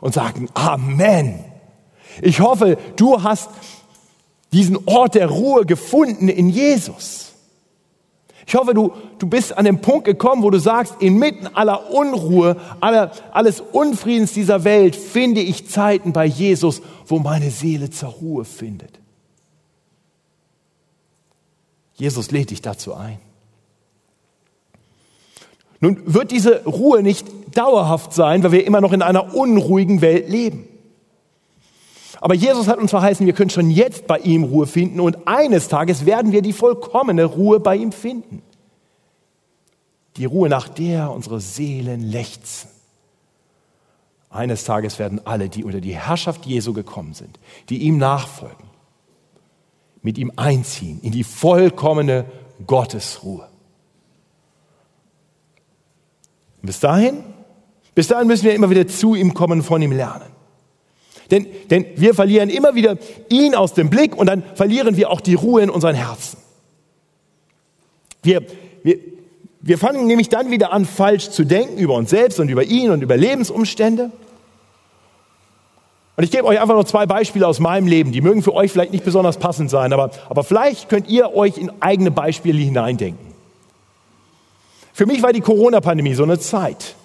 und 0.00 0.14
sagen, 0.14 0.48
Amen. 0.54 1.44
Ich 2.20 2.40
hoffe, 2.40 2.76
du 2.96 3.22
hast 3.22 3.48
diesen 4.52 4.76
Ort 4.86 5.14
der 5.14 5.28
Ruhe 5.28 5.64
gefunden 5.64 6.28
in 6.28 6.50
Jesus. 6.50 7.32
Ich 8.46 8.54
hoffe, 8.54 8.74
du, 8.74 8.92
du 9.18 9.26
bist 9.26 9.56
an 9.56 9.64
den 9.64 9.80
Punkt 9.80 10.04
gekommen, 10.04 10.42
wo 10.42 10.50
du 10.50 10.58
sagst, 10.58 10.96
inmitten 11.00 11.46
aller 11.46 11.90
Unruhe, 11.90 12.56
aller, 12.80 13.12
alles 13.32 13.60
Unfriedens 13.60 14.32
dieser 14.32 14.64
Welt 14.64 14.96
finde 14.96 15.40
ich 15.40 15.70
Zeiten 15.70 16.12
bei 16.12 16.26
Jesus, 16.26 16.82
wo 17.06 17.18
meine 17.18 17.50
Seele 17.50 17.88
zur 17.90 18.10
Ruhe 18.10 18.44
findet. 18.44 18.98
Jesus 21.94 22.30
lädt 22.30 22.50
dich 22.50 22.60
dazu 22.60 22.94
ein. 22.94 23.18
Nun 25.82 26.00
wird 26.06 26.30
diese 26.30 26.64
Ruhe 26.64 27.02
nicht 27.02 27.26
dauerhaft 27.58 28.14
sein, 28.14 28.44
weil 28.44 28.52
wir 28.52 28.66
immer 28.66 28.80
noch 28.80 28.92
in 28.92 29.02
einer 29.02 29.34
unruhigen 29.34 30.00
Welt 30.00 30.30
leben. 30.30 30.68
Aber 32.20 32.34
Jesus 32.34 32.68
hat 32.68 32.78
uns 32.78 32.92
verheißen, 32.92 33.26
wir 33.26 33.32
können 33.32 33.50
schon 33.50 33.68
jetzt 33.68 34.06
bei 34.06 34.18
ihm 34.18 34.44
Ruhe 34.44 34.68
finden 34.68 35.00
und 35.00 35.26
eines 35.26 35.66
Tages 35.66 36.06
werden 36.06 36.30
wir 36.30 36.40
die 36.40 36.52
vollkommene 36.52 37.24
Ruhe 37.24 37.58
bei 37.58 37.74
ihm 37.74 37.90
finden. 37.90 38.42
Die 40.18 40.24
Ruhe, 40.24 40.48
nach 40.48 40.68
der 40.68 41.10
unsere 41.10 41.40
Seelen 41.40 42.00
lechzen. 42.00 42.70
Eines 44.30 44.62
Tages 44.62 45.00
werden 45.00 45.20
alle, 45.26 45.48
die 45.48 45.64
unter 45.64 45.80
die 45.80 45.96
Herrschaft 45.96 46.46
Jesu 46.46 46.72
gekommen 46.72 47.14
sind, 47.14 47.40
die 47.70 47.78
ihm 47.78 47.98
nachfolgen, 47.98 48.70
mit 50.00 50.16
ihm 50.16 50.30
einziehen 50.36 51.00
in 51.02 51.10
die 51.10 51.24
vollkommene 51.24 52.26
Gottesruhe. 52.68 53.48
Und 56.62 56.66
bis 56.66 56.80
dahin, 56.80 57.24
bis 57.94 58.08
dahin 58.08 58.28
müssen 58.28 58.44
wir 58.44 58.54
immer 58.54 58.70
wieder 58.70 58.86
zu 58.86 59.14
ihm 59.14 59.34
kommen, 59.34 59.62
von 59.62 59.82
ihm 59.82 59.92
lernen. 59.92 60.30
Denn, 61.30 61.46
denn 61.70 61.86
wir 61.96 62.14
verlieren 62.14 62.50
immer 62.50 62.74
wieder 62.74 62.98
ihn 63.30 63.54
aus 63.54 63.74
dem 63.74 63.90
Blick 63.90 64.16
und 64.16 64.26
dann 64.26 64.42
verlieren 64.54 64.96
wir 64.96 65.10
auch 65.10 65.20
die 65.20 65.34
Ruhe 65.34 65.62
in 65.62 65.70
unseren 65.70 65.94
Herzen. 65.94 66.38
Wir, 68.22 68.42
wir, 68.82 68.98
wir 69.60 69.78
fangen 69.78 70.06
nämlich 70.06 70.28
dann 70.28 70.50
wieder 70.50 70.72
an, 70.72 70.84
falsch 70.84 71.30
zu 71.30 71.44
denken 71.44 71.78
über 71.78 71.94
uns 71.94 72.10
selbst 72.10 72.38
und 72.38 72.48
über 72.48 72.64
ihn 72.64 72.90
und 72.90 73.02
über 73.02 73.16
Lebensumstände. 73.16 74.10
Und 76.16 76.24
ich 76.24 76.30
gebe 76.30 76.44
euch 76.44 76.60
einfach 76.60 76.74
noch 76.74 76.84
zwei 76.84 77.06
Beispiele 77.06 77.46
aus 77.46 77.58
meinem 77.58 77.86
Leben. 77.86 78.12
Die 78.12 78.20
mögen 78.20 78.42
für 78.42 78.54
euch 78.54 78.70
vielleicht 78.70 78.92
nicht 78.92 79.04
besonders 79.04 79.38
passend 79.38 79.70
sein, 79.70 79.92
aber, 79.92 80.10
aber 80.28 80.44
vielleicht 80.44 80.88
könnt 80.88 81.08
ihr 81.08 81.34
euch 81.34 81.56
in 81.56 81.72
eigene 81.80 82.10
Beispiele 82.10 82.58
hineindenken. 82.58 83.31
Für 84.92 85.06
mich 85.06 85.22
war 85.22 85.32
die 85.32 85.40
Corona-Pandemie 85.40 86.14
so 86.14 86.22
eine 86.22 86.38
Zeit, 86.38 86.96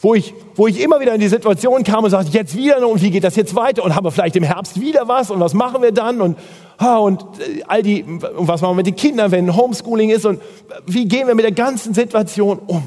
wo 0.00 0.14
ich, 0.14 0.34
wo 0.54 0.66
ich 0.66 0.80
immer 0.80 1.00
wieder 1.00 1.14
in 1.14 1.20
die 1.20 1.28
Situation 1.28 1.82
kam 1.82 2.04
und 2.04 2.10
sagte, 2.10 2.30
jetzt 2.32 2.56
wieder 2.56 2.86
und 2.86 3.02
wie 3.02 3.10
geht 3.10 3.24
das 3.24 3.34
jetzt 3.36 3.54
weiter 3.54 3.82
und 3.82 3.94
haben 3.94 4.04
wir 4.04 4.12
vielleicht 4.12 4.36
im 4.36 4.44
Herbst 4.44 4.80
wieder 4.80 5.08
was 5.08 5.30
und 5.30 5.40
was 5.40 5.54
machen 5.54 5.82
wir 5.82 5.92
dann 5.92 6.20
und, 6.20 6.38
und 6.78 7.22
äh, 7.40 7.62
all 7.66 7.82
die, 7.82 8.02
und 8.02 8.46
was 8.46 8.60
machen 8.60 8.72
wir 8.72 8.76
mit 8.76 8.86
den 8.86 8.96
Kindern, 8.96 9.30
wenn 9.32 9.56
Homeschooling 9.56 10.10
ist 10.10 10.24
und 10.24 10.40
wie 10.86 11.08
gehen 11.08 11.26
wir 11.26 11.34
mit 11.34 11.44
der 11.44 11.52
ganzen 11.52 11.94
Situation 11.94 12.60
um? 12.66 12.86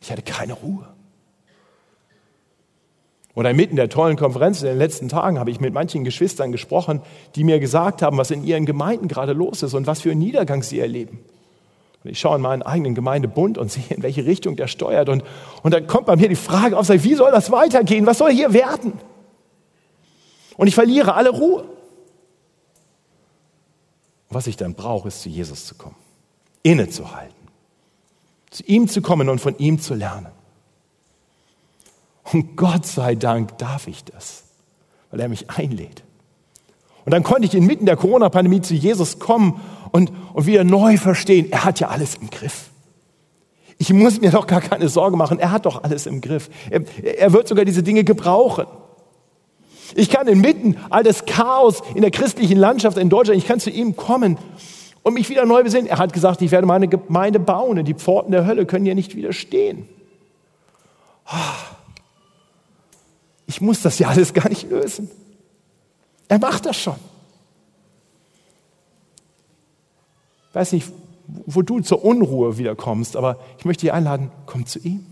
Ich 0.00 0.10
hatte 0.10 0.22
keine 0.22 0.52
Ruhe. 0.52 0.86
Oder 3.34 3.50
inmitten 3.50 3.76
der 3.76 3.88
tollen 3.88 4.16
Konferenz 4.16 4.60
in 4.60 4.68
den 4.68 4.78
letzten 4.78 5.08
Tagen 5.08 5.38
habe 5.38 5.50
ich 5.50 5.60
mit 5.60 5.74
manchen 5.74 6.04
Geschwistern 6.04 6.52
gesprochen, 6.52 7.00
die 7.34 7.42
mir 7.42 7.58
gesagt 7.58 8.02
haben, 8.02 8.16
was 8.16 8.30
in 8.30 8.44
ihren 8.44 8.66
Gemeinden 8.66 9.08
gerade 9.08 9.32
los 9.32 9.62
ist 9.62 9.74
und 9.74 9.86
was 9.86 10.02
für 10.02 10.10
einen 10.10 10.20
Niedergang 10.20 10.62
sie 10.62 10.78
erleben. 10.78 11.20
Ich 12.04 12.20
schaue 12.20 12.36
in 12.36 12.42
meinen 12.42 12.62
eigenen 12.62 12.94
Gemeindebund 12.94 13.56
und 13.56 13.72
sehe, 13.72 13.84
in 13.88 14.02
welche 14.02 14.26
Richtung 14.26 14.56
der 14.56 14.68
steuert. 14.68 15.08
Und, 15.08 15.24
und 15.62 15.72
dann 15.72 15.86
kommt 15.86 16.06
bei 16.06 16.16
mir 16.16 16.28
die 16.28 16.36
Frage 16.36 16.76
auf, 16.76 16.88
wie 16.88 17.14
soll 17.14 17.30
das 17.30 17.50
weitergehen? 17.50 18.04
Was 18.04 18.18
soll 18.18 18.30
hier 18.30 18.52
werden? 18.52 18.92
Und 20.56 20.66
ich 20.66 20.74
verliere 20.74 21.14
alle 21.14 21.30
Ruhe. 21.30 21.64
Was 24.28 24.46
ich 24.46 24.56
dann 24.56 24.74
brauche, 24.74 25.08
ist 25.08 25.22
zu 25.22 25.28
Jesus 25.28 25.64
zu 25.66 25.76
kommen, 25.76 25.96
innezuhalten, 26.62 27.48
zu 28.50 28.62
ihm 28.64 28.88
zu 28.88 29.00
kommen 29.00 29.28
und 29.28 29.40
von 29.40 29.56
ihm 29.58 29.80
zu 29.80 29.94
lernen. 29.94 30.28
Und 32.32 32.56
Gott 32.56 32.84
sei 32.84 33.14
Dank 33.14 33.58
darf 33.58 33.86
ich 33.86 34.04
das, 34.04 34.44
weil 35.10 35.20
er 35.20 35.28
mich 35.28 35.50
einlädt. 35.50 36.02
Und 37.04 37.12
dann 37.12 37.22
konnte 37.22 37.46
ich 37.46 37.54
inmitten 37.54 37.86
der 37.86 37.96
Corona-Pandemie 37.96 38.62
zu 38.62 38.74
Jesus 38.74 39.18
kommen 39.18 39.60
und, 39.94 40.10
und 40.32 40.46
wieder 40.46 40.64
neu 40.64 40.96
verstehen, 40.96 41.52
er 41.52 41.64
hat 41.64 41.78
ja 41.78 41.86
alles 41.86 42.16
im 42.16 42.28
Griff. 42.28 42.70
Ich 43.78 43.92
muss 43.92 44.20
mir 44.20 44.32
doch 44.32 44.48
gar 44.48 44.60
keine 44.60 44.88
Sorge 44.88 45.16
machen. 45.16 45.38
Er 45.38 45.52
hat 45.52 45.66
doch 45.66 45.84
alles 45.84 46.06
im 46.06 46.20
Griff. 46.20 46.50
Er, 46.68 46.82
er 47.04 47.32
wird 47.32 47.46
sogar 47.46 47.64
diese 47.64 47.84
Dinge 47.84 48.02
gebrauchen. 48.02 48.66
Ich 49.94 50.10
kann 50.10 50.26
inmitten 50.26 50.76
all 50.90 51.04
des 51.04 51.26
Chaos 51.26 51.80
in 51.94 52.00
der 52.00 52.10
christlichen 52.10 52.58
Landschaft 52.58 52.98
in 52.98 53.08
Deutschland, 53.08 53.38
ich 53.38 53.46
kann 53.46 53.60
zu 53.60 53.70
ihm 53.70 53.94
kommen 53.94 54.36
und 55.04 55.14
mich 55.14 55.28
wieder 55.28 55.46
neu 55.46 55.62
besinnen. 55.62 55.86
Er 55.86 55.98
hat 55.98 56.12
gesagt, 56.12 56.42
ich 56.42 56.50
werde 56.50 56.66
meine 56.66 56.88
Gemeinde 56.88 57.38
bauen 57.38 57.78
und 57.78 57.84
die 57.84 57.94
Pforten 57.94 58.32
der 58.32 58.46
Hölle 58.46 58.66
können 58.66 58.84
hier 58.84 58.96
nicht 58.96 59.14
widerstehen. 59.14 59.88
Ich 63.46 63.60
muss 63.60 63.80
das 63.80 64.00
ja 64.00 64.08
alles 64.08 64.34
gar 64.34 64.48
nicht 64.48 64.68
lösen. 64.68 65.08
Er 66.26 66.40
macht 66.40 66.66
das 66.66 66.76
schon. 66.76 66.96
Weiß 70.54 70.72
nicht, 70.72 70.90
wo 71.26 71.62
du 71.62 71.80
zur 71.80 72.04
Unruhe 72.04 72.58
wiederkommst, 72.58 73.16
aber 73.16 73.38
ich 73.58 73.64
möchte 73.64 73.82
dich 73.82 73.92
einladen, 73.92 74.30
komm 74.46 74.66
zu 74.66 74.78
ihm. 74.78 75.04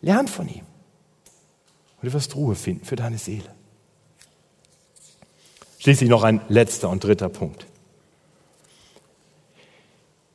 Lern 0.00 0.28
von 0.28 0.48
ihm. 0.48 0.64
Und 2.00 2.08
du 2.08 2.12
wirst 2.12 2.34
Ruhe 2.36 2.54
finden 2.54 2.84
für 2.84 2.96
deine 2.96 3.18
Seele. 3.18 3.54
Schließlich 5.78 6.08
noch 6.08 6.22
ein 6.22 6.40
letzter 6.48 6.88
und 6.90 7.02
dritter 7.02 7.28
Punkt. 7.28 7.66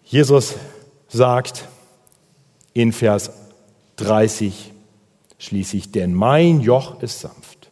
Jesus 0.04 0.56
sagt 1.08 1.68
in 2.74 2.92
Vers 2.92 3.32
30 3.98 4.72
schließlich, 5.38 5.92
denn 5.92 6.14
mein 6.14 6.60
Joch 6.60 7.02
ist 7.02 7.22
sanft 7.22 7.72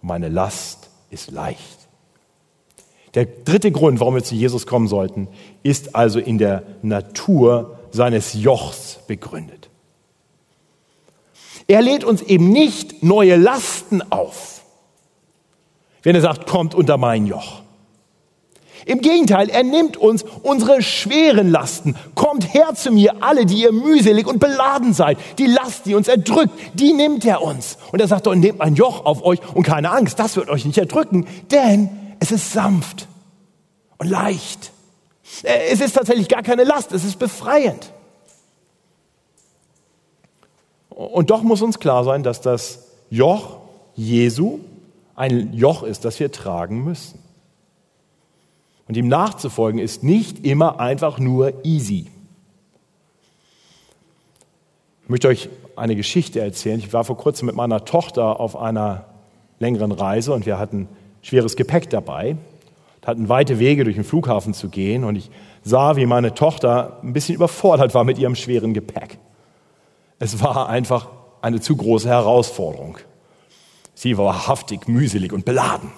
und 0.00 0.08
meine 0.08 0.28
Last 0.28 0.90
ist 1.10 1.30
leicht. 1.30 1.79
Der 3.14 3.26
dritte 3.26 3.72
Grund, 3.72 4.00
warum 4.00 4.14
wir 4.14 4.22
zu 4.22 4.34
Jesus 4.34 4.66
kommen 4.66 4.86
sollten, 4.86 5.28
ist 5.62 5.94
also 5.96 6.20
in 6.20 6.38
der 6.38 6.62
Natur 6.82 7.78
seines 7.90 8.34
Jochs 8.34 9.00
begründet. 9.06 9.68
Er 11.66 11.82
lädt 11.82 12.04
uns 12.04 12.22
eben 12.22 12.50
nicht 12.50 13.02
neue 13.02 13.36
Lasten 13.36 14.02
auf, 14.10 14.62
wenn 16.02 16.14
er 16.14 16.20
sagt, 16.20 16.48
kommt 16.48 16.74
unter 16.74 16.96
mein 16.96 17.26
Joch. 17.26 17.62
Im 18.86 19.02
Gegenteil, 19.02 19.50
er 19.50 19.62
nimmt 19.62 19.96
uns 19.98 20.24
unsere 20.42 20.82
schweren 20.82 21.50
Lasten. 21.50 21.96
Kommt 22.14 22.54
her 22.54 22.74
zu 22.74 22.90
mir, 22.90 23.22
alle, 23.22 23.44
die 23.44 23.62
ihr 23.62 23.72
mühselig 23.72 24.26
und 24.26 24.40
beladen 24.40 24.94
seid. 24.94 25.18
Die 25.38 25.46
Last, 25.46 25.84
die 25.84 25.94
uns 25.94 26.08
erdrückt, 26.08 26.52
die 26.74 26.94
nimmt 26.94 27.24
er 27.26 27.42
uns. 27.42 27.76
Und 27.92 28.00
er 28.00 28.08
sagt, 28.08 28.26
und 28.26 28.40
nehmt 28.40 28.60
ein 28.62 28.74
Joch 28.74 29.04
auf 29.04 29.22
euch 29.22 29.38
und 29.54 29.64
keine 29.64 29.90
Angst, 29.90 30.18
das 30.18 30.36
wird 30.36 30.48
euch 30.48 30.64
nicht 30.64 30.78
erdrücken, 30.78 31.26
denn 31.50 31.90
es 32.20 32.30
ist 32.30 32.52
sanft 32.52 33.08
und 33.98 34.08
leicht. 34.08 34.70
Äh, 35.42 35.72
es 35.72 35.80
ist 35.80 35.94
tatsächlich 35.94 36.28
gar 36.28 36.42
keine 36.42 36.62
Last, 36.62 36.92
es 36.92 37.02
ist 37.02 37.18
befreiend. 37.18 37.92
Und 40.90 41.30
doch 41.30 41.42
muss 41.42 41.62
uns 41.62 41.80
klar 41.80 42.04
sein, 42.04 42.22
dass 42.22 42.40
das 42.40 42.86
Joch 43.08 43.56
Jesu 43.96 44.60
ein 45.16 45.52
Joch 45.54 45.82
ist, 45.82 46.04
das 46.04 46.20
wir 46.20 46.30
tragen 46.30 46.84
müssen. 46.84 47.18
Und 48.86 48.96
ihm 48.96 49.08
nachzufolgen 49.08 49.80
ist 49.80 50.02
nicht 50.02 50.44
immer 50.44 50.78
einfach 50.78 51.18
nur 51.18 51.64
easy. 51.64 52.06
Ich 55.04 55.08
möchte 55.08 55.28
euch 55.28 55.48
eine 55.76 55.96
Geschichte 55.96 56.40
erzählen. 56.40 56.78
Ich 56.78 56.92
war 56.92 57.04
vor 57.04 57.16
kurzem 57.16 57.46
mit 57.46 57.56
meiner 57.56 57.84
Tochter 57.84 58.38
auf 58.40 58.56
einer 58.56 59.06
längeren 59.58 59.92
Reise 59.92 60.32
und 60.32 60.44
wir 60.44 60.58
hatten 60.58 60.88
schweres 61.22 61.56
Gepäck 61.56 61.90
dabei 61.90 62.36
hatten 63.04 63.28
weite 63.28 63.58
Wege 63.58 63.84
durch 63.84 63.96
den 63.96 64.04
Flughafen 64.04 64.54
zu 64.54 64.68
gehen 64.68 65.04
und 65.04 65.16
ich 65.16 65.30
sah, 65.62 65.96
wie 65.96 66.06
meine 66.06 66.34
Tochter 66.34 66.98
ein 67.02 67.12
bisschen 67.12 67.34
überfordert 67.34 67.94
war 67.94 68.04
mit 68.04 68.18
ihrem 68.18 68.34
schweren 68.34 68.74
Gepäck. 68.74 69.18
Es 70.18 70.42
war 70.42 70.68
einfach 70.68 71.08
eine 71.42 71.60
zu 71.60 71.76
große 71.76 72.08
Herausforderung. 72.08 72.98
Sie 73.94 74.16
war 74.16 74.26
wahrhaftig 74.26 74.86
mühselig 74.86 75.32
und 75.32 75.44
beladen. 75.44 75.90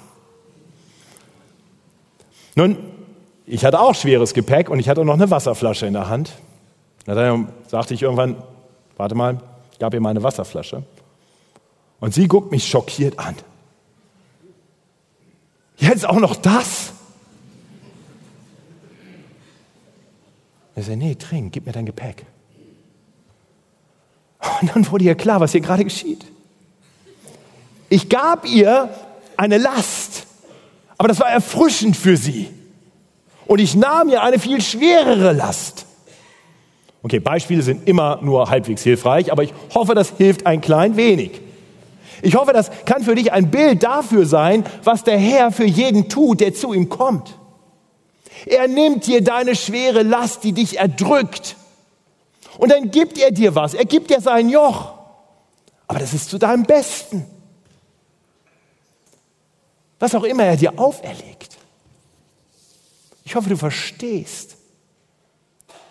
Nun, 2.55 2.77
ich 3.47 3.65
hatte 3.65 3.81
auch 3.81 3.95
schweres 3.95 4.35
Gepäck 4.35 4.71
und 4.71 4.79
ich 4.79 4.89
hatte 4.89 5.05
noch 5.05 5.15
eine 5.15 5.31
Wasserflasche 5.31 5.87
in 5.87 5.95
der 5.95 6.09
Hand. 6.09 6.33
Dann 7.07 7.49
sagte 7.67 7.95
ich 7.95 8.03
irgendwann, 8.03 8.37
warte 8.97 9.15
mal, 9.15 9.41
gab 9.79 9.95
ihr 9.95 10.01
meine 10.01 10.23
Wasserflasche. 10.23 10.85
Und 11.99 12.15
sie 12.15 12.29
guckt 12.29 12.53
mich 12.53 12.67
schockiert 12.67 13.19
an. 13.19 13.35
Jetzt 15.83 16.09
auch 16.09 16.21
noch 16.21 16.37
das? 16.37 16.93
Er 20.77 20.85
sagt, 20.85 20.97
nee, 20.97 21.17
trink, 21.17 21.53
gib 21.53 21.67
mir 21.67 21.73
dein 21.73 21.87
Gepäck. 21.87 22.25
Und 24.61 24.71
dann 24.73 24.89
wurde 24.93 25.05
ihr 25.05 25.17
klar, 25.17 25.41
was 25.41 25.51
hier 25.51 25.61
gerade 25.61 25.83
geschieht. 25.83 26.25
Ich 27.89 28.09
gab 28.09 28.47
ihr 28.47 28.91
eine 29.37 29.59
Last, 29.59 30.29
aber 30.99 31.09
das 31.09 31.19
war 31.19 31.29
erfrischend 31.29 31.97
für 31.97 32.17
sie. 32.17 32.49
Und 33.47 33.59
ich 33.59 33.75
nahm 33.75 34.09
ihr 34.09 34.23
eine 34.23 34.39
viel 34.39 34.61
schwerere 34.63 35.33
Last. 35.33 35.87
Okay, 37.03 37.19
Beispiele 37.19 37.61
sind 37.63 37.89
immer 37.89 38.21
nur 38.23 38.49
halbwegs 38.49 38.85
hilfreich, 38.85 39.33
aber 39.33 39.43
ich 39.43 39.53
hoffe, 39.75 39.97
das 39.97 40.13
hilft 40.17 40.47
ein 40.47 40.61
klein 40.61 40.97
wenig. 40.97 41.41
Ich 42.23 42.37
hoffe, 42.37 42.53
das 42.53 42.71
kann 42.87 43.03
für 43.03 43.17
dich 43.17 43.33
ein 43.33 43.51
Bild 43.51 43.83
dafür 43.83 44.27
sein, 44.27 44.65
was 44.85 45.03
der 45.03 45.19
Herr 45.19 45.51
für 45.51 45.65
jeden 45.65 46.09
tut, 46.09 46.41
der 46.41 46.55
zu 46.55 46.73
ihm 46.73 46.89
kommt. 46.89 47.37
Er 48.47 48.69
nimmt 48.69 49.07
dir 49.07 49.23
deine 49.23 49.57
schwere 49.57 50.03
Last, 50.03 50.45
die 50.45 50.53
dich 50.53 50.79
erdrückt. 50.79 51.57
Und 52.59 52.71
dann 52.71 52.91
gibt 52.91 53.19
er 53.19 53.33
dir 53.33 53.55
was. 53.55 53.75
Er 53.75 53.85
gibt 53.85 54.11
dir 54.11 54.21
sein 54.21 54.49
Joch. 54.49 54.95
Aber 55.89 55.99
das 55.99 56.15
ist 56.15 56.31
zu 56.31 56.39
deinem 56.39 56.63
Besten. 56.63 57.27
Was 59.99 60.15
auch 60.15 60.25
immer 60.25 60.45
er 60.45 60.57
dir 60.57 60.79
auferlegt. 60.79 61.59
Ich 63.25 63.35
hoffe, 63.35 63.49
du 63.49 63.57
verstehst. 63.57 64.57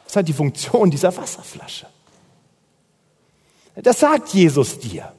Das 0.05 0.15
hat 0.15 0.27
die 0.27 0.34
Funktion 0.34 0.91
dieser 0.91 1.15
Wasserflasche. 1.15 1.88
Das 3.75 3.99
sagt 3.99 4.29
Jesus 4.29 4.79
dir. 4.79 5.13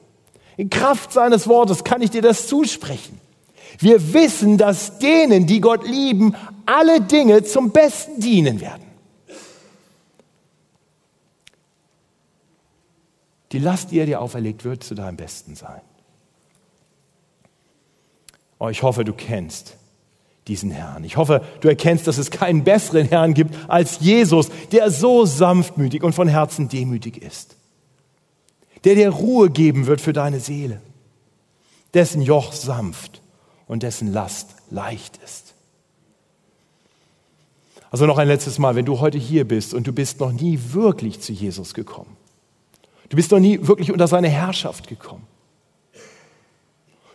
In 0.57 0.69
Kraft 0.69 1.11
seines 1.11 1.47
Wortes 1.47 1.83
kann 1.83 2.01
ich 2.01 2.11
dir 2.11 2.21
das 2.21 2.47
zusprechen. 2.47 3.19
Wir 3.79 4.13
wissen, 4.13 4.57
dass 4.57 4.99
denen, 4.99 5.47
die 5.47 5.61
Gott 5.61 5.87
lieben, 5.87 6.35
alle 6.65 7.01
Dinge 7.01 7.43
zum 7.43 7.71
Besten 7.71 8.19
dienen 8.19 8.61
werden. 8.61 8.83
Die 13.51 13.59
Last, 13.59 13.91
die 13.91 13.99
er 13.99 14.05
dir 14.05 14.21
auferlegt, 14.21 14.63
wird 14.63 14.83
zu 14.83 14.95
deinem 14.95 15.17
Besten 15.17 15.55
sein. 15.55 15.81
Oh, 18.59 18.69
ich 18.69 18.81
hoffe, 18.81 19.03
du 19.03 19.13
kennst 19.13 19.75
diesen 20.47 20.71
Herrn. 20.71 21.03
Ich 21.03 21.17
hoffe, 21.17 21.43
du 21.61 21.67
erkennst, 21.67 22.07
dass 22.07 22.17
es 22.17 22.31
keinen 22.31 22.63
besseren 22.63 23.07
Herrn 23.07 23.33
gibt 23.33 23.55
als 23.67 23.99
Jesus, 23.99 24.49
der 24.71 24.89
so 24.91 25.25
sanftmütig 25.25 26.03
und 26.03 26.13
von 26.13 26.27
Herzen 26.27 26.69
demütig 26.69 27.21
ist 27.21 27.55
der 28.83 28.95
dir 28.95 29.09
Ruhe 29.09 29.49
geben 29.49 29.87
wird 29.87 30.01
für 30.01 30.13
deine 30.13 30.39
Seele, 30.39 30.81
dessen 31.93 32.21
Joch 32.21 32.53
sanft 32.53 33.21
und 33.67 33.83
dessen 33.83 34.11
Last 34.11 34.55
leicht 34.69 35.19
ist. 35.23 35.53
Also 37.91 38.07
noch 38.07 38.17
ein 38.17 38.27
letztes 38.27 38.57
Mal, 38.57 38.75
wenn 38.75 38.85
du 38.85 38.99
heute 38.99 39.19
hier 39.19 39.47
bist 39.47 39.73
und 39.73 39.85
du 39.85 39.93
bist 39.93 40.19
noch 40.19 40.31
nie 40.31 40.59
wirklich 40.71 41.21
zu 41.21 41.31
Jesus 41.31 41.73
gekommen, 41.73 42.17
du 43.09 43.15
bist 43.15 43.31
noch 43.31 43.39
nie 43.39 43.59
wirklich 43.67 43.91
unter 43.91 44.07
seine 44.07 44.29
Herrschaft 44.29 44.87
gekommen, 44.87 45.27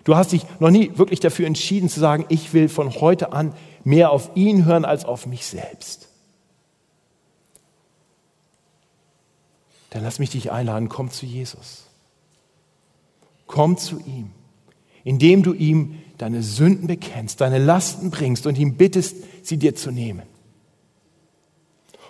du 0.04 0.16
hast 0.16 0.32
dich 0.32 0.46
noch 0.60 0.70
nie 0.70 0.92
wirklich 0.94 1.20
dafür 1.20 1.46
entschieden 1.46 1.88
zu 1.88 2.00
sagen, 2.00 2.24
ich 2.28 2.54
will 2.54 2.68
von 2.68 2.94
heute 3.00 3.32
an 3.32 3.54
mehr 3.84 4.10
auf 4.10 4.30
ihn 4.36 4.64
hören 4.64 4.84
als 4.84 5.04
auf 5.04 5.26
mich 5.26 5.46
selbst 5.46 6.07
dann 9.90 10.02
lass 10.02 10.18
mich 10.18 10.30
dich 10.30 10.50
einladen, 10.52 10.88
komm 10.88 11.10
zu 11.10 11.26
Jesus. 11.26 11.84
Komm 13.46 13.78
zu 13.78 13.98
ihm, 14.00 14.30
indem 15.04 15.42
du 15.42 15.54
ihm 15.54 15.98
deine 16.18 16.42
Sünden 16.42 16.86
bekennst, 16.86 17.40
deine 17.40 17.58
Lasten 17.58 18.10
bringst 18.10 18.46
und 18.46 18.58
ihm 18.58 18.76
bittest, 18.76 19.16
sie 19.42 19.56
dir 19.56 19.74
zu 19.74 19.90
nehmen. 19.90 20.24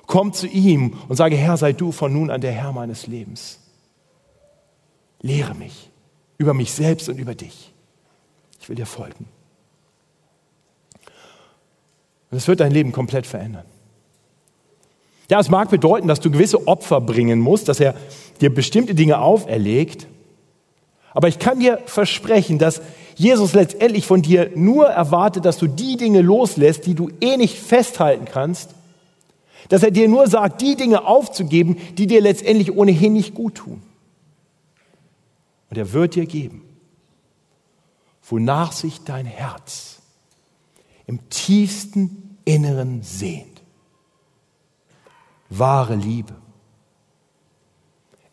Komm 0.07 0.33
zu 0.33 0.47
ihm 0.47 0.99
und 1.09 1.17
sage, 1.17 1.37
Herr, 1.37 1.57
sei 1.57 1.73
du 1.73 1.93
von 1.93 2.13
nun 2.13 2.31
an 2.31 2.41
der 2.41 2.53
Herr 2.53 2.73
meines 2.73 3.07
Lebens. 3.07 3.61
Lehre 5.21 5.55
mich 5.55 5.91
über 6.39 6.55
mich 6.55 6.73
selbst 6.73 7.09
und 7.09 7.19
über 7.19 7.35
dich. 7.35 7.73
Ich 8.61 8.69
will 8.69 8.77
dir 8.77 8.87
folgen. 8.87 9.27
Und 12.31 12.39
es 12.39 12.49
wird 12.49 12.61
dein 12.61 12.73
Leben 12.73 12.93
komplett 12.93 13.27
verändern. 13.27 13.67
Ja, 15.31 15.41
es 15.41 15.51
mag 15.51 15.71
bedeuten, 15.71 16.09
dass 16.09 16.21
du 16.21 16.31
gewisse 16.31 16.67
Opfer 16.67 17.01
bringen 17.01 17.41
musst, 17.41 17.69
dass 17.69 17.81
er 17.81 17.95
dir 18.41 18.53
bestimmte 18.53 18.95
Dinge 18.95 19.21
auferlegt. 19.21 20.07
Aber 21.13 21.29
ich 21.29 21.39
kann 21.39 21.61
dir 21.61 21.81
versprechen, 21.87 22.59
dass 22.59 22.81
Jesus 23.15 23.53
letztendlich 23.53 24.07
von 24.07 24.23
dir 24.23 24.51
nur 24.55 24.87
erwartet, 24.87 25.45
dass 25.45 25.59
du 25.59 25.67
die 25.67 25.97
Dinge 25.97 26.23
loslässt, 26.23 26.87
die 26.87 26.95
du 26.95 27.11
eh 27.21 27.37
nicht 27.37 27.59
festhalten 27.59 28.25
kannst, 28.25 28.75
Dass 29.69 29.83
er 29.83 29.91
dir 29.91 30.09
nur 30.09 30.27
sagt, 30.29 30.63
die 30.63 30.77
Dinge 30.77 31.07
aufzugeben, 31.07 31.77
die 31.99 32.07
dir 32.07 32.21
letztendlich 32.21 32.73
ohnehin 32.73 33.13
nicht 33.13 33.35
gut 33.35 33.57
tun. 33.57 33.83
Und 35.71 35.77
er 35.77 35.93
wird 35.93 36.15
dir 36.15 36.27
geben, 36.27 36.63
wonach 38.23 38.73
sich 38.73 39.01
dein 39.05 39.27
Herz 39.27 39.99
im 41.07 41.29
tiefsten 41.29 42.39
Inneren 42.45 43.03
sehnt. 43.03 43.48
Wahre 45.51 45.95
Liebe, 45.95 46.35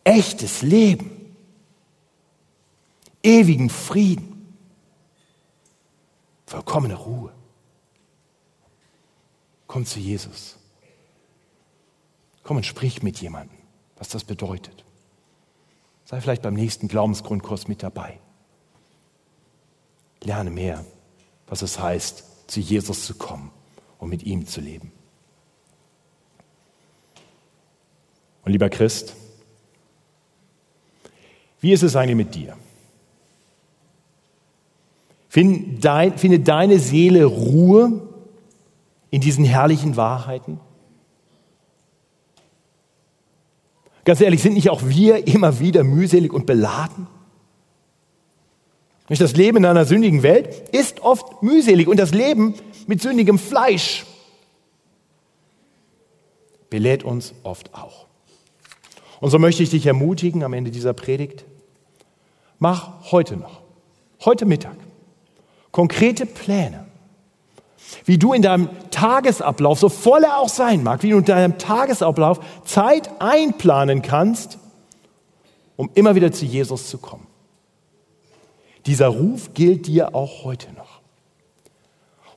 echtes 0.04 0.62
Leben, 0.62 1.36
ewigen 3.24 3.70
Frieden, 3.70 4.56
vollkommene 6.46 6.96
Ruhe. 6.96 7.32
Komm 9.68 9.86
zu 9.86 10.00
Jesus. 10.00 10.58
Komm 12.44 12.58
und 12.58 12.66
sprich 12.66 13.02
mit 13.02 13.20
jemandem, 13.20 13.58
was 13.98 14.10
das 14.10 14.24
bedeutet. 14.24 14.86
Sei 16.06 16.22
vielleicht 16.22 16.44
beim 16.44 16.54
nächsten 16.54 16.88
Glaubensgrundkurs 16.88 17.68
mit 17.68 17.82
dabei. 17.82 18.20
Lerne 20.22 20.52
mehr, 20.52 20.86
was 21.48 21.64
es 21.64 21.80
heißt, 21.80 22.50
zu 22.50 22.60
Jesus 22.60 23.06
zu 23.06 23.16
kommen 23.16 23.52
und 23.98 24.10
mit 24.10 24.24
ihm 24.24 24.46
zu 24.46 24.62
leben. 24.62 24.92
Und 28.46 28.52
lieber 28.52 28.70
Christ, 28.70 29.16
wie 31.60 31.74
ist 31.74 31.84
es 31.84 31.96
eigentlich 31.96 32.16
mit 32.16 32.36
dir? 32.36 32.56
Finde 35.30 36.40
deine 36.40 36.80
Seele 36.80 37.26
Ruhe 37.26 38.08
in 39.10 39.20
diesen 39.20 39.44
herrlichen 39.44 39.98
Wahrheiten? 39.98 40.60
Ganz 44.06 44.22
ehrlich, 44.22 44.42
sind 44.42 44.54
nicht 44.54 44.70
auch 44.70 44.84
wir 44.86 45.28
immer 45.28 45.60
wieder 45.60 45.84
mühselig 45.84 46.32
und 46.32 46.46
beladen? 46.46 47.08
Das 49.08 49.36
Leben 49.36 49.58
in 49.58 49.66
einer 49.66 49.86
sündigen 49.86 50.24
Welt 50.24 50.70
ist 50.70 51.02
oft 51.02 51.42
mühselig 51.42 51.88
und 51.88 51.98
das 51.98 52.14
Leben 52.14 52.54
mit 52.88 53.02
sündigem 53.02 53.40
Fleisch 53.40 54.06
belädt 56.70 57.04
uns 57.04 57.34
oft 57.44 57.74
auch. 57.74 58.06
Und 59.20 59.30
so 59.30 59.40
möchte 59.40 59.64
ich 59.64 59.70
dich 59.70 59.86
ermutigen 59.86 60.44
am 60.44 60.54
Ende 60.54 60.72
dieser 60.72 60.94
Predigt, 60.94 61.46
mach 62.60 63.12
heute 63.12 63.38
noch, 63.38 63.62
heute 64.24 64.46
Mittag, 64.46 64.76
konkrete 65.72 66.26
Pläne, 66.26 66.86
wie 68.06 68.18
du 68.18 68.34
in 68.34 68.42
deinem 68.42 68.70
Tagesablauf, 68.92 69.80
so 69.80 69.90
voll 69.90 70.24
er 70.24 70.40
auch 70.40 70.50
sein 70.50 70.84
mag, 70.84 71.04
wie 71.04 71.12
du 71.12 71.18
in 71.18 71.26
deinem 71.26 71.58
Tagesablauf 71.58 72.40
Zeit 72.66 73.10
einplanen 73.20 74.02
kannst, 74.02 74.58
um 75.76 75.90
immer 75.94 76.16
wieder 76.16 76.32
zu 76.32 76.46
Jesus 76.46 76.90
zu 76.90 76.98
kommen. 76.98 77.28
Dieser 78.86 79.08
Ruf 79.08 79.54
gilt 79.54 79.88
dir 79.88 80.14
auch 80.14 80.44
heute 80.44 80.72
noch. 80.74 81.02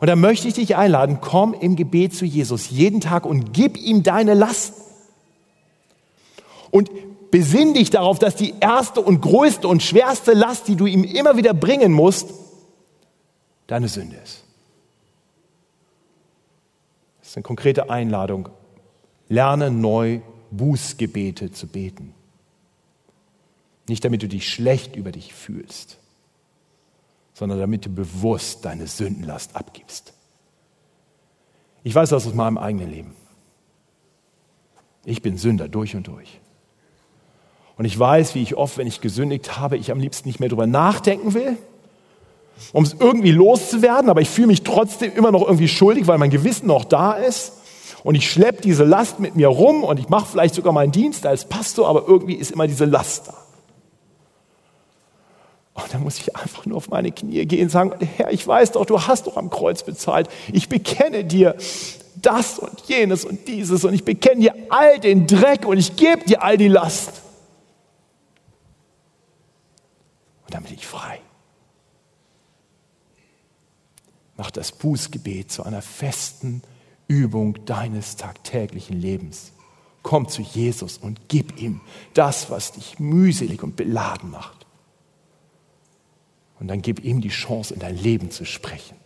Und 0.01 0.07
da 0.07 0.17
möchte 0.17 0.49
ich 0.49 0.55
dich 0.55 0.77
einladen, 0.77 1.19
komm 1.21 1.55
im 1.55 1.77
Gebet 1.77 2.15
zu 2.15 2.25
Jesus 2.25 2.71
jeden 2.71 3.01
Tag 3.01 3.27
und 3.27 3.53
gib 3.53 3.77
ihm 3.77 4.03
deine 4.03 4.35
Last. 4.35 4.75
Und 6.71 6.91
besinn 7.31 7.75
dich 7.75 7.91
darauf, 7.91 8.19
dass 8.19 8.37
die 8.37 8.55
erste 8.61 9.01
und 9.01 9.21
größte 9.21 9.69
und 9.69 9.83
schwerste 9.83 10.33
Last, 10.33 10.69
die 10.69 10.77
du 10.77 10.87
ihm 10.87 11.05
immer 11.05 11.37
wieder 11.37 11.55
bringen 11.55 11.93
musst, 11.93 12.31
deine 13.67 13.89
Sünde 13.89 14.17
ist. 14.17 14.45
Das 17.21 17.31
ist 17.31 17.37
eine 17.37 17.43
konkrete 17.43 17.91
Einladung. 17.91 18.49
Lerne 19.29 19.71
neu 19.71 20.21
Bußgebete 20.51 21.53
zu 21.53 21.67
beten. 21.67 22.15
Nicht 23.89 24.05
damit 24.05 24.23
du 24.23 24.29
dich 24.29 24.49
schlecht 24.49 24.97
über 24.97 25.13
dich 25.13 25.35
fühlst, 25.35 25.99
sondern 27.35 27.59
damit 27.59 27.87
du 27.87 27.91
bewusst 27.91 28.65
deine 28.65 28.87
Sündenlast 28.87 29.57
abgibst. 29.57 30.13
Ich 31.85 31.95
weiß 31.95 32.11
das 32.11 32.27
aus 32.27 32.35
meinem 32.35 32.59
eigenen 32.59 32.91
Leben. 32.91 33.15
Ich 35.05 35.23
bin 35.23 35.39
Sünder 35.39 35.69
durch 35.69 35.95
und 35.97 36.07
durch. 36.07 36.41
Und 37.79 37.85
ich 37.85 37.97
weiß, 37.97 38.35
wie 38.35 38.43
ich 38.43 38.57
oft, 38.57 38.77
wenn 38.77 38.89
ich 38.89 39.01
gesündigt 39.01 39.57
habe, 39.57 39.77
ich 39.77 39.93
am 39.93 40.01
liebsten 40.01 40.29
nicht 40.29 40.41
mehr 40.41 40.49
darüber 40.49 40.67
nachdenken 40.67 41.33
will, 41.33 41.57
um 42.73 42.83
es 42.83 42.97
irgendwie 42.99 43.31
loszuwerden, 43.31 44.11
aber 44.11 44.21
ich 44.21 44.29
fühle 44.29 44.49
mich 44.49 44.65
trotzdem 44.65 45.13
immer 45.15 45.31
noch 45.31 45.43
irgendwie 45.43 45.69
schuldig, 45.69 46.09
weil 46.09 46.19
mein 46.19 46.31
Gewissen 46.31 46.67
noch 46.67 46.85
da 46.85 47.13
ist. 47.13 47.53
Und 48.03 48.17
ich 48.17 48.31
schleppe 48.31 48.63
diese 48.63 48.85
Last 48.85 49.21
mit 49.21 49.37
mir 49.37 49.49
rum 49.49 49.85
und 49.85 50.01
ich 50.01 50.09
mache 50.09 50.27
vielleicht 50.27 50.57
sogar 50.57 50.73
meinen 50.73 50.91
Dienst 50.91 51.25
als 51.25 51.45
Pastor, 51.45 51.89
aber 51.89 52.05
irgendwie 52.07 52.35
ist 52.35 52.51
immer 52.51 52.67
diese 52.67 52.85
Last 52.85 53.29
da. 53.29 53.35
Und 55.75 55.95
dann 55.95 56.03
muss 56.03 56.19
ich 56.19 56.35
einfach 56.35 56.67
nur 56.67 56.79
auf 56.79 56.89
meine 56.89 57.13
Knie 57.13 57.47
gehen 57.47 57.65
und 57.65 57.71
sagen, 57.71 57.93
Herr, 58.17 58.33
ich 58.33 58.45
weiß 58.45 58.73
doch, 58.73 58.87
du 58.87 59.01
hast 59.01 59.29
doch 59.29 59.37
am 59.37 59.51
Kreuz 59.51 59.85
bezahlt. 59.85 60.29
Ich 60.53 60.69
bekenne 60.69 61.25
dir 61.25 61.55
das 62.17 62.59
und 62.59 62.81
jenes 62.89 63.25
und 63.25 63.47
dieses 63.47 63.85
und 63.85 63.95
ich 63.95 64.05
bekenne 64.05 64.41
dir 64.41 64.55
all 64.71 64.99
den 64.99 65.29
Dreck 65.29 65.65
und 65.65 65.79
ich 65.79 65.95
gebe 65.95 66.25
dir 66.25 66.43
all 66.43 66.57
die 66.57 66.67
Last. 66.67 67.23
Und 70.49 70.55
dann 70.55 70.63
bin 70.63 70.73
ich 70.73 70.87
frei. 70.87 71.21
Mach 74.39 74.51
das 74.51 74.73
Bußgebet 74.73 75.53
zu 75.53 75.63
einer 75.63 75.83
festen 75.83 76.63
Übung 77.07 77.67
deines 77.67 78.17
tagtäglichen 78.17 78.99
Lebens. 78.99 79.53
Komm 80.03 80.27
zu 80.27 80.41
Jesus 80.41 80.97
und 80.97 81.29
gib 81.29 81.61
ihm 81.61 81.83
das, 82.15 82.49
was 82.49 82.73
dich 82.73 82.99
mühselig 82.99 83.63
und 83.63 83.77
beladen 83.77 84.31
macht. 84.31 84.67
Und 86.59 86.69
dann 86.69 86.81
gib 86.81 87.05
ihm 87.05 87.21
die 87.21 87.29
Chance, 87.29 87.75
in 87.75 87.81
dein 87.81 87.97
Leben 87.97 88.31
zu 88.31 88.47
sprechen. 88.47 88.97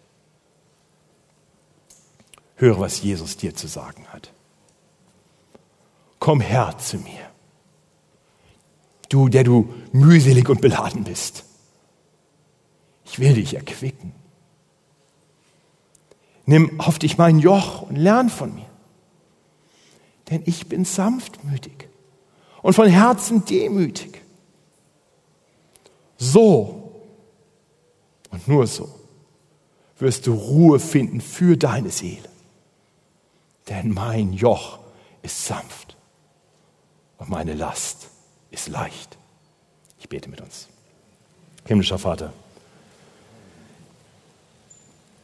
Höre, 2.55 2.78
was 2.78 3.03
Jesus 3.03 3.36
dir 3.36 3.57
zu 3.57 3.66
sagen 3.66 4.07
hat. 4.12 4.32
Komm 6.20 6.40
her 6.40 6.76
zu 6.78 6.99
mir. 6.99 7.32
Du, 9.12 9.28
der 9.28 9.44
du 9.44 9.68
mühselig 9.92 10.48
und 10.48 10.62
beladen 10.62 11.04
bist. 11.04 11.44
Ich 13.04 13.18
will 13.18 13.34
dich 13.34 13.52
erquicken. 13.52 14.14
Nimm 16.46 16.80
auf 16.80 16.98
dich 16.98 17.18
mein 17.18 17.38
Joch 17.38 17.82
und 17.82 17.96
lern 17.96 18.30
von 18.30 18.54
mir. 18.54 18.70
Denn 20.30 20.42
ich 20.46 20.66
bin 20.66 20.86
sanftmütig 20.86 21.88
und 22.62 22.72
von 22.72 22.88
Herzen 22.88 23.44
demütig. 23.44 24.22
So 26.16 27.02
und 28.30 28.48
nur 28.48 28.66
so 28.66 28.88
wirst 29.98 30.26
du 30.26 30.32
Ruhe 30.32 30.80
finden 30.80 31.20
für 31.20 31.58
deine 31.58 31.90
Seele. 31.90 32.30
Denn 33.68 33.92
mein 33.92 34.32
Joch 34.32 34.78
ist 35.20 35.44
sanft 35.44 35.98
und 37.18 37.28
meine 37.28 37.52
Last 37.52 38.08
ist 38.53 38.68
leicht. 38.68 39.18
Ich 39.98 40.09
bete 40.09 40.30
mit 40.30 40.40
uns. 40.40 40.68
Himmlischer 41.66 41.98
Vater, 41.98 42.32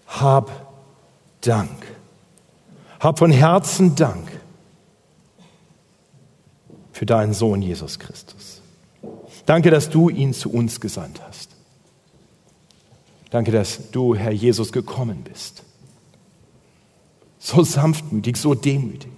hab 0.07 0.51
Dank. 1.41 1.87
Hab 2.99 3.19
von 3.19 3.31
Herzen 3.31 3.95
Dank 3.95 4.29
für 6.93 7.07
deinen 7.07 7.33
Sohn 7.33 7.63
Jesus 7.63 7.99
Christus. 7.99 8.61
Danke, 9.47 9.71
dass 9.71 9.89
du 9.89 10.09
ihn 10.09 10.35
zu 10.35 10.51
uns 10.51 10.81
gesandt 10.81 11.21
hast. 11.27 11.51
Danke, 13.31 13.53
dass 13.53 13.91
du, 13.91 14.15
Herr 14.15 14.33
Jesus, 14.33 14.73
gekommen 14.73 15.23
bist. 15.23 15.63
So 17.39 17.63
sanftmütig, 17.63 18.37
so 18.37 18.55
demütig. 18.55 19.13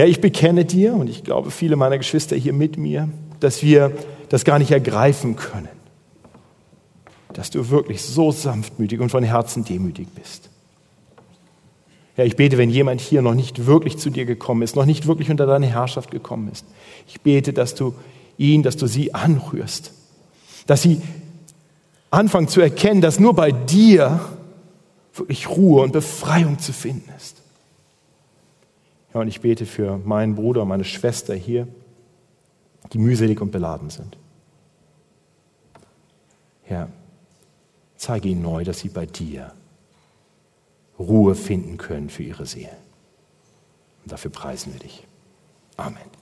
Herr, 0.00 0.08
ich 0.08 0.22
bekenne 0.22 0.64
dir 0.64 0.94
und 0.94 1.10
ich 1.10 1.24
glaube, 1.24 1.50
viele 1.50 1.76
meiner 1.76 1.98
Geschwister 1.98 2.34
hier 2.34 2.54
mit 2.54 2.78
mir, 2.78 3.10
dass 3.38 3.62
wir 3.62 3.92
das 4.30 4.46
gar 4.46 4.58
nicht 4.58 4.70
ergreifen 4.70 5.36
können. 5.36 5.68
Dass 7.34 7.50
du 7.50 7.68
wirklich 7.68 8.00
so 8.00 8.32
sanftmütig 8.32 8.98
und 9.00 9.10
von 9.10 9.22
Herzen 9.22 9.62
demütig 9.62 10.08
bist. 10.14 10.48
Herr, 12.14 12.24
ich 12.24 12.34
bete, 12.34 12.56
wenn 12.56 12.70
jemand 12.70 13.02
hier 13.02 13.20
noch 13.20 13.34
nicht 13.34 13.66
wirklich 13.66 13.98
zu 13.98 14.08
dir 14.08 14.24
gekommen 14.24 14.62
ist, 14.62 14.74
noch 14.74 14.86
nicht 14.86 15.06
wirklich 15.06 15.30
unter 15.30 15.44
deine 15.44 15.66
Herrschaft 15.66 16.10
gekommen 16.10 16.48
ist. 16.50 16.64
Ich 17.06 17.20
bete, 17.20 17.52
dass 17.52 17.74
du 17.74 17.94
ihn, 18.38 18.62
dass 18.62 18.78
du 18.78 18.86
sie 18.86 19.12
anrührst, 19.12 19.92
dass 20.66 20.80
sie 20.80 21.02
anfangen 22.10 22.48
zu 22.48 22.62
erkennen, 22.62 23.02
dass 23.02 23.20
nur 23.20 23.34
bei 23.34 23.52
dir 23.52 24.18
wirklich 25.12 25.46
Ruhe 25.50 25.82
und 25.82 25.92
Befreiung 25.92 26.58
zu 26.58 26.72
finden 26.72 27.10
ist. 27.18 27.39
Ja, 29.12 29.20
und 29.20 29.28
ich 29.28 29.40
bete 29.40 29.66
für 29.66 29.98
meinen 29.98 30.34
Bruder 30.34 30.62
und 30.62 30.68
meine 30.68 30.84
Schwester 30.84 31.34
hier, 31.34 31.66
die 32.92 32.98
mühselig 32.98 33.40
und 33.40 33.50
beladen 33.50 33.90
sind. 33.90 34.16
Herr, 36.62 36.88
zeige 37.96 38.28
ihnen 38.28 38.42
neu, 38.42 38.64
dass 38.64 38.78
sie 38.78 38.88
bei 38.88 39.06
dir 39.06 39.52
Ruhe 40.98 41.34
finden 41.34 41.78
können 41.78 42.10
für 42.10 42.22
ihre 42.22 42.46
Seelen. 42.46 42.76
Und 44.04 44.12
dafür 44.12 44.30
preisen 44.30 44.72
wir 44.72 44.80
dich. 44.80 45.06
Amen. 45.76 46.19